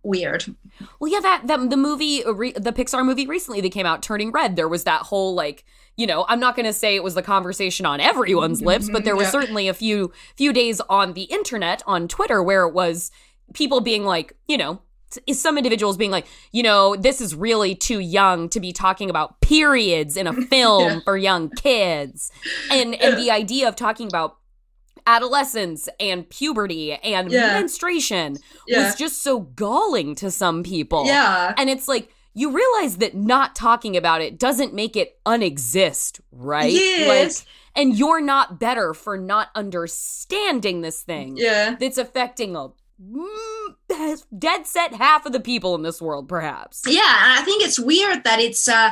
weird 0.03 0.45
Well, 0.99 1.11
yeah, 1.11 1.19
that, 1.21 1.47
that 1.47 1.69
the 1.69 1.77
movie, 1.77 2.23
uh, 2.23 2.31
re, 2.31 2.51
the 2.53 2.71
Pixar 2.71 3.05
movie 3.05 3.27
recently 3.27 3.61
that 3.61 3.71
came 3.71 3.85
out, 3.85 4.01
Turning 4.03 4.31
Red, 4.31 4.55
there 4.55 4.67
was 4.69 4.83
that 4.85 5.01
whole 5.03 5.33
like, 5.35 5.63
you 5.97 6.07
know, 6.07 6.25
I'm 6.29 6.39
not 6.39 6.55
going 6.55 6.65
to 6.65 6.73
say 6.73 6.95
it 6.95 7.03
was 7.03 7.15
the 7.15 7.21
conversation 7.21 7.85
on 7.85 7.99
everyone's 7.99 8.61
lips, 8.61 8.89
but 8.89 9.03
there 9.03 9.15
was 9.15 9.27
Mm-hmm. 9.27 9.35
Yeah. 9.37 9.41
certainly 9.41 9.67
a 9.67 9.73
few 9.73 10.11
few 10.35 10.51
days 10.53 10.79
on 10.89 11.13
the 11.13 11.23
internet 11.23 11.83
on 11.85 12.07
Twitter 12.07 12.41
where 12.41 12.65
it 12.67 12.73
was 12.73 13.11
people 13.53 13.81
being 13.81 14.05
like, 14.05 14.33
you 14.47 14.57
know, 14.57 14.81
s- 15.27 15.37
some 15.39 15.57
individuals 15.57 15.97
being 15.97 16.09
like, 16.11 16.25
you 16.53 16.63
know, 16.63 16.95
this 16.95 17.19
is 17.21 17.35
really 17.35 17.75
too 17.75 17.99
young 17.99 18.47
to 18.49 18.59
be 18.59 18.71
talking 18.71 19.09
about 19.09 19.41
periods 19.41 20.15
in 20.17 20.25
a 20.27 20.33
film 20.47 20.83
Yeah. 20.83 20.99
for 21.03 21.17
young 21.17 21.49
kids, 21.49 22.31
and 22.71 22.95
and 22.95 23.17
the 23.17 23.29
idea 23.29 23.67
of 23.67 23.75
talking 23.75 24.07
about 24.07 24.37
adolescence 25.07 25.87
and 25.99 26.29
puberty 26.29 26.93
and 26.93 27.31
Yeah. 27.31 27.53
menstruation 27.59 28.37
Yeah. 28.67 28.85
was 28.85 28.95
just 28.95 29.23
so 29.23 29.39
galling 29.39 30.15
to 30.15 30.31
some 30.31 30.63
people. 30.63 31.05
yeah 31.05 31.53
And 31.57 31.69
it's 31.69 31.87
like, 31.87 32.09
you 32.33 32.51
realize 32.51 32.97
that 32.97 33.13
not 33.15 33.55
talking 33.55 33.97
about 33.97 34.21
it 34.21 34.39
doesn't 34.39 34.73
make 34.73 34.95
it 34.95 35.19
unexist, 35.25 36.21
right? 36.31 36.71
Yes. 36.71 37.39
Like, 37.39 37.47
and 37.75 37.97
you're 37.97 38.21
not 38.21 38.59
better 38.59 38.93
for 38.93 39.17
not 39.17 39.49
understanding 39.55 40.81
this 40.81 41.01
thing 41.01 41.37
yeah 41.37 41.75
that's 41.79 41.97
affecting 41.97 42.55
a 42.55 42.67
mm, 43.01 44.17
dead 44.37 44.67
set 44.67 44.93
half 44.93 45.25
of 45.25 45.31
the 45.33 45.39
people 45.39 45.75
in 45.75 45.81
this 45.81 46.01
world, 46.01 46.27
perhaps. 46.27 46.83
yeah 46.85 47.23
and 47.23 47.39
i 47.39 47.41
think 47.43 47.63
it's 47.63 47.79
weird 47.79 48.23
that 48.23 48.39
it's 48.39 48.67
uh, 48.67 48.91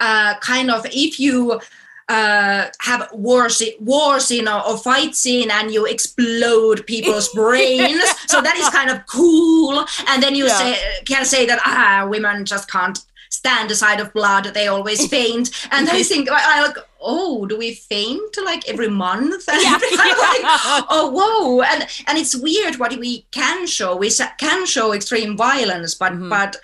uh, 0.00 0.34
kind 0.40 0.70
of 0.70 0.86
if 0.86 1.20
you 1.20 1.60
uh, 2.08 2.66
have 2.80 3.08
war 3.12 3.48
scene, 3.48 3.74
war 3.80 4.20
scene 4.20 4.46
or, 4.48 4.60
or 4.66 4.76
fight 4.78 5.14
scene 5.14 5.50
and 5.50 5.70
you 5.72 5.86
explode 5.86 6.86
people's 6.86 7.28
brains. 7.34 8.02
So 8.26 8.40
that 8.42 8.56
is 8.56 8.68
kind 8.70 8.90
of 8.90 9.06
cool. 9.06 9.84
And 10.08 10.22
then 10.22 10.34
you 10.34 10.46
Yeah. 10.46 10.58
say 10.58 10.78
can 11.06 11.24
say 11.24 11.46
that 11.46 11.60
ah 11.64 12.06
women 12.08 12.44
just 12.44 12.70
can't 12.70 12.98
stand 13.30 13.70
the 13.70 13.74
sight 13.74 14.00
of 14.00 14.12
blood. 14.12 14.44
They 14.54 14.66
always 14.68 15.06
faint. 15.16 15.50
And 15.72 15.88
i 15.88 16.02
think 16.02 16.28
i, 16.30 16.60
like 16.66 16.76
oh 17.00 17.46
do 17.46 17.56
we 17.58 17.74
faint 17.74 18.36
like 18.44 18.68
every 18.68 18.88
month? 18.88 19.48
And 19.52 19.62
Yeah. 19.62 19.72
Like, 19.72 20.44
oh 20.90 21.10
whoa. 21.16 21.62
And 21.62 21.86
and 22.06 22.18
it's 22.18 22.36
weird 22.36 22.78
what 22.78 22.96
we 22.98 23.26
can 23.30 23.66
show. 23.66 23.96
We 23.96 24.10
sa- 24.10 24.34
can 24.38 24.66
show 24.66 24.92
extreme 24.92 25.36
violence 25.36 25.94
but 25.94 26.12
Mhm. 26.12 26.28
but 26.28 26.56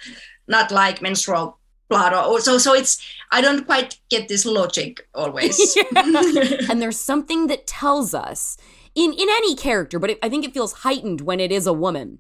not 0.49 0.71
like 0.71 1.01
menstrual 1.01 1.59
or, 1.91 2.15
or 2.15 2.37
oh, 2.37 2.39
so 2.39 2.59
so 2.59 2.75
it's 2.75 3.05
i 3.31 3.41
don't 3.41 3.67
quite 3.67 3.99
get 4.09 4.29
this 4.29 4.47
logic 4.47 5.07
always. 5.15 5.77
And 6.71 6.81
there's 6.81 6.99
something 6.99 7.47
that 7.49 7.67
tells 7.67 8.15
us 8.15 8.57
in 8.95 9.13
in 9.13 9.29
any 9.29 9.55
character 9.55 9.99
but 9.99 10.11
it, 10.11 10.19
i 10.23 10.29
think 10.29 10.45
it 10.45 10.55
feels 10.55 10.73
heightened 10.73 11.21
when 11.21 11.41
it 11.41 11.53
is 11.53 11.67
a 11.67 11.73
woman 11.73 12.19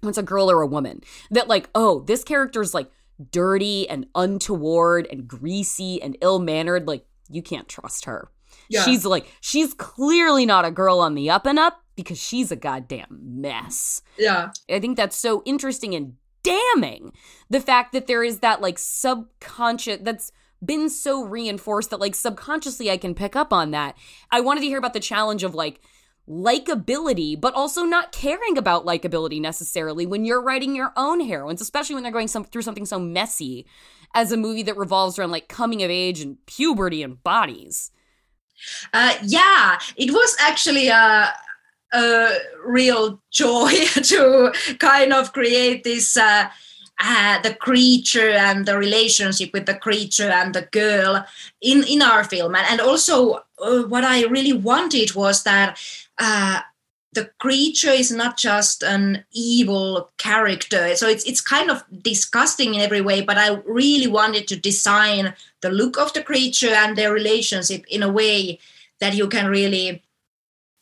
when 0.00 0.10
it's 0.10 0.18
a 0.18 0.22
girl 0.22 0.50
or 0.50 0.62
a 0.62 0.66
woman 0.66 1.00
that 1.30 1.48
like 1.48 1.68
oh 1.74 2.00
this 2.00 2.24
character's 2.24 2.74
like 2.74 2.90
dirty 3.30 3.88
and 3.88 4.06
untoward 4.14 5.06
and 5.10 5.26
greasy 5.26 6.00
and 6.00 6.16
ill-mannered 6.20 6.86
like 6.86 7.04
you 7.28 7.42
can't 7.42 7.68
trust 7.68 8.04
her. 8.06 8.30
Yeah. 8.70 8.84
she's 8.84 9.04
like 9.04 9.26
she's 9.40 9.72
clearly 9.74 10.44
not 10.44 10.64
a 10.64 10.70
girl 10.70 11.00
on 11.00 11.14
the 11.14 11.30
up 11.30 11.46
and 11.46 11.58
up 11.58 11.82
because 11.96 12.20
she's 12.20 12.52
a 12.52 12.56
goddamn 12.56 13.18
mess. 13.22 14.02
Yeah. 14.18 14.50
I 14.70 14.78
think 14.78 14.96
that's 14.96 15.16
so 15.16 15.42
interesting 15.44 15.94
and 15.94 16.14
damning. 16.42 17.12
The 17.50 17.60
fact 17.60 17.92
that 17.92 18.06
there 18.06 18.24
is 18.24 18.40
that 18.40 18.60
like 18.60 18.78
subconscious 18.78 19.98
that's 20.02 20.32
been 20.64 20.90
so 20.90 21.24
reinforced 21.24 21.90
that 21.90 22.00
like 22.00 22.14
subconsciously 22.14 22.90
I 22.90 22.96
can 22.96 23.14
pick 23.14 23.36
up 23.36 23.52
on 23.52 23.70
that. 23.70 23.96
I 24.30 24.40
wanted 24.40 24.60
to 24.60 24.66
hear 24.66 24.78
about 24.78 24.92
the 24.92 25.00
challenge 25.00 25.44
of 25.44 25.54
like 25.54 25.80
likability, 26.28 27.40
but 27.40 27.54
also 27.54 27.84
not 27.84 28.12
caring 28.12 28.58
about 28.58 28.84
likability 28.84 29.40
necessarily 29.40 30.04
when 30.04 30.24
you're 30.24 30.42
writing 30.42 30.74
your 30.74 30.92
own 30.96 31.20
heroines, 31.20 31.60
especially 31.60 31.94
when 31.94 32.02
they're 32.02 32.12
going 32.12 32.28
some, 32.28 32.44
through 32.44 32.62
something 32.62 32.86
so 32.86 32.98
messy 32.98 33.66
as 34.14 34.32
a 34.32 34.36
movie 34.36 34.62
that 34.62 34.76
revolves 34.76 35.18
around 35.18 35.30
like 35.30 35.48
coming 35.48 35.82
of 35.82 35.90
age 35.90 36.20
and 36.20 36.44
puberty 36.46 37.02
and 37.02 37.22
bodies. 37.22 37.90
Uh, 38.92 39.14
yeah, 39.22 39.78
it 39.96 40.10
was 40.10 40.36
actually 40.40 40.88
a, 40.88 41.32
a 41.92 42.38
real 42.64 43.20
joy 43.30 43.70
to 44.02 44.52
kind 44.78 45.12
of 45.12 45.32
create 45.32 45.84
this 45.84 46.16
uh, 46.16 46.48
uh, 47.00 47.40
the 47.42 47.54
creature 47.54 48.30
and 48.30 48.66
the 48.66 48.76
relationship 48.76 49.52
with 49.52 49.66
the 49.66 49.74
creature 49.74 50.30
and 50.30 50.54
the 50.54 50.62
girl 50.62 51.24
in 51.60 51.84
in 51.84 52.02
our 52.02 52.24
film, 52.24 52.54
and 52.54 52.66
and 52.68 52.80
also 52.80 53.44
uh, 53.62 53.82
what 53.84 54.04
I 54.04 54.24
really 54.24 54.52
wanted 54.52 55.14
was 55.14 55.42
that. 55.44 55.78
Uh, 56.18 56.60
the 57.12 57.30
creature 57.38 57.90
is 57.90 58.12
not 58.12 58.36
just 58.36 58.82
an 58.82 59.24
evil 59.32 60.10
character 60.18 60.94
so 60.94 61.08
it's 61.08 61.24
it's 61.24 61.40
kind 61.40 61.70
of 61.70 61.82
disgusting 62.02 62.74
in 62.74 62.80
every 62.80 63.00
way 63.00 63.22
but 63.22 63.38
i 63.38 63.54
really 63.64 64.06
wanted 64.06 64.46
to 64.46 64.54
design 64.54 65.32
the 65.62 65.70
look 65.70 65.98
of 65.98 66.12
the 66.12 66.22
creature 66.22 66.68
and 66.68 66.96
their 66.96 67.12
relationship 67.12 67.84
in 67.88 68.02
a 68.02 68.12
way 68.12 68.58
that 69.00 69.14
you 69.14 69.26
can 69.26 69.46
really 69.46 70.02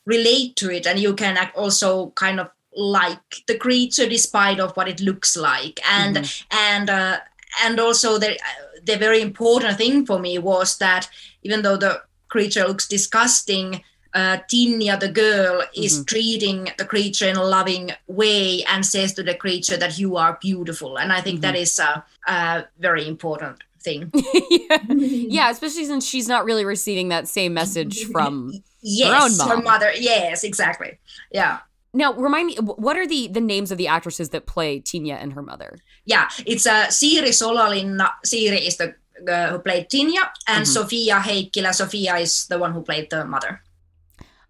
relate 0.06 0.56
to 0.56 0.70
it 0.70 0.86
and 0.86 0.98
you 0.98 1.14
can 1.14 1.36
also 1.54 2.10
kind 2.10 2.40
of 2.40 2.48
like 2.76 3.42
the 3.46 3.56
creature 3.56 4.08
despite 4.08 4.60
of 4.60 4.76
what 4.76 4.88
it 4.88 5.00
looks 5.00 5.36
like. 5.36 5.80
And 5.90 6.16
mm-hmm. 6.16 6.56
and 6.56 6.90
uh, 6.90 7.18
and 7.64 7.80
also 7.80 8.18
the 8.18 8.32
uh, 8.32 8.80
the 8.84 8.96
very 8.96 9.20
important 9.20 9.78
thing 9.78 10.06
for 10.06 10.18
me 10.18 10.38
was 10.38 10.78
that 10.78 11.08
even 11.42 11.62
though 11.62 11.76
the 11.76 12.02
creature 12.28 12.66
looks 12.66 12.86
disgusting 12.86 13.82
uh, 14.14 14.38
Tinja, 14.50 14.98
the 14.98 15.10
girl, 15.10 15.62
is 15.74 15.96
mm-hmm. 15.96 16.04
treating 16.04 16.68
the 16.78 16.86
creature 16.86 17.28
in 17.28 17.36
a 17.36 17.44
loving 17.44 17.90
way 18.06 18.64
and 18.64 18.84
says 18.84 19.12
to 19.12 19.22
the 19.22 19.34
creature 19.34 19.76
that 19.76 19.98
you 19.98 20.16
are 20.16 20.38
beautiful. 20.40 20.98
And 20.98 21.12
I 21.12 21.20
think 21.20 21.42
that 21.42 21.54
mm-hmm. 21.54 21.62
is 21.62 21.78
a, 21.78 22.02
a 22.26 22.64
very 22.78 23.06
important 23.06 23.62
thing. 23.82 24.10
yeah. 24.50 24.78
yeah, 24.88 25.50
especially 25.50 25.84
since 25.84 26.06
she's 26.06 26.28
not 26.28 26.44
really 26.44 26.64
receiving 26.64 27.08
that 27.08 27.28
same 27.28 27.54
message 27.54 28.04
from 28.12 28.52
yes, 28.82 29.08
her 29.08 29.24
own 29.24 29.36
mom. 29.36 29.48
her 29.48 29.62
mother. 29.62 29.92
Yes, 29.98 30.44
exactly. 30.44 30.98
Yeah. 31.32 31.58
Now, 31.94 32.12
remind 32.12 32.46
me, 32.48 32.56
what 32.56 32.96
are 32.96 33.06
the 33.06 33.28
the 33.28 33.40
names 33.40 33.70
of 33.72 33.78
the 33.78 33.88
actresses 33.88 34.28
that 34.30 34.46
play 34.46 34.80
Tinja 34.80 35.14
and 35.20 35.32
her 35.32 35.42
mother? 35.42 35.78
Yeah, 36.04 36.28
it's 36.44 36.66
uh, 36.66 36.86
Siiri 36.88 37.32
Solalinna. 37.32 38.10
Siiri 38.24 38.60
is 38.66 38.76
the 38.76 38.94
uh, 39.32 39.48
who 39.50 39.58
played 39.60 39.88
Tinja, 39.88 40.28
and 40.46 40.64
Mhm. 40.64 40.66
Sofia 40.66 41.14
Heikkilä. 41.20 41.72
Sofia 41.74 42.16
is 42.16 42.46
the 42.48 42.58
one 42.58 42.72
who 42.72 42.82
played 42.82 43.08
the 43.10 43.24
mother. 43.24 43.62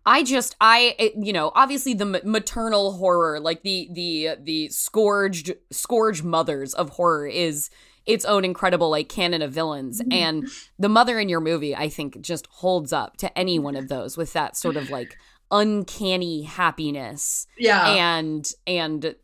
I 0.04 0.22
just 0.22 0.54
I 0.60 1.12
you 1.16 1.32
know 1.32 1.50
obviously 1.54 1.94
the 1.94 2.20
maternal 2.24 2.92
horror 2.92 3.40
like 3.40 3.62
the 3.62 3.88
the 3.92 4.36
the 4.42 4.68
scourged 4.68 5.54
scourge 5.72 6.22
mothers 6.22 6.74
of 6.74 6.90
horror 6.90 7.26
is 7.26 7.70
its 8.06 8.24
own 8.24 8.44
incredible 8.44 8.88
like 8.90 9.08
canon 9.08 9.42
of 9.42 9.52
villains 9.52 10.00
and 10.10 10.48
the 10.78 10.88
mother 10.88 11.18
in 11.18 11.28
your 11.28 11.40
movie 11.40 11.74
I 11.74 11.88
think 11.88 12.20
just 12.20 12.46
holds 12.46 12.92
up 12.92 13.16
to 13.18 13.38
any 13.38 13.58
one 13.58 13.74
of 13.76 13.88
those 13.88 14.16
with 14.16 14.32
that 14.34 14.56
sort 14.56 14.76
of 14.76 14.90
like 14.90 15.16
uncanny 15.50 16.42
happiness 16.42 17.46
Yeah. 17.58 17.88
and 17.88 18.50
and 18.66 19.14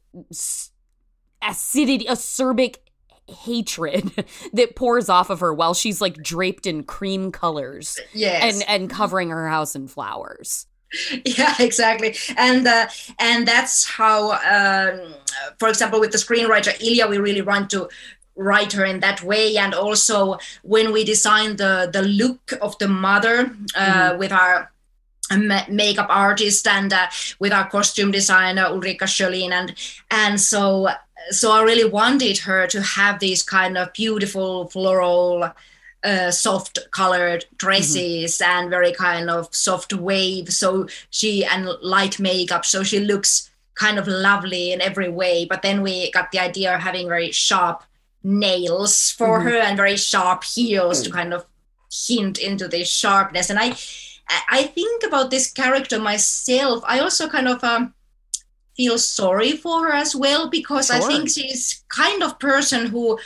acidity 1.42 2.06
acerbic 2.06 2.76
hatred 3.28 4.10
that 4.52 4.76
pours 4.76 5.08
off 5.08 5.30
of 5.30 5.40
her 5.40 5.54
while 5.54 5.74
she's 5.74 6.00
like 6.00 6.14
draped 6.22 6.66
in 6.66 6.82
cream 6.82 7.30
colors 7.32 7.98
Yes. 8.12 8.42
and 8.42 8.68
and 8.68 8.90
covering 8.90 9.30
her 9.30 9.48
house 9.48 9.74
in 9.74 9.88
flowers 9.88 10.66
yeah 11.24 11.54
exactly 11.60 12.14
and 12.36 12.66
uh, 12.66 12.86
and 13.18 13.46
that's 13.48 13.88
how 13.88 14.32
um, 14.32 15.14
for 15.58 15.68
example 15.68 15.98
with 16.00 16.12
the 16.12 16.18
screenwriter 16.18 16.76
Ilja 16.80 17.08
we 17.08 17.16
really 17.18 17.42
want 17.42 17.70
to 17.70 17.88
write 18.36 18.72
her 18.72 18.84
in 18.84 19.00
that 19.00 19.22
way. 19.22 19.56
And 19.56 19.74
also 19.74 20.38
when 20.62 20.92
we 20.92 21.04
designed 21.04 21.58
the 21.58 21.88
the 21.92 22.02
look 22.02 22.52
of 22.60 22.78
the 22.78 22.88
mother 22.88 23.54
uh, 23.76 24.16
with 24.18 24.32
our 24.32 24.70
makeup 25.68 26.08
artist 26.10 26.66
and 26.66 26.92
uh, 26.92 27.08
with 27.38 27.52
our 27.52 27.68
costume 27.68 28.10
designer 28.10 28.66
Ulrika 28.66 29.04
Sjölin. 29.06 29.52
And 29.52 29.74
and 30.10 30.40
so 30.40 30.88
so 31.30 31.52
I 31.52 31.62
really 31.62 31.88
wanted 31.88 32.38
her 32.38 32.66
to 32.66 32.82
have 32.82 33.18
these 33.18 33.42
kind 33.42 33.78
of 33.78 33.92
beautiful 33.92 34.68
floral 34.68 35.52
uh, 36.04 36.30
soft 36.30 36.78
colored 36.90 37.44
dresses 37.56 38.40
and 38.40 38.70
very 38.70 38.92
kind 38.92 39.30
of 39.30 39.54
soft 39.54 39.92
wave. 39.92 40.52
So 40.52 40.88
she 41.10 41.44
and 41.44 41.68
light 41.80 42.18
makeup. 42.18 42.64
So 42.64 42.82
she 42.82 42.98
looks 42.98 43.50
kind 43.74 43.98
of 43.98 44.08
lovely 44.08 44.72
in 44.72 44.80
every 44.80 45.08
way. 45.08 45.44
But 45.44 45.62
then 45.62 45.82
we 45.82 46.10
got 46.10 46.32
the 46.32 46.40
idea 46.40 46.74
of 46.74 46.80
having 46.80 47.08
very 47.08 47.30
sharp 47.30 47.84
nails 48.22 49.10
for 49.10 49.40
Mhm. 49.40 49.44
her 49.44 49.56
and 49.56 49.76
very 49.76 49.96
sharp 49.96 50.44
heels 50.44 51.02
to 51.02 51.10
kind 51.10 51.32
of 51.34 51.44
hint 52.06 52.38
into 52.38 52.68
this 52.68 52.88
sharpness. 52.88 53.50
And 53.50 53.58
i 53.58 53.76
i 54.50 54.62
think 54.62 55.02
about 55.04 55.30
this 55.30 55.50
character 55.50 55.98
myself. 55.98 56.82
I 56.86 57.00
also 57.00 57.28
kind 57.28 57.48
of 57.48 57.62
um, 57.64 57.94
feel 58.76 58.98
sorry 58.98 59.52
for 59.52 59.84
her 59.84 59.92
as 59.92 60.16
well 60.16 60.48
because 60.48 60.90
i 60.90 60.98
think 61.00 61.28
she's 61.28 61.84
kind 61.88 62.22
of 62.22 62.38
person 62.38 62.86
who 62.86 63.18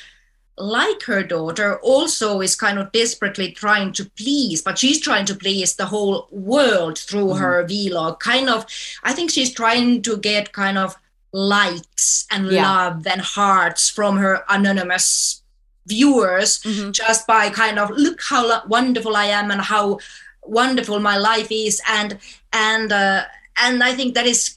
like 0.58 1.02
her 1.04 1.22
daughter 1.22 1.78
also 1.82 2.40
is 2.40 2.56
kind 2.56 2.78
of 2.80 2.90
desperately 2.90 3.52
trying 3.52 3.92
to 3.92 4.10
please 4.16 4.60
but 4.62 4.76
she's 4.78 5.00
trying 5.00 5.24
to 5.26 5.34
please 5.36 5.76
the 5.76 5.86
whole 5.86 6.26
world 6.32 6.98
through 6.98 7.34
her 7.34 7.62
vlog. 7.64 8.18
Kind 8.18 8.48
of 8.48 8.66
i 9.04 9.12
think 9.12 9.30
she's 9.30 9.52
trying 9.54 10.02
to 10.02 10.16
get 10.16 10.52
kind 10.52 10.78
of 10.78 10.96
likes 11.32 12.26
and 12.30 12.50
Yeah. 12.50 12.62
love 12.70 13.06
and 13.06 13.20
hearts 13.20 13.88
from 13.88 14.18
her 14.18 14.44
anonymous 14.48 15.42
viewers 15.86 16.58
mm-hmm. 16.60 16.90
just 16.90 17.26
by 17.26 17.50
kind 17.50 17.78
of 17.78 17.90
look 17.90 18.20
how 18.22 18.46
lo- 18.46 18.62
wonderful 18.66 19.16
i 19.16 19.26
am 19.26 19.50
and 19.50 19.60
how 19.60 19.98
wonderful 20.42 21.00
my 21.00 21.16
life 21.16 21.48
is. 21.50 21.80
And 21.88 22.18
and 22.52 22.92
uh, 22.92 23.24
and 23.58 23.82
i 23.82 23.94
think 23.94 24.14
that 24.14 24.26
is 24.26 24.56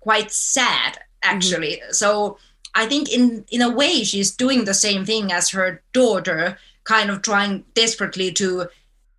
quite 0.00 0.32
sad 0.32 0.98
actually. 1.22 1.76
Mm-hmm. 1.76 1.92
So 1.92 2.38
i 2.74 2.86
think 2.86 3.12
in 3.12 3.44
in 3.50 3.62
a 3.62 3.70
way 3.70 4.04
she's 4.04 4.30
doing 4.36 4.64
the 4.64 4.74
same 4.74 5.04
thing 5.04 5.32
as 5.32 5.50
her 5.50 5.82
daughter 5.92 6.58
kind 6.84 7.10
of 7.10 7.22
trying 7.22 7.64
desperately 7.74 8.32
to 8.32 8.68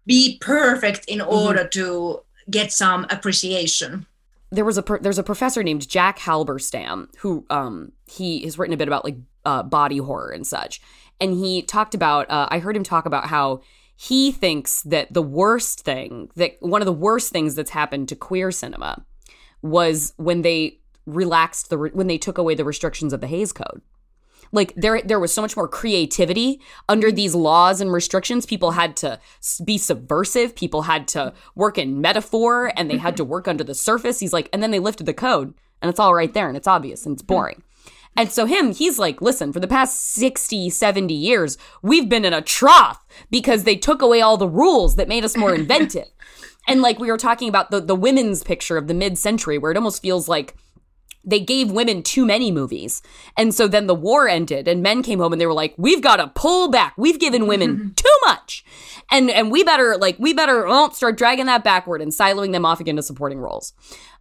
be 0.06 0.38
perfect 0.40 1.06
in 1.06 1.20
mm-hmm. 1.20 1.30
order 1.30 1.68
to 1.70 2.22
get 2.50 2.72
some 2.72 3.06
appreciation 3.10 4.06
there 4.54 4.66
was 4.66 4.78
a 4.78 4.84
pro- 4.84 5.00
there's 5.00 5.18
a 5.18 5.24
professor 5.24 5.64
named 5.64 5.88
Jack 5.90 6.20
Halberstam 6.20 7.14
who 7.18 7.46
um 7.50 7.92
he 8.06 8.44
has 8.44 8.58
written 8.58 8.74
a 8.74 8.78
bit 8.78 8.88
about 8.88 9.04
like 9.04 9.18
uh, 9.46 9.64
body 9.64 9.98
horror 9.98 10.30
and 10.30 10.48
such, 10.48 10.80
and 11.20 11.34
he 11.34 11.62
talked 11.62 11.96
about 11.96 12.30
uh, 12.30 12.48
I 12.50 12.60
heard 12.60 12.78
him 12.78 12.84
talk 12.84 13.06
about 13.06 13.28
how 13.28 13.62
he 13.96 14.32
thinks 14.32 14.82
that 14.84 15.14
the 15.14 15.22
worst 15.22 15.82
thing 15.82 16.30
that 16.36 16.56
one 16.60 16.82
of 16.82 16.86
the 16.86 16.94
worst 16.94 17.32
things 17.32 17.56
that's 17.56 17.72
happened 17.72 18.10
to 18.10 18.16
queer 18.16 18.52
cinema 18.52 19.04
was 19.62 20.14
when 20.18 20.42
they 20.42 20.80
relaxed 21.06 21.70
the 21.70 21.78
re- 21.78 21.92
when 21.94 22.08
they 22.08 22.18
took 22.18 22.38
away 22.38 22.56
the 22.56 22.66
restrictions 22.66 23.14
of 23.14 23.22
the 23.22 23.28
Hays 23.28 23.52
Code. 23.52 23.82
Like 24.54 24.74
there 24.78 25.02
there 25.02 25.20
was 25.20 25.34
so 25.34 25.42
much 25.42 25.58
more 25.58 25.68
creativity 25.68 26.62
under 26.88 27.08
mm-hmm. 27.08 27.16
these 27.16 27.36
laws 27.36 27.82
and 27.82 27.92
restrictions. 27.92 28.46
People 28.46 28.72
had 28.72 28.96
to 28.98 29.20
be 29.66 29.78
subversive. 29.78 30.56
People 30.56 30.84
had 30.84 31.08
to 31.10 31.34
work 31.56 31.78
in 31.78 32.00
metaphor 32.00 32.72
and 32.78 32.90
they 32.90 32.98
had 32.98 33.18
to 33.18 33.26
work 33.26 33.50
under 33.50 33.64
the 33.64 33.76
surface. 33.76 34.20
He's 34.20 34.32
like, 34.32 34.48
and 34.54 34.64
then 34.64 34.72
they 34.72 34.80
lifted 34.80 35.06
the 35.06 35.14
code 35.14 35.54
and 35.82 35.90
it's 35.90 36.00
all 36.00 36.14
right 36.14 36.34
there 36.34 36.48
and 36.48 36.56
it's 36.56 36.68
obvious 36.68 37.06
and 37.06 37.14
it's 37.14 37.24
mm-hmm. 37.24 37.34
boring. 37.34 37.64
And 38.16 38.32
so 38.32 38.46
him, 38.46 38.74
he's 38.74 39.00
like, 39.00 39.22
listen, 39.22 39.52
for 39.52 39.60
the 39.60 39.68
past 39.68 40.00
60, 40.14 40.70
70 40.70 41.14
years, 41.14 41.58
we've 41.82 42.08
been 42.08 42.26
in 42.26 42.34
a 42.34 42.44
trough 42.44 43.04
because 43.32 43.64
they 43.64 43.76
took 43.76 44.04
away 44.04 44.22
all 44.22 44.38
the 44.38 44.48
rules 44.48 44.98
that 44.98 45.08
made 45.08 45.26
us 45.26 45.36
more 45.36 45.56
inventive. 45.56 46.08
and 46.68 46.82
like 46.82 47.00
we 47.00 47.10
were 47.10 47.18
talking 47.18 47.50
about 47.50 47.72
the 47.72 47.82
the 47.82 47.96
women's 47.96 48.44
picture 48.44 48.78
of 48.78 48.88
the 48.88 48.94
mid-century 48.94 49.58
where 49.58 49.72
it 49.72 49.78
almost 49.78 50.02
feels 50.02 50.30
like 50.30 50.56
they 51.24 51.40
gave 51.40 51.72
women 51.72 52.04
too 52.04 52.26
many 52.26 52.52
movies. 52.52 53.02
And 53.38 53.54
so 53.54 53.68
then 53.68 53.88
the 53.88 53.96
war 53.96 54.28
ended 54.28 54.68
and 54.68 54.84
men 54.84 55.04
came 55.04 55.20
home 55.20 55.32
and 55.32 55.42
they 55.42 55.46
were 55.46 55.54
like, 55.54 55.74
we've 55.78 56.02
got 56.02 56.18
to 56.18 56.28
pull 56.28 56.70
back. 56.70 56.94
We've 56.98 57.20
given 57.20 57.48
women 57.48 57.94
too 57.96 58.18
much. 58.26 58.66
And 59.12 59.30
and 59.30 59.52
we 59.52 59.64
better 59.64 59.98
like 59.98 60.18
we 60.20 60.34
better 60.34 60.66
oh, 60.68 60.90
start 60.92 61.18
dragging 61.18 61.46
that 61.48 61.64
backward 61.64 62.02
and 62.02 62.12
siloing 62.12 62.52
them 62.52 62.66
off 62.66 62.80
again 62.80 62.96
to 62.96 63.04
supporting 63.04 63.40
roles. 63.40 63.74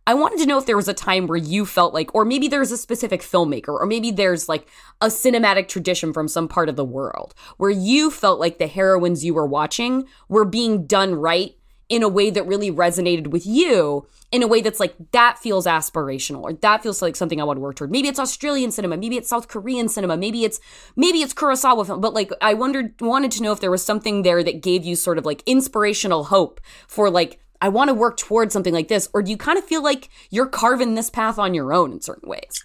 I 0.05 0.14
wanted 0.14 0.40
to 0.40 0.46
know 0.46 0.59
if 0.59 0.66
there 0.66 0.76
was 0.76 0.88
a 0.88 0.94
time 0.94 1.28
where 1.28 1.38
you 1.38 1.64
felt 1.64 1.94
like, 1.94 2.12
or 2.12 2.24
maybe 2.24 2.48
there's 2.48 2.72
a 2.72 2.76
specific 2.76 3.20
filmmaker, 3.20 3.68
or 3.68 3.86
maybe 3.86 4.11
there's 4.11 4.48
like 4.48 4.66
a 5.00 5.07
cinematic 5.07 5.68
tradition 5.68 6.12
from 6.12 6.26
some 6.26 6.48
part 6.48 6.68
of 6.68 6.74
the 6.74 6.84
world 6.84 7.34
where 7.57 7.70
you 7.70 8.11
felt 8.11 8.40
like 8.40 8.59
the 8.59 8.66
heroines 8.66 9.24
you 9.24 9.32
were 9.32 9.46
watching 9.46 10.05
were 10.28 10.44
being 10.44 10.86
done 10.86 11.14
right 11.14 11.55
in 11.89 12.03
a 12.03 12.09
way 12.09 12.30
that 12.30 12.47
really 12.47 12.70
resonated 12.70 13.28
with 13.28 13.47
you 13.47 14.07
in 14.30 14.43
a 14.43 14.47
way 14.47 14.62
that's 14.62 14.80
like 14.80 14.95
that 15.12 15.39
feels 15.39 15.66
aspirational 15.66 16.43
or 16.43 16.55
that 16.55 16.83
feels 16.83 17.03
like 17.03 17.14
something 17.14 17.41
I 17.41 17.45
want 17.45 17.59
to 17.59 17.61
work 17.61 17.76
toward. 17.76 17.91
Maybe 17.91 18.09
it's 18.09 18.18
Australian 18.18 18.70
cinema, 18.70 18.97
maybe 18.97 19.16
it's 19.16 19.28
South 19.28 19.49
Korean 19.49 19.89
cinema, 19.89 20.16
maybe 20.16 20.45
it's 20.45 20.59
maybe 20.97 21.20
it's 21.20 21.35
Kurosawa 21.35 21.87
film, 21.87 22.01
but 22.01 22.14
like 22.14 22.33
I 22.41 22.55
wondered 22.55 22.95
wanted 23.01 23.30
to 23.33 23.43
know 23.43 23.53
if 23.53 23.61
there 23.61 23.70
was 23.70 23.85
something 23.85 24.22
there 24.22 24.43
that 24.43 24.62
gave 24.62 24.85
you 24.85 24.97
sort 24.97 25.18
of 25.18 25.26
like 25.26 25.43
inspirational 25.45 26.24
hope 26.24 26.61
for 26.89 27.11
like 27.11 27.41
I 27.61 27.68
want 27.68 27.89
to 27.89 27.95
work 27.95 28.16
towards 28.16 28.53
something 28.53 28.74
like 28.74 28.89
this 28.89 29.09
or 29.12 29.22
do 29.22 29.30
you 29.30 29.37
kind 29.37 29.59
of 29.59 29.64
feel 29.64 29.83
like 29.83 30.09
you're 30.30 30.47
carving 30.47 30.95
this 30.95 31.11
path 31.11 31.39
on 31.39 31.53
your 31.53 31.72
own 31.72 31.93
in 31.93 32.01
certain 32.01 32.28
ways? 32.28 32.64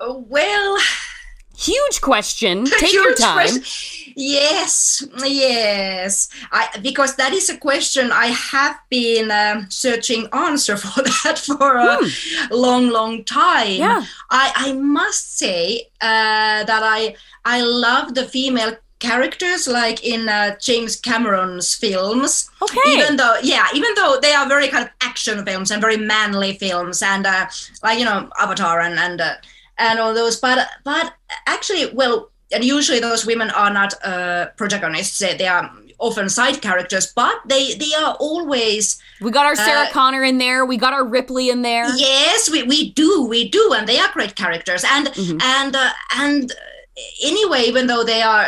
Oh, 0.00 0.24
well 0.28 0.78
huge 1.58 2.00
question 2.00 2.64
take 2.78 2.92
your 2.92 3.14
time 3.14 3.48
question. 3.48 3.62
Yes, 4.20 5.06
yes. 5.24 6.28
I 6.50 6.76
because 6.82 7.14
that 7.16 7.32
is 7.32 7.48
a 7.50 7.56
question 7.56 8.10
I 8.10 8.26
have 8.26 8.76
been 8.90 9.30
um, 9.30 9.70
searching 9.70 10.26
answer 10.32 10.76
for 10.82 11.02
that 11.02 11.38
for 11.38 11.76
a 11.76 12.00
long, 12.50 12.90
long 12.90 13.24
time. 13.24 13.78
Yeah. 13.78 14.04
I 14.30 14.52
I 14.56 14.72
must 14.72 15.38
say 15.38 15.88
uh, 16.00 16.64
that 16.64 16.82
I 16.82 17.14
I 17.44 17.62
love 17.62 18.14
the 18.14 18.24
female 18.24 18.76
characters 18.98 19.68
like 19.68 20.04
in 20.04 20.28
uh, 20.28 20.56
James 20.60 20.96
Cameron's 20.96 21.74
films. 21.74 22.50
Okay. 22.60 22.80
Even 22.88 23.16
though 23.16 23.36
yeah, 23.42 23.68
even 23.72 23.94
though 23.94 24.18
they 24.20 24.32
are 24.32 24.48
very 24.48 24.66
kind 24.66 24.84
of 24.84 24.90
action 25.00 25.44
films 25.44 25.70
and 25.70 25.80
very 25.80 25.96
manly 25.96 26.54
films 26.54 27.02
and 27.02 27.24
uh, 27.24 27.46
like 27.84 28.00
you 28.00 28.04
know 28.04 28.28
Avatar 28.38 28.80
and 28.80 28.98
and 28.98 29.20
uh, 29.20 29.34
and 29.78 29.98
all 29.98 30.14
those, 30.14 30.36
but 30.40 30.68
but 30.84 31.14
actually, 31.46 31.92
well, 31.94 32.30
and 32.52 32.64
usually 32.64 33.00
those 33.00 33.24
women 33.26 33.50
are 33.50 33.72
not 33.72 33.94
uh, 34.04 34.46
protagonists; 34.56 35.18
they, 35.18 35.36
they 35.36 35.46
are 35.46 35.70
often 35.98 36.28
side 36.28 36.60
characters, 36.62 37.12
but 37.14 37.36
they 37.46 37.74
they 37.74 37.92
are 37.94 38.14
always. 38.20 39.00
We 39.20 39.30
got 39.30 39.46
our 39.46 39.56
Sarah 39.56 39.86
uh, 39.88 39.90
Connor 39.92 40.22
in 40.24 40.38
there. 40.38 40.64
We 40.64 40.76
got 40.76 40.92
our 40.92 41.04
Ripley 41.04 41.50
in 41.50 41.62
there. 41.62 41.88
Yes, 41.96 42.50
we, 42.50 42.62
we 42.62 42.92
do, 42.92 43.26
we 43.26 43.48
do, 43.48 43.72
and 43.76 43.86
they 43.88 43.98
are 43.98 44.10
great 44.12 44.34
characters. 44.36 44.84
And 44.84 45.08
Mm-hmm. 45.08 45.38
and 45.40 45.74
uh, 45.76 45.90
and 46.16 46.52
anyway, 47.24 47.62
even 47.62 47.86
though 47.86 48.04
they 48.04 48.22
are 48.22 48.46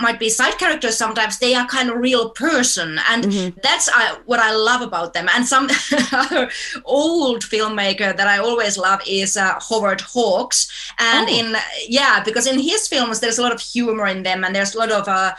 might 0.00 0.18
be 0.18 0.28
side 0.30 0.56
characters 0.58 0.96
sometimes 0.96 1.38
they 1.38 1.54
are 1.54 1.66
kind 1.66 1.90
of 1.90 1.96
real 1.98 2.30
person 2.30 2.98
and 3.10 3.24
Mm-hmm. 3.24 3.58
that's 3.62 3.88
uh, 3.88 4.16
what 4.24 4.40
i 4.40 4.50
love 4.52 4.80
about 4.80 5.12
them 5.12 5.28
and 5.34 5.46
some 5.46 5.68
other 6.12 6.50
old 6.84 7.42
filmmaker 7.42 8.16
that 8.16 8.26
i 8.26 8.38
always 8.38 8.78
love 8.78 9.00
is 9.06 9.36
uh, 9.36 9.58
howard 9.68 10.00
hawks 10.00 10.58
and 10.98 11.28
Oh. 11.28 11.32
in 11.38 11.56
yeah 11.88 12.22
because 12.24 12.46
in 12.46 12.58
his 12.58 12.88
films 12.88 13.20
there's 13.20 13.38
a 13.38 13.42
lot 13.42 13.52
of 13.52 13.60
humor 13.60 14.06
in 14.06 14.22
them 14.22 14.44
and 14.44 14.54
there's 14.56 14.74
a 14.74 14.78
lot 14.78 14.90
of 14.90 15.06
uh, 15.08 15.32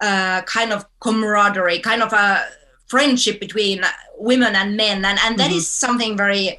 uh, 0.00 0.42
kind 0.42 0.72
of 0.72 0.84
camaraderie 1.00 1.78
kind 1.80 2.02
of 2.02 2.12
a 2.12 2.44
friendship 2.88 3.38
between 3.40 3.80
women 4.18 4.54
and 4.56 4.76
men 4.76 5.04
and, 5.04 5.18
and 5.24 5.38
that 5.38 5.50
Mhm. 5.50 5.56
is 5.56 5.68
something 5.68 6.16
very 6.16 6.58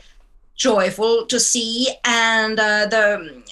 joyful 0.56 1.26
to 1.28 1.38
see 1.40 1.90
and 2.06 2.60
uh, 2.60 2.86
the 2.86 3.44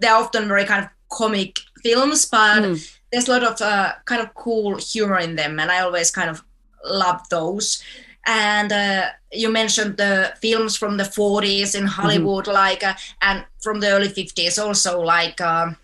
they're 0.00 0.14
often 0.14 0.48
very 0.48 0.64
kind 0.64 0.84
of 0.84 0.90
comic 1.10 1.58
films 1.82 2.26
but 2.26 2.62
Mm. 2.62 2.76
there's 3.10 3.28
a 3.28 3.32
lot 3.32 3.44
of 3.44 3.60
uh, 3.60 3.92
kind 4.04 4.22
of 4.22 4.34
cool 4.34 4.76
humor 4.92 5.18
in 5.18 5.36
them 5.36 5.58
and 5.60 5.70
i 5.70 5.80
always 5.80 6.10
kind 6.10 6.30
of 6.30 6.42
love 6.84 7.20
those. 7.30 7.82
And 8.26 8.70
uh, 8.72 9.04
you 9.32 9.50
mentioned 9.52 9.96
the 9.96 10.32
films 10.42 10.76
from 10.76 10.96
the 10.98 11.04
40s 11.04 11.74
in 11.74 11.86
hollywood 11.86 12.46
like 12.46 12.82
uh, 12.84 12.94
and 13.20 13.44
from 13.64 13.80
the 13.80 13.88
early 13.94 14.08
50s 14.08 14.58
also 14.58 15.00
like 15.00 15.40
um 15.40 15.76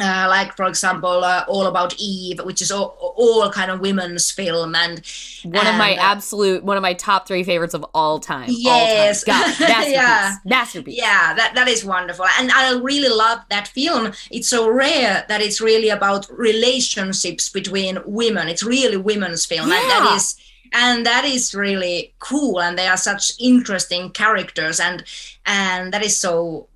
uh, 0.00 0.26
like 0.28 0.56
for 0.56 0.66
example 0.66 1.24
uh, 1.24 1.44
all 1.48 1.66
about 1.66 1.94
eve 1.98 2.40
which 2.44 2.62
is 2.62 2.70
all, 2.70 2.96
all 3.16 3.50
kind 3.50 3.70
of 3.70 3.80
women's 3.80 4.30
film 4.30 4.74
and 4.74 5.02
One 5.44 5.66
of 5.66 5.74
my 5.76 5.94
uh, 5.94 6.00
absolute, 6.00 6.64
one 6.64 6.76
of 6.76 6.82
my 6.82 6.94
top 6.94 7.26
three 7.26 7.42
favorites 7.42 7.74
of 7.74 7.84
all 7.94 8.18
time. 8.18 8.48
Yes. 8.50 9.26
All 9.26 9.34
time. 9.34 9.42
God, 9.42 9.60
masterpiece. 9.60 9.92
Yeah. 9.92 10.34
Masterpiece. 10.44 10.98
Yeah, 10.98 11.34
that, 11.34 11.54
that 11.54 11.68
is 11.68 11.84
wonderful. 11.84 12.26
And 12.38 12.50
I 12.50 12.78
really 12.78 13.08
love 13.08 13.40
that 13.50 13.68
film. 13.68 14.12
It's 14.30 14.48
so 14.48 14.68
rare 14.68 15.24
that 15.28 15.40
it's 15.40 15.60
really 15.60 15.88
about 15.88 16.26
relationships 16.30 17.48
between 17.48 17.98
women. 18.04 18.48
It's 18.48 18.62
really 18.62 18.96
women's 18.96 19.44
film. 19.46 19.70
And 19.70 19.90
that 19.90 20.12
is 20.16 20.36
and 20.72 21.06
that 21.06 21.24
is 21.24 21.54
really 21.54 22.14
cool. 22.18 22.60
And 22.60 22.76
they 22.78 22.86
are 22.86 22.96
such 22.96 23.32
interesting 23.38 24.10
characters 24.10 24.80
and 24.80 25.04
and 25.46 25.92
that 25.92 26.04
is 26.04 26.16
so 26.16 26.68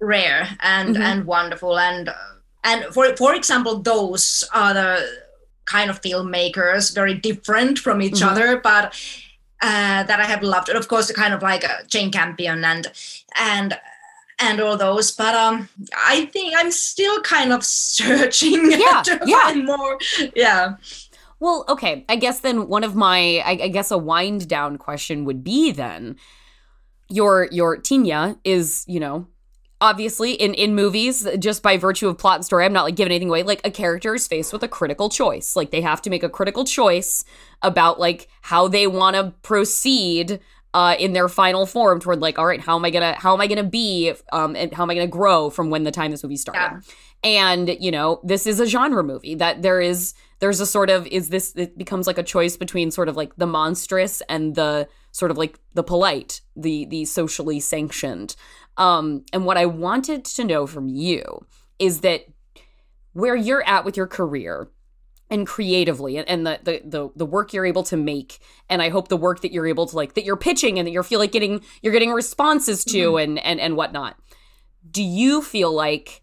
rare 0.00 0.48
and 0.60 0.96
Mhm. 0.96 1.00
and 1.00 1.24
wonderful. 1.26 1.78
And 1.78 2.10
and 2.64 2.84
for 2.94 3.14
for 3.16 3.34
example, 3.34 3.80
those 3.82 4.44
are 4.52 4.74
the 4.74 5.08
kind 5.64 5.90
of 5.90 6.00
filmmakers 6.00 6.94
very 6.94 7.14
different 7.14 7.78
from 7.78 8.00
each 8.02 8.20
Mhm. 8.22 8.30
other, 8.30 8.56
but 8.58 8.94
uh, 9.60 10.02
that 10.04 10.20
I 10.20 10.24
have 10.24 10.42
loved, 10.44 10.68
and 10.68 10.78
of 10.78 10.86
course, 10.88 11.08
the 11.08 11.14
kind 11.14 11.34
of 11.34 11.42
like 11.42 11.64
uh, 11.64 11.82
Jane 11.88 12.10
Campion 12.12 12.64
and 12.64 12.86
and 13.34 13.76
and 14.38 14.60
all 14.60 14.76
those. 14.76 15.10
But 15.10 15.34
um, 15.34 15.68
I 15.96 16.26
think 16.26 16.54
I'm 16.56 16.70
still 16.70 17.20
kind 17.22 17.52
of 17.52 17.64
searching 17.98 18.70
Yeah, 18.86 19.02
to 19.02 19.20
yeah. 19.26 19.42
find 19.42 19.64
more. 19.66 19.98
Yeah. 20.36 20.74
Well, 21.40 21.64
okay. 21.68 22.04
I 22.08 22.16
guess 22.16 22.40
then 22.40 22.68
one 22.68 22.82
of 22.84 22.94
my, 22.96 23.42
I, 23.44 23.50
I 23.64 23.68
guess 23.68 23.90
a 23.92 23.98
wind 23.98 24.48
down 24.48 24.76
question 24.78 25.24
would 25.24 25.42
be 25.44 25.70
then, 25.72 26.16
your 27.08 27.48
your 27.50 27.76
Tina 27.76 28.36
is, 28.44 28.84
you 28.86 29.00
know, 29.00 29.26
obviously 29.80 30.32
in 30.32 30.54
in 30.54 30.74
movies 30.74 31.26
just 31.38 31.62
by 31.62 31.76
virtue 31.76 32.08
of 32.08 32.18
plot 32.18 32.36
and 32.36 32.44
story. 32.44 32.64
I'm 32.64 32.72
not 32.72 32.84
like 32.84 32.96
giving 32.96 33.12
anything 33.12 33.28
away. 33.28 33.42
Like 33.42 33.66
a 33.66 33.70
character 33.70 34.14
is 34.14 34.26
faced 34.26 34.52
with 34.52 34.62
a 34.62 34.68
critical 34.68 35.08
choice. 35.08 35.56
Like 35.56 35.70
they 35.70 35.80
have 35.80 36.02
to 36.02 36.10
make 36.10 36.22
a 36.22 36.28
critical 36.28 36.64
choice 36.64 37.24
about 37.62 38.00
like 38.00 38.28
how 38.42 38.68
they 38.68 38.86
want 38.86 39.16
to 39.16 39.34
proceed 39.42 40.40
uh, 40.74 40.94
in 40.98 41.12
their 41.12 41.28
final 41.28 41.66
form 41.66 42.00
toward 42.00 42.20
like, 42.20 42.38
all 42.38 42.46
right, 42.46 42.60
how 42.60 42.76
am 42.76 42.84
I 42.84 42.90
gonna 42.90 43.14
how 43.14 43.34
am 43.34 43.40
I 43.40 43.46
gonna 43.46 43.64
be 43.64 44.12
um 44.32 44.54
and 44.56 44.72
how 44.72 44.82
am 44.82 44.90
I 44.90 44.94
gonna 44.94 45.06
grow 45.06 45.50
from 45.50 45.70
when 45.70 45.84
the 45.84 45.90
time 45.90 46.10
this 46.10 46.22
movie 46.22 46.36
started? 46.36 46.60
Yeah. 46.60 46.80
And 47.24 47.76
you 47.80 47.90
know, 47.90 48.20
this 48.22 48.46
is 48.46 48.60
a 48.60 48.66
genre 48.66 49.02
movie 49.02 49.34
that 49.36 49.62
there 49.62 49.80
is 49.80 50.14
there's 50.40 50.60
a 50.60 50.66
sort 50.66 50.90
of 50.90 51.06
is 51.06 51.30
this 51.30 51.54
it 51.56 51.76
becomes 51.76 52.06
like 52.06 52.18
a 52.18 52.22
choice 52.22 52.56
between 52.56 52.90
sort 52.90 53.08
of 53.08 53.16
like 53.16 53.34
the 53.36 53.46
monstrous 53.46 54.22
and 54.28 54.54
the 54.54 54.88
sort 55.10 55.30
of 55.30 55.38
like 55.38 55.58
the 55.74 55.82
polite, 55.82 56.40
the 56.54 56.84
the 56.86 57.04
socially 57.04 57.60
sanctioned. 57.60 58.36
Um, 58.78 59.24
and 59.32 59.44
what 59.44 59.58
I 59.58 59.66
wanted 59.66 60.24
to 60.24 60.44
know 60.44 60.66
from 60.66 60.88
you 60.88 61.46
is 61.78 62.00
that 62.00 62.26
where 63.12 63.36
you're 63.36 63.66
at 63.68 63.84
with 63.84 63.96
your 63.96 64.06
career 64.06 64.68
and 65.30 65.46
creatively 65.46 66.16
and, 66.16 66.28
and 66.28 66.46
the, 66.46 66.60
the 66.62 66.80
the 66.84 67.08
the 67.16 67.26
work 67.26 67.52
you're 67.52 67.66
able 67.66 67.82
to 67.82 67.96
make 67.96 68.38
and 68.70 68.80
i 68.80 68.88
hope 68.88 69.08
the 69.08 69.16
work 69.16 69.42
that 69.42 69.52
you're 69.52 69.66
able 69.66 69.86
to 69.86 69.94
like 69.94 70.14
that 70.14 70.24
you're 70.24 70.36
pitching 70.36 70.78
and 70.78 70.86
that 70.86 70.92
you 70.92 71.02
feel 71.02 71.18
like 71.18 71.32
getting 71.32 71.62
you're 71.82 71.92
getting 71.92 72.12
responses 72.12 72.84
to 72.84 73.16
and 73.18 73.38
and 73.40 73.60
and 73.60 73.76
whatnot. 73.76 74.16
Do 74.90 75.02
you 75.02 75.42
feel 75.42 75.72
like 75.72 76.22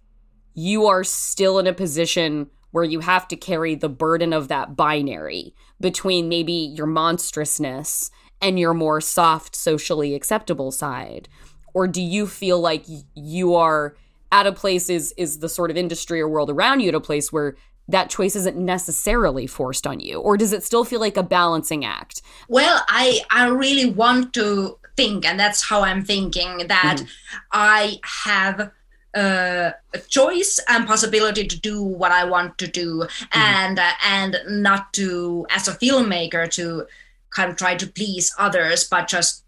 you 0.53 0.85
are 0.85 1.03
still 1.03 1.59
in 1.59 1.67
a 1.67 1.73
position 1.73 2.49
where 2.71 2.83
you 2.83 3.01
have 3.01 3.27
to 3.27 3.35
carry 3.35 3.75
the 3.75 3.89
burden 3.89 4.33
of 4.33 4.47
that 4.47 4.75
binary 4.75 5.53
between 5.79 6.29
maybe 6.29 6.53
your 6.53 6.87
monstrousness 6.87 8.09
and 8.41 8.59
your 8.59 8.73
more 8.73 9.01
soft 9.01 9.55
socially 9.55 10.15
acceptable 10.15 10.71
side 10.71 11.29
or 11.75 11.87
do 11.87 12.01
you 12.01 12.25
feel 12.25 12.59
like 12.59 12.85
you 13.13 13.53
are 13.53 13.95
at 14.31 14.47
a 14.47 14.51
place 14.51 14.89
is 14.89 15.13
is 15.17 15.39
the 15.39 15.49
sort 15.49 15.69
of 15.69 15.77
industry 15.77 16.19
or 16.19 16.27
world 16.27 16.49
around 16.49 16.79
you 16.79 16.89
at 16.89 16.95
a 16.95 16.99
place 16.99 17.31
where 17.31 17.55
that 17.87 18.09
choice 18.09 18.35
isn't 18.35 18.57
necessarily 18.57 19.45
forced 19.45 19.85
on 19.85 19.99
you? 19.99 20.19
Or 20.19 20.37
does 20.37 20.53
it 20.53 20.63
still 20.63 20.83
feel 20.83 20.99
like 20.99 21.17
a 21.17 21.21
balancing 21.21 21.85
act? 21.85 22.23
Well, 22.47 22.83
I 22.87 23.19
I 23.29 23.47
really 23.49 23.85
want 23.85 24.33
to 24.33 24.79
think, 24.97 25.25
and 25.25 25.39
that's 25.39 25.69
how 25.69 25.81
I'm 25.83 26.03
thinking 26.03 26.67
that 26.67 27.03
I 27.51 27.99
have 28.25 28.71
uh, 29.13 29.71
a 29.93 29.99
choice 30.07 30.59
and 30.67 30.87
possibility 30.87 31.45
to 31.45 31.59
do 31.59 31.83
what 31.83 32.11
I 32.11 32.23
want 32.23 32.57
to 32.57 32.67
do, 32.67 33.07
and 33.33 33.77
uh, 33.77 33.91
and 34.03 34.37
not 34.47 34.93
to 34.93 35.45
as 35.49 35.67
a 35.67 35.73
filmmaker 35.73 36.49
to 36.51 36.87
kind 37.35 37.51
of 37.51 37.57
try 37.57 37.75
to 37.75 37.85
please 37.85 38.33
others, 38.39 38.85
but 38.85 39.09
just 39.09 39.44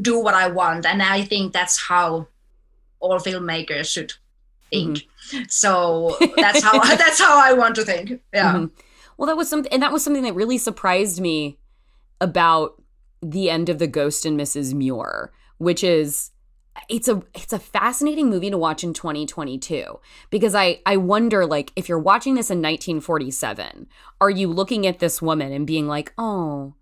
do 0.00 0.20
what 0.20 0.34
I 0.34 0.48
want. 0.48 0.86
And 0.86 1.02
I 1.02 1.22
think 1.22 1.52
that's 1.52 1.80
how 1.80 2.28
all 3.00 3.18
filmmakers 3.18 3.86
should 3.92 4.12
think. 4.70 5.06
So 5.48 6.16
that's 6.36 6.62
how 6.62 6.78
that's 6.96 7.20
how 7.20 7.38
I 7.42 7.52
want 7.52 7.74
to 7.76 7.84
think. 7.84 8.20
Yeah. 8.32 8.54
Mhm. 8.54 8.70
Well, 9.16 9.26
that 9.26 9.36
was 9.36 9.48
something, 9.48 9.72
and 9.72 9.82
that 9.82 9.92
was 9.92 10.04
something 10.04 10.24
that 10.24 10.34
really 10.34 10.58
surprised 10.58 11.20
me 11.20 11.58
about 12.20 12.82
the 13.22 13.48
end 13.48 13.68
of 13.70 13.78
the 13.78 13.86
Ghost 13.86 14.26
and 14.26 14.38
Mrs. 14.38 14.74
Muir, 14.74 15.32
which 15.58 15.82
is 15.82 16.32
it's 16.90 17.08
a 17.08 17.22
it's 17.34 17.54
a 17.54 17.58
fascinating 17.58 18.28
movie 18.28 18.50
to 18.50 18.58
watch 18.58 18.84
in 18.84 18.92
2022 18.92 19.98
because 20.28 20.54
I 20.54 20.80
I 20.84 20.98
wonder 20.98 21.46
like 21.46 21.72
if 21.76 21.88
you're 21.88 21.98
watching 21.98 22.34
this 22.34 22.50
in 22.50 22.58
1947, 22.58 23.86
are 24.20 24.30
you 24.30 24.48
looking 24.48 24.86
at 24.86 24.98
this 24.98 25.22
woman 25.22 25.52
and 25.52 25.66
being 25.66 25.86
like, 25.88 26.12
oh, 26.18 26.74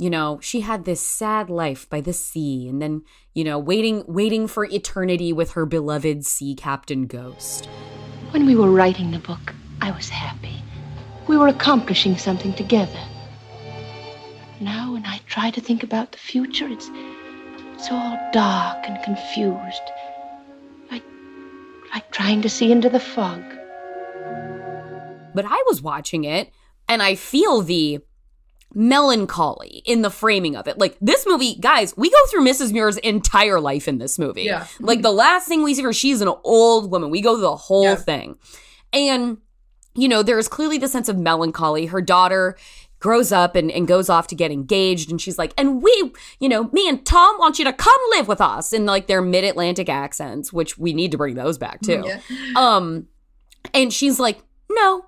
you 0.00 0.08
know, 0.08 0.38
she 0.40 0.60
had 0.60 0.86
this 0.86 1.00
sad 1.02 1.50
life 1.50 1.86
by 1.90 2.00
the 2.00 2.14
sea, 2.14 2.66
and 2.68 2.80
then 2.80 3.02
you 3.34 3.44
know, 3.44 3.58
waiting 3.58 4.02
waiting 4.08 4.48
for 4.48 4.64
eternity 4.64 5.30
with 5.30 5.52
her 5.52 5.66
beloved 5.66 6.24
sea 6.24 6.54
captain 6.54 7.06
ghost. 7.06 7.66
When 8.30 8.46
we 8.46 8.56
were 8.56 8.70
writing 8.70 9.10
the 9.10 9.18
book, 9.18 9.54
I 9.82 9.90
was 9.90 10.08
happy. 10.08 10.62
We 11.28 11.36
were 11.36 11.48
accomplishing 11.48 12.16
something 12.16 12.54
together. 12.54 12.98
Now, 14.58 14.94
when 14.94 15.04
I 15.04 15.20
try 15.26 15.50
to 15.50 15.60
think 15.60 15.82
about 15.82 16.12
the 16.12 16.18
future, 16.18 16.66
it's 16.66 16.90
it's 17.74 17.90
all 17.90 18.18
dark 18.32 18.78
and 18.88 19.02
confused. 19.04 19.86
Like 20.90 21.04
like 21.92 22.10
trying 22.10 22.40
to 22.40 22.48
see 22.48 22.72
into 22.72 22.88
the 22.88 23.00
fog. 23.00 23.42
but 25.34 25.44
I 25.44 25.62
was 25.66 25.82
watching 25.82 26.24
it 26.24 26.50
and 26.88 27.02
I 27.02 27.14
feel 27.14 27.62
the 27.62 28.00
melancholy 28.74 29.82
in 29.84 30.02
the 30.02 30.10
framing 30.10 30.56
of 30.56 30.68
it. 30.68 30.78
Like 30.78 30.96
this 31.00 31.24
movie, 31.26 31.54
guys, 31.56 31.96
we 31.96 32.10
go 32.10 32.16
through 32.30 32.44
Mrs. 32.44 32.72
Muir's 32.72 32.96
entire 32.98 33.60
life 33.60 33.88
in 33.88 33.98
this 33.98 34.18
movie. 34.18 34.42
Yeah. 34.42 34.66
Like 34.78 35.02
the 35.02 35.10
last 35.12 35.48
thing 35.48 35.62
we 35.62 35.74
see 35.74 35.82
her, 35.82 35.92
she's 35.92 36.20
an 36.20 36.28
old 36.44 36.90
woman. 36.90 37.10
We 37.10 37.20
go 37.20 37.34
through 37.34 37.42
the 37.42 37.56
whole 37.56 37.82
Yeah. 37.84 37.94
thing. 37.96 38.36
And, 38.92 39.38
you 39.94 40.08
know, 40.08 40.22
there 40.22 40.38
is 40.38 40.48
clearly 40.48 40.78
the 40.78 40.88
sense 40.88 41.08
of 41.08 41.16
melancholy. 41.18 41.86
Her 41.86 42.00
daughter 42.02 42.56
grows 43.00 43.32
up 43.32 43.56
and, 43.56 43.70
and 43.70 43.88
goes 43.88 44.10
off 44.10 44.26
to 44.26 44.34
get 44.34 44.50
engaged 44.50 45.10
and 45.10 45.18
she's 45.22 45.38
like 45.38 45.54
and 45.56 45.82
we 45.82 46.12
you 46.38 46.50
know 46.50 46.64
me 46.64 46.86
and 46.86 47.06
tom 47.06 47.34
want 47.38 47.58
you 47.58 47.64
to 47.64 47.72
come 47.72 47.98
live 48.10 48.28
with 48.28 48.42
us 48.42 48.74
in 48.74 48.84
like 48.84 49.06
their 49.06 49.22
mid-atlantic 49.22 49.88
accents 49.88 50.52
which 50.52 50.76
we 50.76 50.92
need 50.92 51.10
to 51.10 51.16
bring 51.16 51.34
those 51.34 51.56
back 51.56 51.80
too 51.80 52.04
Yeah. 52.04 52.20
um 52.56 53.06
and 53.72 53.90
she's 53.90 54.20
like 54.20 54.42
no 54.70 55.06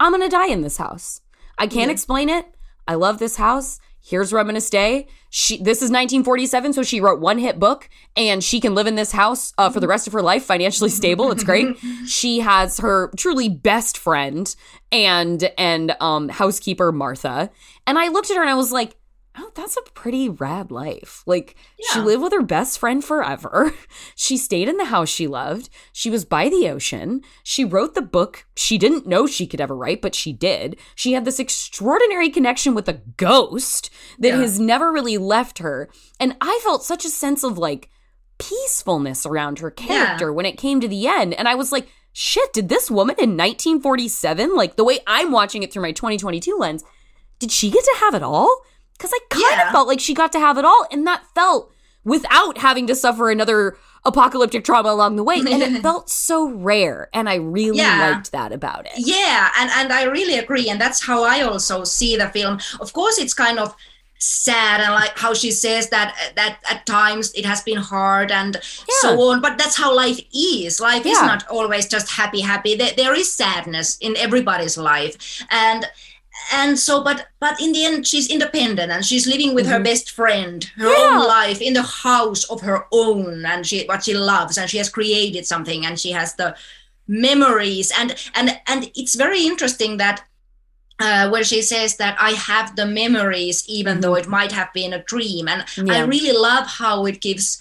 i'm 0.00 0.10
gonna 0.12 0.30
die 0.30 0.46
in 0.46 0.62
this 0.62 0.78
house 0.78 1.20
i 1.58 1.66
can't 1.66 1.88
Yeah. 1.88 1.92
explain 1.92 2.30
it 2.30 2.46
i 2.88 2.94
love 2.94 3.18
this 3.18 3.36
house. 3.36 3.80
Here's 4.00 4.32
where 4.32 4.40
i'm 4.40 4.46
gonna 4.46 4.60
stay. 4.60 5.06
She 5.30 5.56
this 5.56 5.78
is 5.78 5.90
1947 5.90 6.72
so 6.74 6.82
she 6.82 7.00
wrote 7.00 7.20
one 7.20 7.38
hit 7.38 7.58
book 7.58 7.88
and 8.16 8.42
she 8.44 8.60
can 8.60 8.74
live 8.74 8.86
in 8.86 8.94
this 8.94 9.12
house 9.12 9.52
uh, 9.58 9.70
for 9.70 9.80
the 9.80 9.88
rest 9.88 10.06
of 10.06 10.12
her 10.12 10.22
life 10.22 10.44
financially 10.44 10.90
stable. 11.00 11.30
It's 11.32 11.44
great. 11.44 11.76
She 12.06 12.40
has 12.40 12.78
her 12.78 13.10
truly 13.16 13.48
best 13.48 13.96
friend 13.96 14.54
and 14.92 15.50
and 15.56 15.96
um 16.00 16.28
housekeeper 16.28 16.92
martha. 16.92 17.50
And 17.86 17.98
i 17.98 18.08
looked 18.08 18.30
at 18.30 18.36
her 18.36 18.42
and 18.42 18.50
i 18.50 18.54
was 18.54 18.72
like 18.72 18.96
oh, 19.36 19.50
that's 19.54 19.76
a 19.76 19.90
pretty 19.92 20.28
rad 20.28 20.70
life. 20.70 21.22
Like, 21.26 21.56
she 21.92 21.98
lived 22.00 22.22
with 22.22 22.32
her 22.32 22.42
best 22.42 22.78
friend 22.78 23.04
forever. 23.04 23.72
She 24.16 24.36
stayed 24.36 24.68
in 24.68 24.76
the 24.76 24.86
house 24.86 25.08
she 25.08 25.26
loved. 25.26 25.68
She 25.92 26.08
was 26.08 26.24
by 26.24 26.48
the 26.48 26.68
ocean. 26.68 27.20
She 27.42 27.64
wrote 27.64 27.94
the 27.94 28.02
book 28.02 28.46
she 28.56 28.78
didn't 28.78 29.06
know 29.06 29.26
she 29.26 29.46
could 29.46 29.60
ever 29.60 29.76
write, 29.76 30.00
but 30.00 30.14
she 30.14 30.32
did. 30.32 30.76
She 30.94 31.12
had 31.12 31.24
this 31.24 31.38
extraordinary 31.40 32.30
connection 32.30 32.74
with 32.74 32.88
a 32.88 33.02
ghost 33.16 33.90
that 34.18 34.28
Yeah. 34.28 34.36
has 34.40 34.58
never 34.60 34.92
really 34.92 35.18
left 35.18 35.58
her. 35.58 35.90
And 36.20 36.36
I 36.40 36.60
felt 36.62 36.84
such 36.84 37.04
a 37.04 37.10
sense 37.10 37.42
of 37.44 37.58
like 37.58 37.90
peacefulness 38.38 39.26
around 39.26 39.58
her 39.58 39.70
character 39.70 40.32
when 40.32 40.46
it 40.46 40.58
came 40.58 40.80
to 40.80 40.88
the 40.88 41.06
end. 41.06 41.34
And 41.34 41.48
I 41.48 41.54
was 41.54 41.72
like, 41.72 41.88
shit, 42.12 42.52
did 42.52 42.68
this 42.68 42.90
woman 42.90 43.16
in 43.18 43.30
1947, 43.36 44.54
like 44.56 44.76
the 44.76 44.84
way 44.84 45.00
I'm 45.06 45.32
watching 45.32 45.62
it 45.62 45.72
through 45.72 45.82
my 45.82 45.92
2022 45.92 46.56
lens, 46.56 46.84
did 47.38 47.50
she 47.50 47.70
get 47.70 47.84
to 47.84 47.96
have 48.00 48.14
it 48.14 48.22
all? 48.22 48.62
Because 48.96 49.12
I 49.12 49.18
kind 49.30 49.44
Yeah. 49.58 49.66
of 49.68 49.72
felt 49.72 49.88
like 49.88 50.00
she 50.00 50.14
got 50.14 50.32
to 50.32 50.40
have 50.40 50.58
it 50.58 50.64
all, 50.64 50.86
and 50.90 51.06
that 51.06 51.22
felt 51.34 51.72
without 52.04 52.58
having 52.58 52.86
to 52.86 52.94
suffer 52.94 53.30
another 53.30 53.76
apocalyptic 54.04 54.64
trauma 54.64 54.90
along 54.90 55.16
the 55.16 55.22
way. 55.24 55.36
And 55.38 55.48
it 55.62 55.82
felt 55.82 56.10
so 56.10 56.48
rare. 56.50 57.08
And 57.14 57.28
I 57.28 57.36
really 57.36 57.78
Yeah. 57.78 58.12
liked 58.12 58.32
that 58.32 58.52
about 58.52 58.84
it. 58.86 58.92
Yeah, 58.98 59.50
and, 59.58 59.70
and 59.74 59.92
I 59.92 60.04
really 60.04 60.38
agree. 60.38 60.68
And 60.68 60.78
that's 60.80 61.02
how 61.06 61.24
I 61.24 61.40
also 61.40 61.84
see 61.84 62.14
the 62.16 62.28
film. 62.28 62.58
Of 62.80 62.92
course, 62.92 63.18
it's 63.18 63.32
kind 63.32 63.58
of 63.58 63.74
sad 64.18 64.80
and 64.80 64.92
like 64.94 65.18
how 65.18 65.34
she 65.34 65.50
says 65.50 65.90
that 65.90 66.14
uh, 66.18 66.32
that 66.36 66.58
at 66.70 66.86
times 66.86 67.30
it 67.34 67.44
has 67.44 67.60
been 67.62 67.76
hard 67.76 68.30
and 68.30 68.56
so 68.62 69.20
on 69.20 69.42
but 69.42 69.58
that's 69.58 69.76
how 69.76 69.94
life 69.94 70.18
is 70.32 70.80
life 70.80 71.04
is 71.04 71.20
not 71.20 71.46
always 71.48 71.86
just 71.86 72.08
happy 72.10 72.40
happy 72.40 72.74
there, 72.74 72.92
there 72.96 73.14
is 73.14 73.30
sadness 73.30 73.98
in 74.00 74.16
everybody's 74.16 74.78
life 74.78 75.44
and 75.50 75.84
and 76.52 76.78
so 76.78 77.02
but 77.02 77.28
but 77.40 77.60
in 77.60 77.72
the 77.72 77.84
end 77.84 78.06
she's 78.06 78.28
independent 78.28 78.90
and 78.92 79.04
she's 79.04 79.26
living 79.26 79.54
with 79.54 79.66
her 79.66 79.80
best 79.80 80.10
friend 80.10 80.64
her 80.76 80.88
Yeah. 80.90 81.10
own 81.20 81.26
life 81.26 81.60
in 81.60 81.74
the 81.74 81.82
house 81.82 82.44
of 82.50 82.60
her 82.62 82.86
own 82.92 83.44
and 83.46 83.66
she 83.66 83.84
what 83.86 84.04
she 84.04 84.14
loves 84.14 84.58
and 84.58 84.68
she 84.68 84.78
has 84.78 84.88
created 84.88 85.46
something 85.46 85.86
and 85.86 85.98
she 85.98 86.10
has 86.12 86.34
the 86.34 86.54
memories 87.06 87.92
and 87.98 88.14
and 88.34 88.58
and 88.66 88.90
it's 88.94 89.14
very 89.14 89.46
interesting 89.46 89.96
that 89.98 90.24
uh, 91.00 91.28
where 91.28 91.42
she 91.44 91.60
says 91.60 91.96
that 91.96 92.16
I 92.20 92.30
have 92.30 92.76
the 92.76 92.86
memories, 92.86 93.64
even 93.68 94.00
though 94.00 94.14
it 94.14 94.28
might 94.28 94.52
have 94.52 94.72
been 94.72 94.92
a 94.92 95.02
dream. 95.02 95.48
And 95.48 95.64
I 95.90 96.02
really 96.04 96.30
love 96.30 96.68
how 96.68 97.04
it 97.04 97.20
gives 97.20 97.60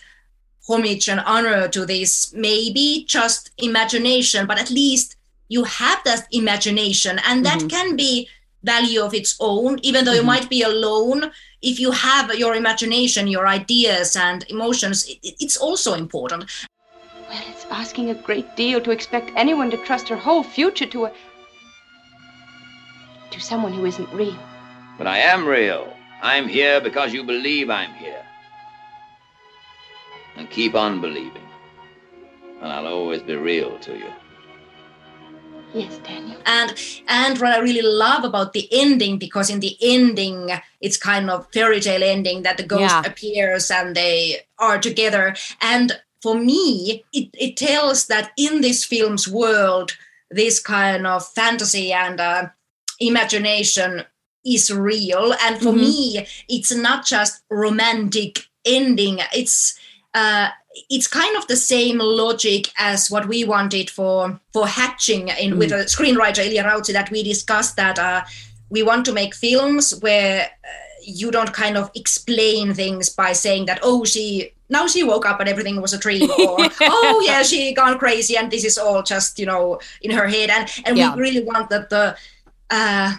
homage 0.69 1.09
and 1.09 1.19
honor 1.21 1.67
to 1.69 1.83
this, 1.83 2.31
maybe 2.33 3.05
just 3.09 3.49
imagination, 3.57 4.45
but 4.45 4.59
at 4.59 4.69
least 4.69 5.15
you 5.49 5.63
have 5.63 5.97
that 6.05 6.27
imagination, 6.31 7.19
and 7.27 7.43
that 7.43 7.57
Mhm. 7.61 7.69
can 7.71 7.95
be 7.95 8.29
value 8.63 9.01
of 9.01 9.13
its 9.13 9.35
own, 9.39 9.79
even 9.83 10.05
though 10.05 10.13
you 10.13 10.21
Mhm. 10.23 10.33
might 10.33 10.49
be 10.49 10.61
alone. 10.63 11.31
If 11.61 11.79
you 11.79 11.91
have 11.91 12.33
your 12.35 12.55
imagination, 12.55 13.27
your 13.27 13.47
ideas 13.47 14.15
and 14.15 14.45
emotions, 14.49 15.05
it, 15.07 15.19
it- 15.23 15.35
it's 15.39 15.57
also 15.57 15.93
important. 15.93 16.45
Well, 17.29 17.43
it's 17.49 17.65
asking 17.69 18.09
a 18.09 18.15
great 18.15 18.55
deal 18.55 18.79
to 18.81 18.91
expect 18.91 19.31
anyone 19.35 19.69
to 19.71 19.77
trust 19.77 20.07
her 20.09 20.17
whole 20.17 20.43
future 20.43 20.85
to 20.87 21.05
a. 21.05 21.11
to 23.31 23.39
someone 23.39 23.73
who 23.73 23.85
isn't 23.87 24.09
real. 24.13 24.37
But 24.97 25.07
I 25.07 25.17
am 25.17 25.47
real. 25.47 25.91
I'm 26.21 26.47
here 26.47 26.79
because 26.79 27.11
you 27.13 27.23
believe 27.23 27.67
I'm 27.71 27.93
here. 27.95 28.23
And 30.37 30.47
keep 30.51 30.75
on 30.75 31.01
believing. 31.01 31.47
And 32.61 32.71
I'll 32.71 32.85
always 32.87 33.23
be 33.23 33.35
real 33.35 33.79
to 33.79 33.97
you. 33.97 34.11
Yes, 35.73 35.97
Daniel. 36.05 36.37
and 36.45 36.73
and 37.07 37.39
what 37.39 37.51
i 37.51 37.59
really 37.59 37.81
love 37.81 38.23
about 38.23 38.53
the 38.53 38.67
ending 38.71 39.17
because 39.17 39.49
in 39.49 39.59
the 39.59 39.75
ending 39.81 40.51
it's 40.81 40.97
kind 40.97 41.29
of 41.31 41.47
fairy 41.53 41.79
tale 41.79 42.03
ending 42.03 42.43
that 42.43 42.57
the 42.57 42.63
ghost 42.63 42.81
Yeah. 42.81 43.01
appears 43.05 43.71
and 43.71 43.95
they 43.95 44.41
are 44.59 44.77
together 44.77 45.35
and 45.61 45.99
for 46.21 46.35
me 46.35 47.03
it, 47.11 47.29
it 47.33 47.57
tells 47.57 48.05
that 48.07 48.31
in 48.37 48.61
this 48.61 48.85
film's 48.85 49.27
world 49.27 49.97
this 50.29 50.59
kind 50.59 51.07
of 51.07 51.27
fantasy 51.27 51.91
and 51.91 52.19
uh, 52.19 52.47
imagination 52.99 54.03
is 54.45 54.71
real 54.71 55.33
and 55.43 55.57
for 55.59 55.73
Mhm. 55.73 55.79
me 55.79 56.27
it's 56.49 56.71
not 56.75 57.05
just 57.05 57.41
romantic 57.49 58.45
ending 58.65 59.19
it's 59.33 59.79
uh, 60.13 60.49
it's 60.89 61.07
kind 61.07 61.35
of 61.37 61.47
the 61.47 61.55
same 61.55 61.99
logic 61.99 62.71
as 62.77 63.09
what 63.11 63.27
we 63.27 63.43
wanted 63.43 63.89
for 63.89 64.39
for 64.53 64.67
hatching 64.67 65.27
in 65.29 65.57
with 65.59 65.71
a 65.71 65.85
screenwriter 65.85 66.43
Ilja 66.47 66.63
Rautsi 66.63 66.93
that 66.93 67.11
we 67.11 67.21
discussed 67.23 67.75
that 67.75 67.99
uh, 67.99 68.21
we 68.69 68.81
want 68.83 69.05
to 69.05 69.13
make 69.13 69.35
films 69.35 69.99
where 70.01 70.41
uh, 70.45 70.67
you 71.03 71.29
don't 71.31 71.53
kind 71.53 71.77
of 71.77 71.91
explain 71.95 72.73
things 72.73 73.09
by 73.09 73.33
saying 73.33 73.65
that 73.67 73.79
oh 73.83 74.03
she 74.03 74.51
now 74.69 74.87
she 74.87 75.03
woke 75.03 75.25
up 75.27 75.39
and 75.39 75.49
everything 75.49 75.79
was 75.81 75.93
a 75.93 75.97
dream 75.99 76.23
or 76.31 76.57
oh 76.81 77.21
yeah 77.25 77.43
she 77.43 77.73
gone 77.73 77.99
crazy 77.99 78.35
and 78.37 78.49
this 78.49 78.63
is 78.65 78.77
all 78.77 79.03
just 79.03 79.37
you 79.37 79.45
know 79.45 79.79
in 80.01 80.09
her 80.11 80.27
head 80.27 80.49
and 80.49 80.67
and 80.85 80.97
Yeah. 80.97 81.13
we 81.15 81.21
really 81.21 81.43
want 81.43 81.69
that 81.69 81.89
the 81.89 82.15
uh 82.71 83.13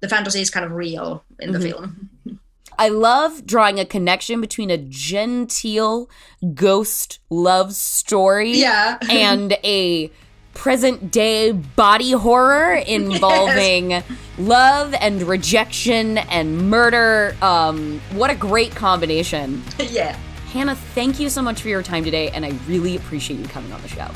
the 0.00 0.08
fantasy 0.08 0.40
is 0.40 0.50
kind 0.50 0.64
of 0.66 0.72
real 0.72 1.22
in 1.38 1.52
the 1.52 1.58
Mhm. 1.58 1.68
film 1.70 2.10
I 2.78 2.88
love 2.90 3.44
drawing 3.44 3.80
a 3.80 3.84
connection 3.84 4.40
between 4.40 4.70
a 4.70 4.78
genteel 4.78 6.08
ghost 6.54 7.18
love 7.28 7.74
story 7.74 8.52
Yeah. 8.58 8.98
and 9.10 9.52
a 9.64 10.10
present 10.54 11.10
day 11.12 11.52
body 11.52 12.12
horror 12.12 12.74
involving 12.74 14.02
love 14.38 14.94
and 15.00 15.22
rejection 15.22 16.18
and 16.18 16.70
murder. 16.70 17.36
Um, 17.42 18.00
what 18.12 18.30
a 18.30 18.34
great 18.34 18.74
combination. 18.74 19.62
yeah 19.78 20.16
Hanna, 20.52 20.74
thank 20.74 21.20
you 21.20 21.28
so 21.28 21.42
much 21.42 21.60
for 21.60 21.68
your 21.68 21.82
time 21.82 22.04
today, 22.04 22.30
and 22.30 22.42
I 22.42 22.52
really 22.66 22.96
appreciate 22.96 23.38
you 23.38 23.46
coming 23.48 23.70
on 23.70 23.82
the 23.82 23.88
show. 23.88 24.08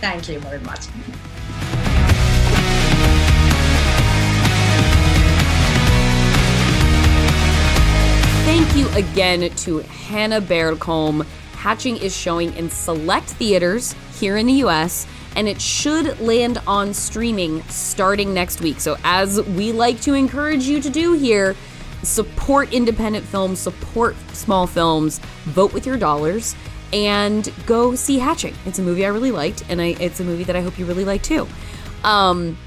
thank 0.00 0.28
you 0.28 0.38
very 0.38 0.60
much 0.60 0.86
Thank 8.54 8.76
you 8.76 8.86
again 8.90 9.48
to 9.48 9.78
Hanna 9.78 10.38
Bergholm. 10.38 11.24
Hatching 11.54 11.96
is 11.96 12.14
showing 12.14 12.54
in 12.54 12.68
select 12.68 13.30
theaters 13.30 13.94
here 14.20 14.36
in 14.36 14.44
the 14.44 14.52
US, 14.64 15.06
and 15.36 15.48
it 15.48 15.58
should 15.58 16.20
land 16.20 16.60
on 16.66 16.92
streaming 16.92 17.62
starting 17.70 18.34
next 18.34 18.60
week. 18.60 18.78
So, 18.78 18.98
as 19.04 19.40
we 19.40 19.72
like 19.72 20.02
to 20.02 20.12
encourage 20.12 20.64
you 20.64 20.82
to 20.82 20.90
do 20.90 21.14
here, 21.14 21.56
support 22.02 22.74
independent 22.74 23.24
films, 23.24 23.58
support 23.58 24.16
small 24.34 24.66
films, 24.66 25.18
vote 25.44 25.72
with 25.72 25.86
your 25.86 25.96
dollars, 25.96 26.54
and 26.92 27.50
go 27.64 27.94
see 27.94 28.18
Hatching. 28.18 28.54
It's 28.66 28.78
a 28.78 28.82
movie 28.82 29.06
I 29.06 29.08
really 29.08 29.32
liked, 29.32 29.64
and 29.70 29.80
I, 29.80 29.96
it's 29.98 30.20
a 30.20 30.24
movie 30.24 30.44
that 30.44 30.56
I 30.56 30.60
hope 30.60 30.78
you 30.78 30.84
really 30.84 31.06
like 31.06 31.22
too. 31.22 31.48
Um, 32.04 32.58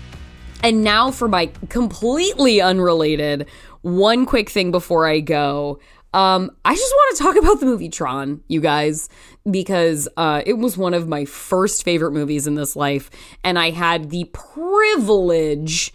and 0.66 0.84
now 0.84 1.12
for 1.12 1.28
my 1.28 1.52
completely 1.70 2.60
unrelated 2.60 3.46
one 3.86 4.26
quick 4.26 4.50
thing 4.50 4.72
before 4.72 5.08
I 5.08 5.20
go. 5.20 5.80
Um, 6.12 6.50
I 6.66 6.74
just 6.74 6.92
want 6.92 7.18
to 7.18 7.24
talk 7.24 7.36
about 7.38 7.60
the 7.60 7.68
movie 7.68 7.90
Tron, 7.90 8.42
you 8.48 8.60
guys, 8.60 9.10
because 9.50 10.08
uh, 10.18 10.42
it 10.44 10.54
was 10.54 10.76
one 10.76 10.96
of 10.96 11.08
my 11.08 11.26
first 11.26 11.84
favorite 11.84 12.12
movies 12.12 12.48
in 12.48 12.56
this 12.56 12.76
life, 12.76 13.12
and 13.44 13.60
I 13.60 13.70
had 13.70 14.10
the 14.10 14.24
privilege 14.34 15.94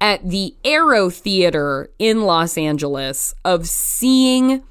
at 0.00 0.28
the 0.28 0.54
Aero 0.64 1.10
Theater 1.10 1.90
in 1.98 2.22
Los 2.22 2.56
Angeles 2.56 3.34
of 3.44 3.66
seeing 3.66 4.62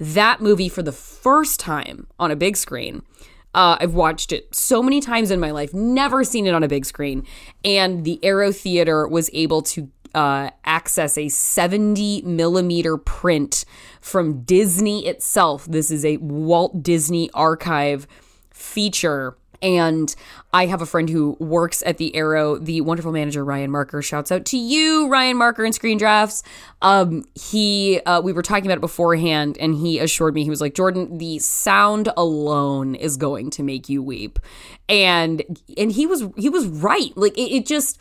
that 0.00 0.40
movie 0.40 0.68
for 0.68 0.82
the 0.82 0.92
first 0.92 1.60
time 1.60 2.08
on 2.18 2.32
a 2.32 2.36
big 2.36 2.56
screen. 2.56 3.02
Uh, 3.56 3.78
I've 3.80 3.94
watched 3.94 4.32
it 4.32 4.54
so 4.54 4.82
many 4.82 5.00
times 5.00 5.30
in 5.30 5.40
my 5.40 5.50
life, 5.50 5.72
never 5.72 6.24
seen 6.24 6.46
it 6.46 6.54
on 6.54 6.62
a 6.62 6.68
big 6.68 6.84
screen. 6.84 7.26
And 7.64 8.04
the 8.04 8.22
Aero 8.22 8.52
Theater 8.52 9.08
was 9.08 9.30
able 9.32 9.62
to 9.62 9.90
uh, 10.16 10.48
access 10.64 11.18
a 11.18 11.28
70 11.28 12.22
millimeter 12.22 12.96
print 12.96 13.66
from 14.00 14.40
Disney 14.42 15.06
itself. 15.06 15.66
This 15.66 15.90
is 15.90 16.06
a 16.06 16.16
Walt 16.16 16.82
Disney 16.82 17.30
Archive 17.34 18.08
feature. 18.50 19.36
And 19.60 20.14
I 20.52 20.66
have 20.66 20.80
a 20.80 20.86
friend 20.86 21.08
who 21.08 21.36
works 21.38 21.82
at 21.84 21.98
the 21.98 22.14
Aero, 22.14 22.56
the 22.56 22.80
wonderful 22.80 23.12
manager 23.12 23.44
Ryan 23.44 23.70
Marker. 23.70 24.00
Shouts 24.00 24.32
out 24.32 24.46
to 24.46 24.56
you, 24.56 25.08
Ryan 25.08 25.36
Marker 25.36 25.64
and 25.64 25.74
Screen 25.74 25.98
Drafts. 25.98 26.42
Um, 26.80 27.24
he, 27.34 28.00
uh, 28.06 28.20
we 28.22 28.32
were 28.32 28.42
talking 28.42 28.66
about 28.66 28.78
it 28.78 28.82
beforehand, 28.82 29.56
and 29.58 29.74
he 29.74 29.98
assured 29.98 30.34
me 30.34 30.44
he 30.44 30.50
was 30.50 30.60
like, 30.60 30.74
Jordan, 30.74 31.18
the 31.18 31.38
sound 31.40 32.10
alone 32.16 32.94
is 32.94 33.16
going 33.16 33.50
to 33.50 33.62
make 33.62 33.88
you 33.88 34.02
weep, 34.02 34.38
and 34.88 35.42
and 35.76 35.90
he 35.92 36.06
was 36.06 36.22
he 36.36 36.48
was 36.48 36.66
right. 36.66 37.16
Like 37.16 37.36
it, 37.36 37.54
it 37.54 37.66
just. 37.66 38.00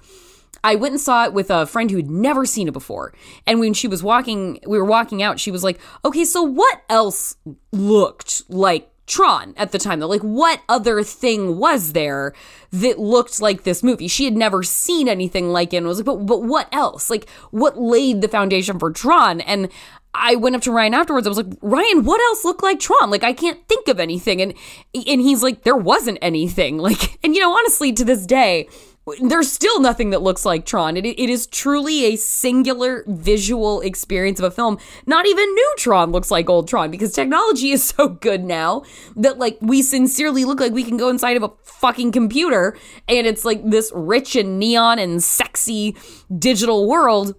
I 0.64 0.76
went 0.76 0.94
and 0.94 1.02
saw 1.02 1.26
it 1.26 1.34
with 1.34 1.50
a 1.50 1.66
friend 1.66 1.90
who 1.90 1.98
had 1.98 2.10
never 2.10 2.46
seen 2.46 2.68
it 2.68 2.74
before. 2.74 3.14
And 3.46 3.60
when 3.60 3.74
she 3.74 3.88
was 3.88 4.04
walking, 4.04 4.60
we 4.66 4.78
were 4.78 4.86
walking 4.86 5.22
out, 5.22 5.40
she 5.40 5.52
was 5.52 5.64
like, 5.64 5.80
okay, 6.04 6.26
so 6.26 6.44
what 6.44 6.84
else 6.90 7.36
looked 7.72 8.44
like 8.50 8.90
Tron 9.08 9.54
at 9.56 9.72
the 9.72 9.78
time 9.78 10.00
though? 10.00 10.08
Like 10.08 10.22
what 10.22 10.62
other 10.68 11.04
thing 11.04 11.58
was 11.58 11.94
there 11.94 12.34
that 12.72 12.98
looked 12.98 13.40
like 13.40 13.64
this 13.64 13.84
movie? 13.84 14.08
She 14.08 14.26
had 14.26 14.36
never 14.36 14.64
seen 14.64 15.08
anything 15.08 15.50
like 15.50 15.74
it 15.74 15.78
and 15.78 15.88
was 15.88 16.00
like, 16.00 16.06
but, 16.06 16.26
but 16.26 16.44
what 16.44 16.68
else? 16.74 17.10
Like 17.10 17.30
what 17.52 17.78
laid 17.78 18.22
the 18.22 18.28
foundation 18.28 18.80
for 18.80 18.92
Tron? 18.92 19.42
And 19.42 19.70
I 20.18 20.36
went 20.36 20.56
up 20.56 20.62
to 20.64 20.72
Ryan 20.72 20.94
afterwards. 20.94 21.28
I 21.28 21.30
was 21.30 21.38
like, 21.38 21.58
Ryan, 21.62 22.04
what 22.04 22.22
else 22.22 22.46
looked 22.46 22.64
like 22.64 22.80
Tron? 22.80 23.10
Like, 23.10 23.24
I 23.24 23.34
can't 23.34 23.68
think 23.68 23.88
of 23.88 24.00
anything. 24.00 24.42
And 24.42 24.54
and 24.94 25.22
he's 25.22 25.44
like, 25.44 25.64
there 25.64 25.76
wasn't 25.76 26.20
anything. 26.22 26.78
Like, 26.86 27.18
and 27.24 27.34
you 27.34 27.42
know, 27.42 27.52
honestly, 27.52 27.92
to 27.94 28.06
this 28.06 28.28
day, 28.28 28.68
there's 29.22 29.52
still 29.52 29.80
nothing 29.80 30.10
that 30.10 30.24
looks 30.24 30.46
like 30.46 30.66
Tron. 30.66 30.98
It, 30.98 31.06
it 31.06 31.30
is 31.30 31.46
truly 31.48 32.06
a 32.06 32.16
singular 32.16 33.04
visual 33.08 33.82
experience 33.82 34.40
of 34.40 34.46
a 34.46 34.52
film. 34.52 34.80
Not 35.06 35.28
even 35.28 35.46
new 35.54 35.74
Tron 35.78 36.12
looks 36.12 36.32
like 36.32 36.50
old 36.50 36.68
Tron 36.68 36.90
because 36.90 37.14
technology 37.14 37.72
is 37.72 37.84
so 37.84 38.08
good 38.08 38.44
now 38.44 38.84
that 39.16 39.38
like 39.38 39.58
we 39.62 39.82
sincerely 39.82 40.44
look 40.44 40.60
like 40.60 40.74
we 40.74 40.84
can 40.84 40.98
go 40.98 41.10
inside 41.10 41.38
of 41.38 41.44
a 41.44 41.52
fucking 41.64 42.12
computer 42.12 42.78
and 43.08 43.28
it's 43.28 43.46
like 43.46 43.64
this 43.70 43.92
rich 43.94 44.36
and 44.36 44.58
neon 44.60 44.98
and 44.98 45.24
sexy 45.24 45.96
digital 46.36 46.88
world. 46.88 47.36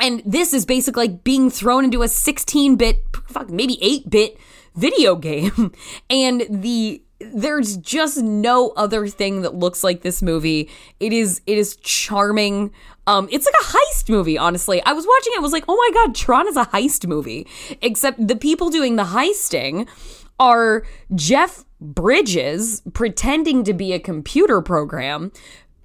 And 0.00 0.22
this 0.24 0.54
is 0.54 0.64
basically 0.64 1.08
like 1.08 1.24
being 1.24 1.50
thrown 1.50 1.84
into 1.84 2.02
a 2.02 2.08
16 2.08 2.76
bit, 2.76 3.04
fuck, 3.26 3.50
maybe 3.50 3.76
8 3.82 4.08
bit 4.08 4.38
video 4.76 5.16
game. 5.16 5.72
and 6.08 6.46
the 6.48 7.02
there's 7.32 7.76
just 7.76 8.18
no 8.18 8.70
other 8.70 9.06
thing 9.06 9.42
that 9.42 9.54
looks 9.54 9.84
like 9.84 10.02
this 10.02 10.22
movie. 10.22 10.70
It 11.00 11.12
is 11.12 11.40
it 11.46 11.58
is 11.58 11.76
charming. 11.76 12.72
Um, 13.06 13.28
it's 13.32 13.46
like 13.46 13.54
a 13.60 13.64
heist 13.64 14.08
movie, 14.08 14.38
honestly. 14.38 14.82
I 14.84 14.92
was 14.92 15.06
watching 15.06 15.32
it, 15.34 15.38
I 15.38 15.42
was 15.42 15.52
like, 15.52 15.64
oh 15.68 15.76
my 15.76 15.90
god, 15.94 16.14
Tron 16.14 16.46
is 16.46 16.56
a 16.56 16.64
heist 16.66 17.06
movie. 17.06 17.46
Except 17.80 18.26
the 18.26 18.36
people 18.36 18.70
doing 18.70 18.96
the 18.96 19.04
heisting 19.04 19.88
are 20.38 20.84
Jeff 21.14 21.64
Bridges 21.80 22.82
pretending 22.94 23.64
to 23.64 23.74
be 23.74 23.92
a 23.92 23.98
computer 23.98 24.60
program, 24.60 25.32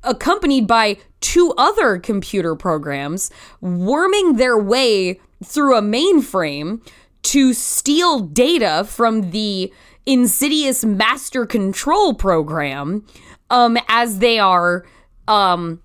accompanied 0.03 0.67
by 0.67 0.97
two 1.21 1.53
other 1.57 1.97
computer 1.97 2.55
programs, 2.55 3.31
worming 3.61 4.38
their 4.38 4.57
way 4.57 5.19
through 5.43 5.75
a 5.75 5.81
mainframe 5.81 6.81
to 7.23 7.53
steal 7.53 8.19
data 8.19 8.85
from 8.88 9.31
the 9.31 9.73
insidious 10.08 10.84
master 10.84 11.45
control 11.45 12.14
program 12.14 13.05
um, 13.49 13.78
as 13.88 14.20
they 14.20 14.39
are 14.39 14.86
um, 15.28 15.82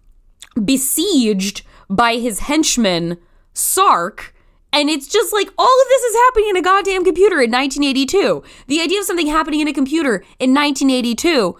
besieged 0.64 1.62
by 1.90 2.16
his 2.16 2.40
henchman 2.40 3.18
Sark. 3.52 4.34
And 4.72 4.88
it's 4.88 5.06
just 5.06 5.32
like 5.34 5.48
all 5.58 5.82
of 5.82 5.88
this 5.88 6.02
is 6.02 6.16
happening 6.16 6.48
in 6.50 6.56
a 6.56 6.62
goddamn 6.62 7.04
computer 7.04 7.42
in 7.42 7.50
1982. 7.50 8.42
The 8.68 8.80
idea 8.80 9.00
of 9.00 9.04
something 9.04 9.26
happening 9.26 9.60
in 9.60 9.68
a 9.68 9.72
computer 9.74 10.24
in 10.38 10.54
1982 10.54 11.58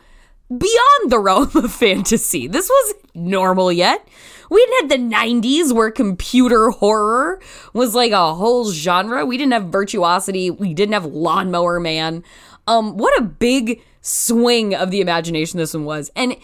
beyond 0.48 1.10
the 1.10 1.18
realm 1.20 1.50
of 1.54 1.72
fantasy. 1.72 2.46
This 2.46 2.70
was 2.70 2.94
normal 3.14 3.70
yet. 3.70 4.08
We 4.50 4.64
didn't 4.66 4.90
have 4.90 5.10
the 5.10 5.16
90s 5.16 5.72
where 5.72 5.90
computer 5.90 6.70
horror 6.70 7.40
was 7.72 7.94
like 7.94 8.12
a 8.12 8.34
whole 8.34 8.70
genre. 8.70 9.24
We 9.24 9.38
didn't 9.38 9.54
have 9.54 9.64
virtuosity. 9.66 10.50
We 10.50 10.74
didn't 10.74 10.92
have 10.92 11.06
Lawnmower 11.06 11.80
Man. 11.80 12.22
Um, 12.66 12.96
what 12.96 13.18
a 13.18 13.24
big 13.24 13.82
swing 14.00 14.74
of 14.74 14.90
the 14.90 15.00
imagination 15.00 15.58
this 15.58 15.74
one 15.74 15.84
was. 15.84 16.10
And 16.14 16.36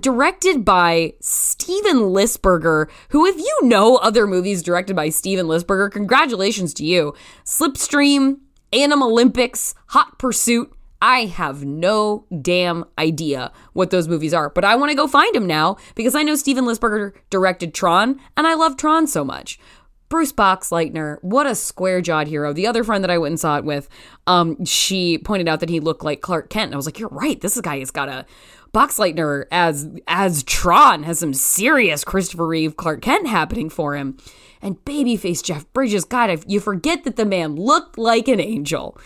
directed 0.00 0.64
by 0.64 1.14
Steven 1.20 1.96
Lisberger, 1.96 2.88
who, 3.10 3.26
if 3.26 3.36
you 3.36 3.58
know 3.62 3.96
other 3.96 4.26
movies 4.26 4.62
directed 4.62 4.94
by 4.94 5.08
Steven 5.08 5.46
Lisberger, 5.46 5.90
congratulations 5.90 6.74
to 6.74 6.84
you. 6.84 7.14
Slipstream, 7.44 8.38
Animalympics, 8.72 9.74
Hot 9.88 10.18
Pursuit. 10.18 10.72
I 11.00 11.26
have 11.26 11.64
no 11.64 12.26
damn 12.42 12.84
idea 12.98 13.52
what 13.72 13.90
those 13.90 14.08
movies 14.08 14.34
are, 14.34 14.50
but 14.50 14.64
I 14.64 14.74
want 14.74 14.90
to 14.90 14.96
go 14.96 15.06
find 15.06 15.32
them 15.32 15.46
now 15.46 15.76
because 15.94 16.16
I 16.16 16.24
know 16.24 16.34
Steven 16.34 16.64
Lisberger 16.64 17.12
directed 17.30 17.72
Tron, 17.72 18.20
and 18.36 18.48
I 18.48 18.54
love 18.54 18.76
Tron 18.76 19.06
so 19.06 19.24
much. 19.24 19.60
Bruce 20.08 20.32
Boxleitner, 20.32 21.22
what 21.22 21.46
a 21.46 21.54
square 21.54 22.00
jawed 22.00 22.28
hero. 22.28 22.52
The 22.52 22.66
other 22.66 22.82
friend 22.82 23.04
that 23.04 23.10
I 23.10 23.18
went 23.18 23.32
and 23.32 23.40
saw 23.40 23.58
it 23.58 23.64
with, 23.64 23.88
um, 24.26 24.64
she 24.64 25.18
pointed 25.18 25.48
out 25.48 25.60
that 25.60 25.68
he 25.68 25.80
looked 25.80 26.02
like 26.02 26.22
Clark 26.22 26.48
Kent. 26.48 26.68
And 26.68 26.74
I 26.74 26.76
was 26.76 26.86
like, 26.86 26.98
You're 26.98 27.10
right, 27.10 27.40
this 27.40 27.60
guy 27.60 27.78
has 27.78 27.90
got 27.90 28.08
a 28.08 28.24
Boxleitner 28.72 29.46
as 29.50 29.88
as 30.06 30.42
Tron 30.42 31.02
has 31.04 31.18
some 31.18 31.34
serious 31.34 32.04
Christopher 32.04 32.46
Reeve 32.46 32.76
Clark 32.76 33.02
Kent 33.02 33.26
happening 33.26 33.70
for 33.70 33.96
him. 33.96 34.18
And 34.60 34.76
babyface 34.84 35.42
Jeff 35.42 35.70
Bridges, 35.72 36.04
God, 36.04 36.30
I, 36.30 36.38
you 36.46 36.60
forget 36.60 37.04
that 37.04 37.16
the 37.16 37.24
man 37.24 37.56
looked 37.56 37.96
like 37.96 38.28
an 38.28 38.40
angel. 38.40 38.98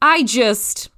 I 0.00 0.22
just 0.22 0.90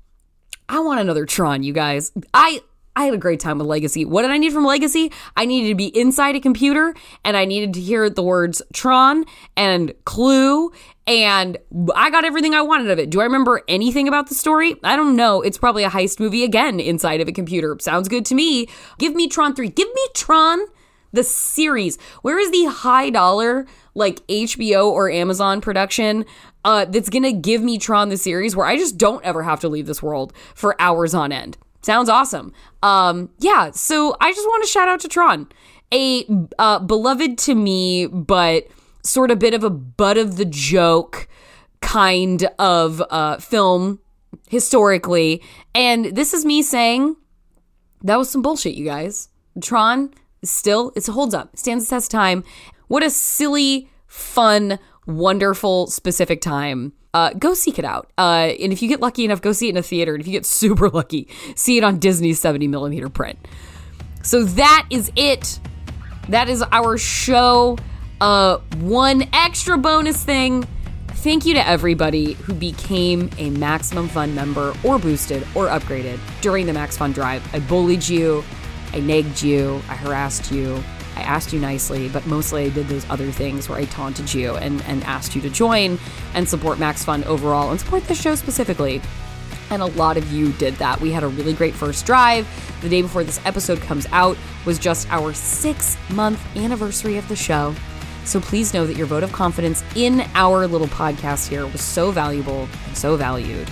I 0.69 0.81
want 0.81 1.01
another 1.01 1.27
Tron, 1.27 1.63
you 1.63 1.73
guys. 1.73 2.13
I 2.33 2.61
I 2.97 3.05
had 3.05 3.15
a 3.15 3.19
great 3.19 3.41
time 3.41 3.59
with 3.59 3.67
Legacy. 3.67 4.05
What 4.05 4.23
did 4.23 4.31
I 4.31 4.39
need 4.39 4.53
from 4.53 4.65
Legacy? 4.65 5.11
I 5.37 5.47
needed 5.47 5.69
to 5.69 5.75
be 5.75 5.87
inside 5.99 6.37
a 6.37 6.41
computer 6.41 6.95
and 7.25 7.37
I 7.37 7.45
needed 7.45 7.75
to 7.75 7.81
hear 7.81 8.09
the 8.09 8.23
words 8.23 8.63
Tron 8.73 9.25
and 9.57 9.93
Clu 10.05 10.71
and 11.07 11.59
I 11.95 12.11
got 12.11 12.25
everything 12.25 12.55
I 12.55 12.63
wanted 12.63 12.91
of 12.91 12.99
it. 12.99 13.11
Do 13.11 13.21
I 13.21 13.25
remember 13.25 13.63
anything 13.67 14.07
about 14.07 14.29
the 14.29 14.35
story? 14.35 14.77
I 14.85 14.95
don't 14.95 15.17
know. 15.17 15.43
It's 15.43 15.59
probably 15.59 15.83
a 15.83 15.91
heist 15.91 16.21
movie 16.21 16.45
again 16.45 16.79
inside 16.79 17.21
of 17.21 17.29
a 17.29 17.33
computer. 17.33 17.77
Sounds 17.81 18.09
good 18.09 18.25
to 18.27 18.35
me. 18.35 18.69
Give 18.99 19.15
me 19.15 19.29
Tron 19.29 19.55
3. 19.55 19.69
Give 19.69 19.89
me 19.93 20.07
Tron 20.15 20.61
the 21.13 21.25
series. 21.25 21.99
Where 22.23 22.39
is 22.39 22.51
the 22.51 22.65
high 22.67 23.11
dollar 23.11 23.67
like 23.95 24.27
HBO 24.27 24.91
or 24.91 25.11
Amazon 25.11 25.61
production 25.61 26.25
uh, 26.65 26.85
that's 26.87 27.11
gonna 27.11 27.33
give 27.33 27.63
me 27.63 27.79
Tron 27.79 28.09
the 28.09 28.17
series 28.17 28.55
where 28.55 28.67
I 28.67 28.77
just 28.77 28.99
don't 28.99 29.25
ever 29.25 29.43
have 29.43 29.61
to 29.61 29.69
leave 29.69 29.87
this 29.87 30.03
world 30.03 30.33
for 30.55 30.81
hours 30.81 31.13
on 31.13 31.33
end? 31.33 31.57
Sounds 31.85 32.09
awesome. 32.09 32.51
Um, 32.83 33.29
yeah, 33.41 33.71
so 33.71 34.17
I 34.19 34.33
just 34.33 34.47
want 34.49 34.65
to 34.65 34.71
shout 34.71 34.89
out 34.89 35.01
to 35.01 35.09
Tron, 35.09 35.49
a 35.93 36.27
uh, 36.59 36.79
beloved 36.79 37.37
to 37.41 37.55
me, 37.55 38.07
but 38.07 38.67
sort 39.03 39.31
of 39.31 39.39
bit 39.39 39.53
of 39.53 39.63
a 39.63 39.69
butt 39.69 40.17
of 40.17 40.39
the 40.39 40.47
joke 40.47 41.29
kind 41.83 42.49
of 42.59 43.03
uh, 43.11 43.37
film 43.37 44.01
historically. 44.49 45.43
And 45.75 46.07
this 46.07 46.33
is 46.33 46.47
me 46.47 46.63
saying 46.63 47.17
that 48.03 48.17
was 48.17 48.31
some 48.31 48.41
bullshit, 48.41 48.77
you 48.77 48.87
guys. 48.87 49.29
Tron 49.61 50.15
still, 50.43 50.91
it 50.97 51.05
holds 51.07 51.35
up, 51.35 51.55
stands 51.55 51.85
the 51.85 51.91
test 51.91 52.07
of 52.07 52.19
time. 52.19 52.45
What 52.89 53.03
a 53.03 53.11
silly, 53.11 53.91
fun, 54.07 54.79
wonderful, 55.07 55.89
specific 55.89 56.41
time 56.41 56.95
uh, 57.15 57.33
go 57.35 57.55
seek 57.55 57.79
it 57.79 57.85
out. 57.85 58.11
Uh, 58.19 58.53
and 58.61 58.73
if 58.73 58.83
you 58.83 58.89
get 58.89 59.01
lucky 59.01 59.25
enough, 59.25 59.41
go 59.41 59.53
see 59.53 59.69
it 59.69 59.71
in 59.71 59.77
a 59.77 59.83
theater. 59.83 60.13
And 60.15 60.21
if 60.21 60.27
you 60.27 60.33
get 60.33 60.45
super 60.45 60.91
lucky, 60.91 61.29
see 61.55 61.79
it 61.79 61.85
on 61.85 61.99
Disney's 61.99 62.41
70 62.41 62.69
millimeter 62.69 63.09
print. 63.09 63.39
So 64.23 64.45
that 64.45 64.87
is 64.91 65.13
it. 65.17 65.61
That 66.29 66.49
is 66.49 66.63
our 66.73 66.99
show. 66.99 67.79
Uh, 68.21 68.59
one 68.79 69.29
extra 69.33 69.79
bonus 69.79 70.23
thing. 70.25 70.67
Thank 71.09 71.47
you 71.47 71.55
to 71.55 71.67
everybody 71.67 72.33
who 72.35 72.53
became 72.53 73.31
a 73.39 73.49
Maximum 73.51 74.09
Fun 74.09 74.35
member 74.35 74.75
or 74.85 74.99
boosted 74.99 75.43
or 75.55 75.69
upgraded 75.69 76.19
during 76.43 76.67
the 76.67 76.73
Max 76.73 76.99
Fun 76.99 77.13
Drive. 77.13 77.43
I 77.55 77.61
bullied 77.61 78.07
you, 78.07 78.45
I 78.93 79.01
nagged 79.01 79.43
you, 79.43 79.81
I 79.89 79.95
harassed 79.95 80.53
you, 80.53 80.83
I 81.17 81.23
asked 81.23 81.53
you 81.53 81.61
nicely, 81.61 82.09
but 82.09 82.27
mostly 82.27 82.65
I 82.65 82.69
did 82.71 82.89
those 82.89 83.09
other 83.09 83.31
things 83.31 83.69
where 83.69 83.79
I 83.79 83.85
taunted 83.87 84.33
you 84.33 84.57
and, 84.57 84.83
and 84.83 85.03
asked 85.05 85.35
you 85.35 85.43
to 85.43 85.51
join 85.51 85.99
and 86.35 86.49
support 86.49 86.79
Max 86.79 87.05
Fun 87.05 87.25
overall 87.25 87.71
and 87.71 87.81
support 87.81 88.05
the 88.05 88.15
show 88.15 88.35
specifically. 88.35 89.01
And 89.71 89.83
a 89.83 89.87
lot 89.87 90.17
of 90.17 90.31
you 90.33 90.53
did 90.53 90.75
that. 90.75 91.01
We 91.01 91.11
had 91.11 91.23
a 91.23 91.29
really 91.29 91.53
great 91.53 91.75
first 91.75 92.05
drive. 92.05 92.47
The 92.83 92.89
day 92.89 93.03
before 93.03 93.25
this 93.25 93.41
episode 93.47 93.81
comes 93.81 94.07
out 94.13 94.37
was 94.67 94.79
just 94.79 95.11
our 95.11 95.33
six 95.33 95.97
month 96.11 96.41
anniversary 96.57 97.17
of 97.17 97.27
the 97.29 97.37
show. 97.37 97.75
So 98.25 98.41
please 98.41 98.73
know 98.73 98.87
that 98.87 98.97
your 98.97 99.07
vote 99.07 99.23
of 99.23 99.33
confidence 99.33 99.85
in 99.95 100.23
our 100.35 100.67
little 100.67 100.87
podcast 100.87 101.49
here 101.49 101.67
was 101.67 101.83
so 101.83 102.11
valuable 102.11 102.69
and 102.87 102.97
so 102.97 103.17
valued. 103.17 103.71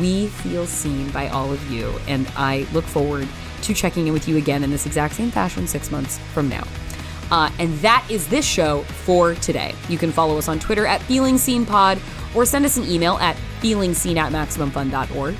We 0.00 0.28
feel 0.28 0.66
seen 0.66 1.10
by 1.10 1.28
all 1.28 1.52
of 1.52 1.70
you, 1.70 1.92
and 2.06 2.30
I 2.36 2.66
look 2.72 2.84
forward 2.84 3.28
to 3.62 3.74
checking 3.74 4.06
in 4.06 4.12
with 4.12 4.28
you 4.28 4.36
again 4.36 4.64
in 4.64 4.70
this 4.70 4.86
exact 4.86 5.14
same 5.14 5.30
fashion 5.30 5.66
six 5.66 5.90
months 5.90 6.18
from 6.32 6.48
now. 6.48 6.66
Uh, 7.30 7.50
and 7.58 7.72
that 7.78 8.04
is 8.10 8.26
this 8.28 8.44
show 8.44 8.82
for 8.82 9.34
today. 9.36 9.74
You 9.88 9.98
can 9.98 10.10
follow 10.10 10.36
us 10.36 10.48
on 10.48 10.58
Twitter 10.58 10.86
at 10.86 11.00
Feeling 11.02 11.38
Seen 11.38 11.64
Pod 11.64 11.98
or 12.34 12.44
send 12.44 12.64
us 12.64 12.76
an 12.76 12.84
email 12.88 13.14
at 13.18 13.36
feelingseen 13.60 14.16
at 14.16 14.32
maximumfun.org. 14.32 15.36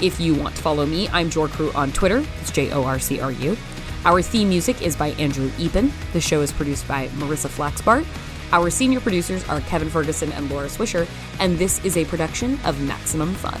If 0.00 0.20
you 0.20 0.34
want 0.34 0.56
to 0.56 0.62
follow 0.62 0.86
me, 0.86 1.08
I'm 1.10 1.30
Jorcru 1.30 1.74
on 1.74 1.92
Twitter. 1.92 2.24
It's 2.40 2.50
J 2.50 2.72
O 2.72 2.84
R 2.84 2.98
C 2.98 3.20
R 3.20 3.32
U. 3.32 3.56
Our 4.04 4.20
theme 4.20 4.48
music 4.48 4.82
is 4.82 4.96
by 4.96 5.08
Andrew 5.10 5.48
Epen. 5.50 5.90
The 6.12 6.20
show 6.20 6.42
is 6.42 6.52
produced 6.52 6.86
by 6.86 7.08
Marissa 7.08 7.48
Flaxbart. 7.48 8.06
Our 8.52 8.70
senior 8.70 9.00
producers 9.00 9.46
are 9.48 9.60
Kevin 9.62 9.88
Ferguson 9.88 10.30
and 10.32 10.50
Laura 10.50 10.68
Swisher, 10.68 11.08
and 11.40 11.58
this 11.58 11.82
is 11.84 11.96
a 11.96 12.04
production 12.04 12.58
of 12.64 12.80
Maximum 12.82 13.34
Fun. 13.34 13.60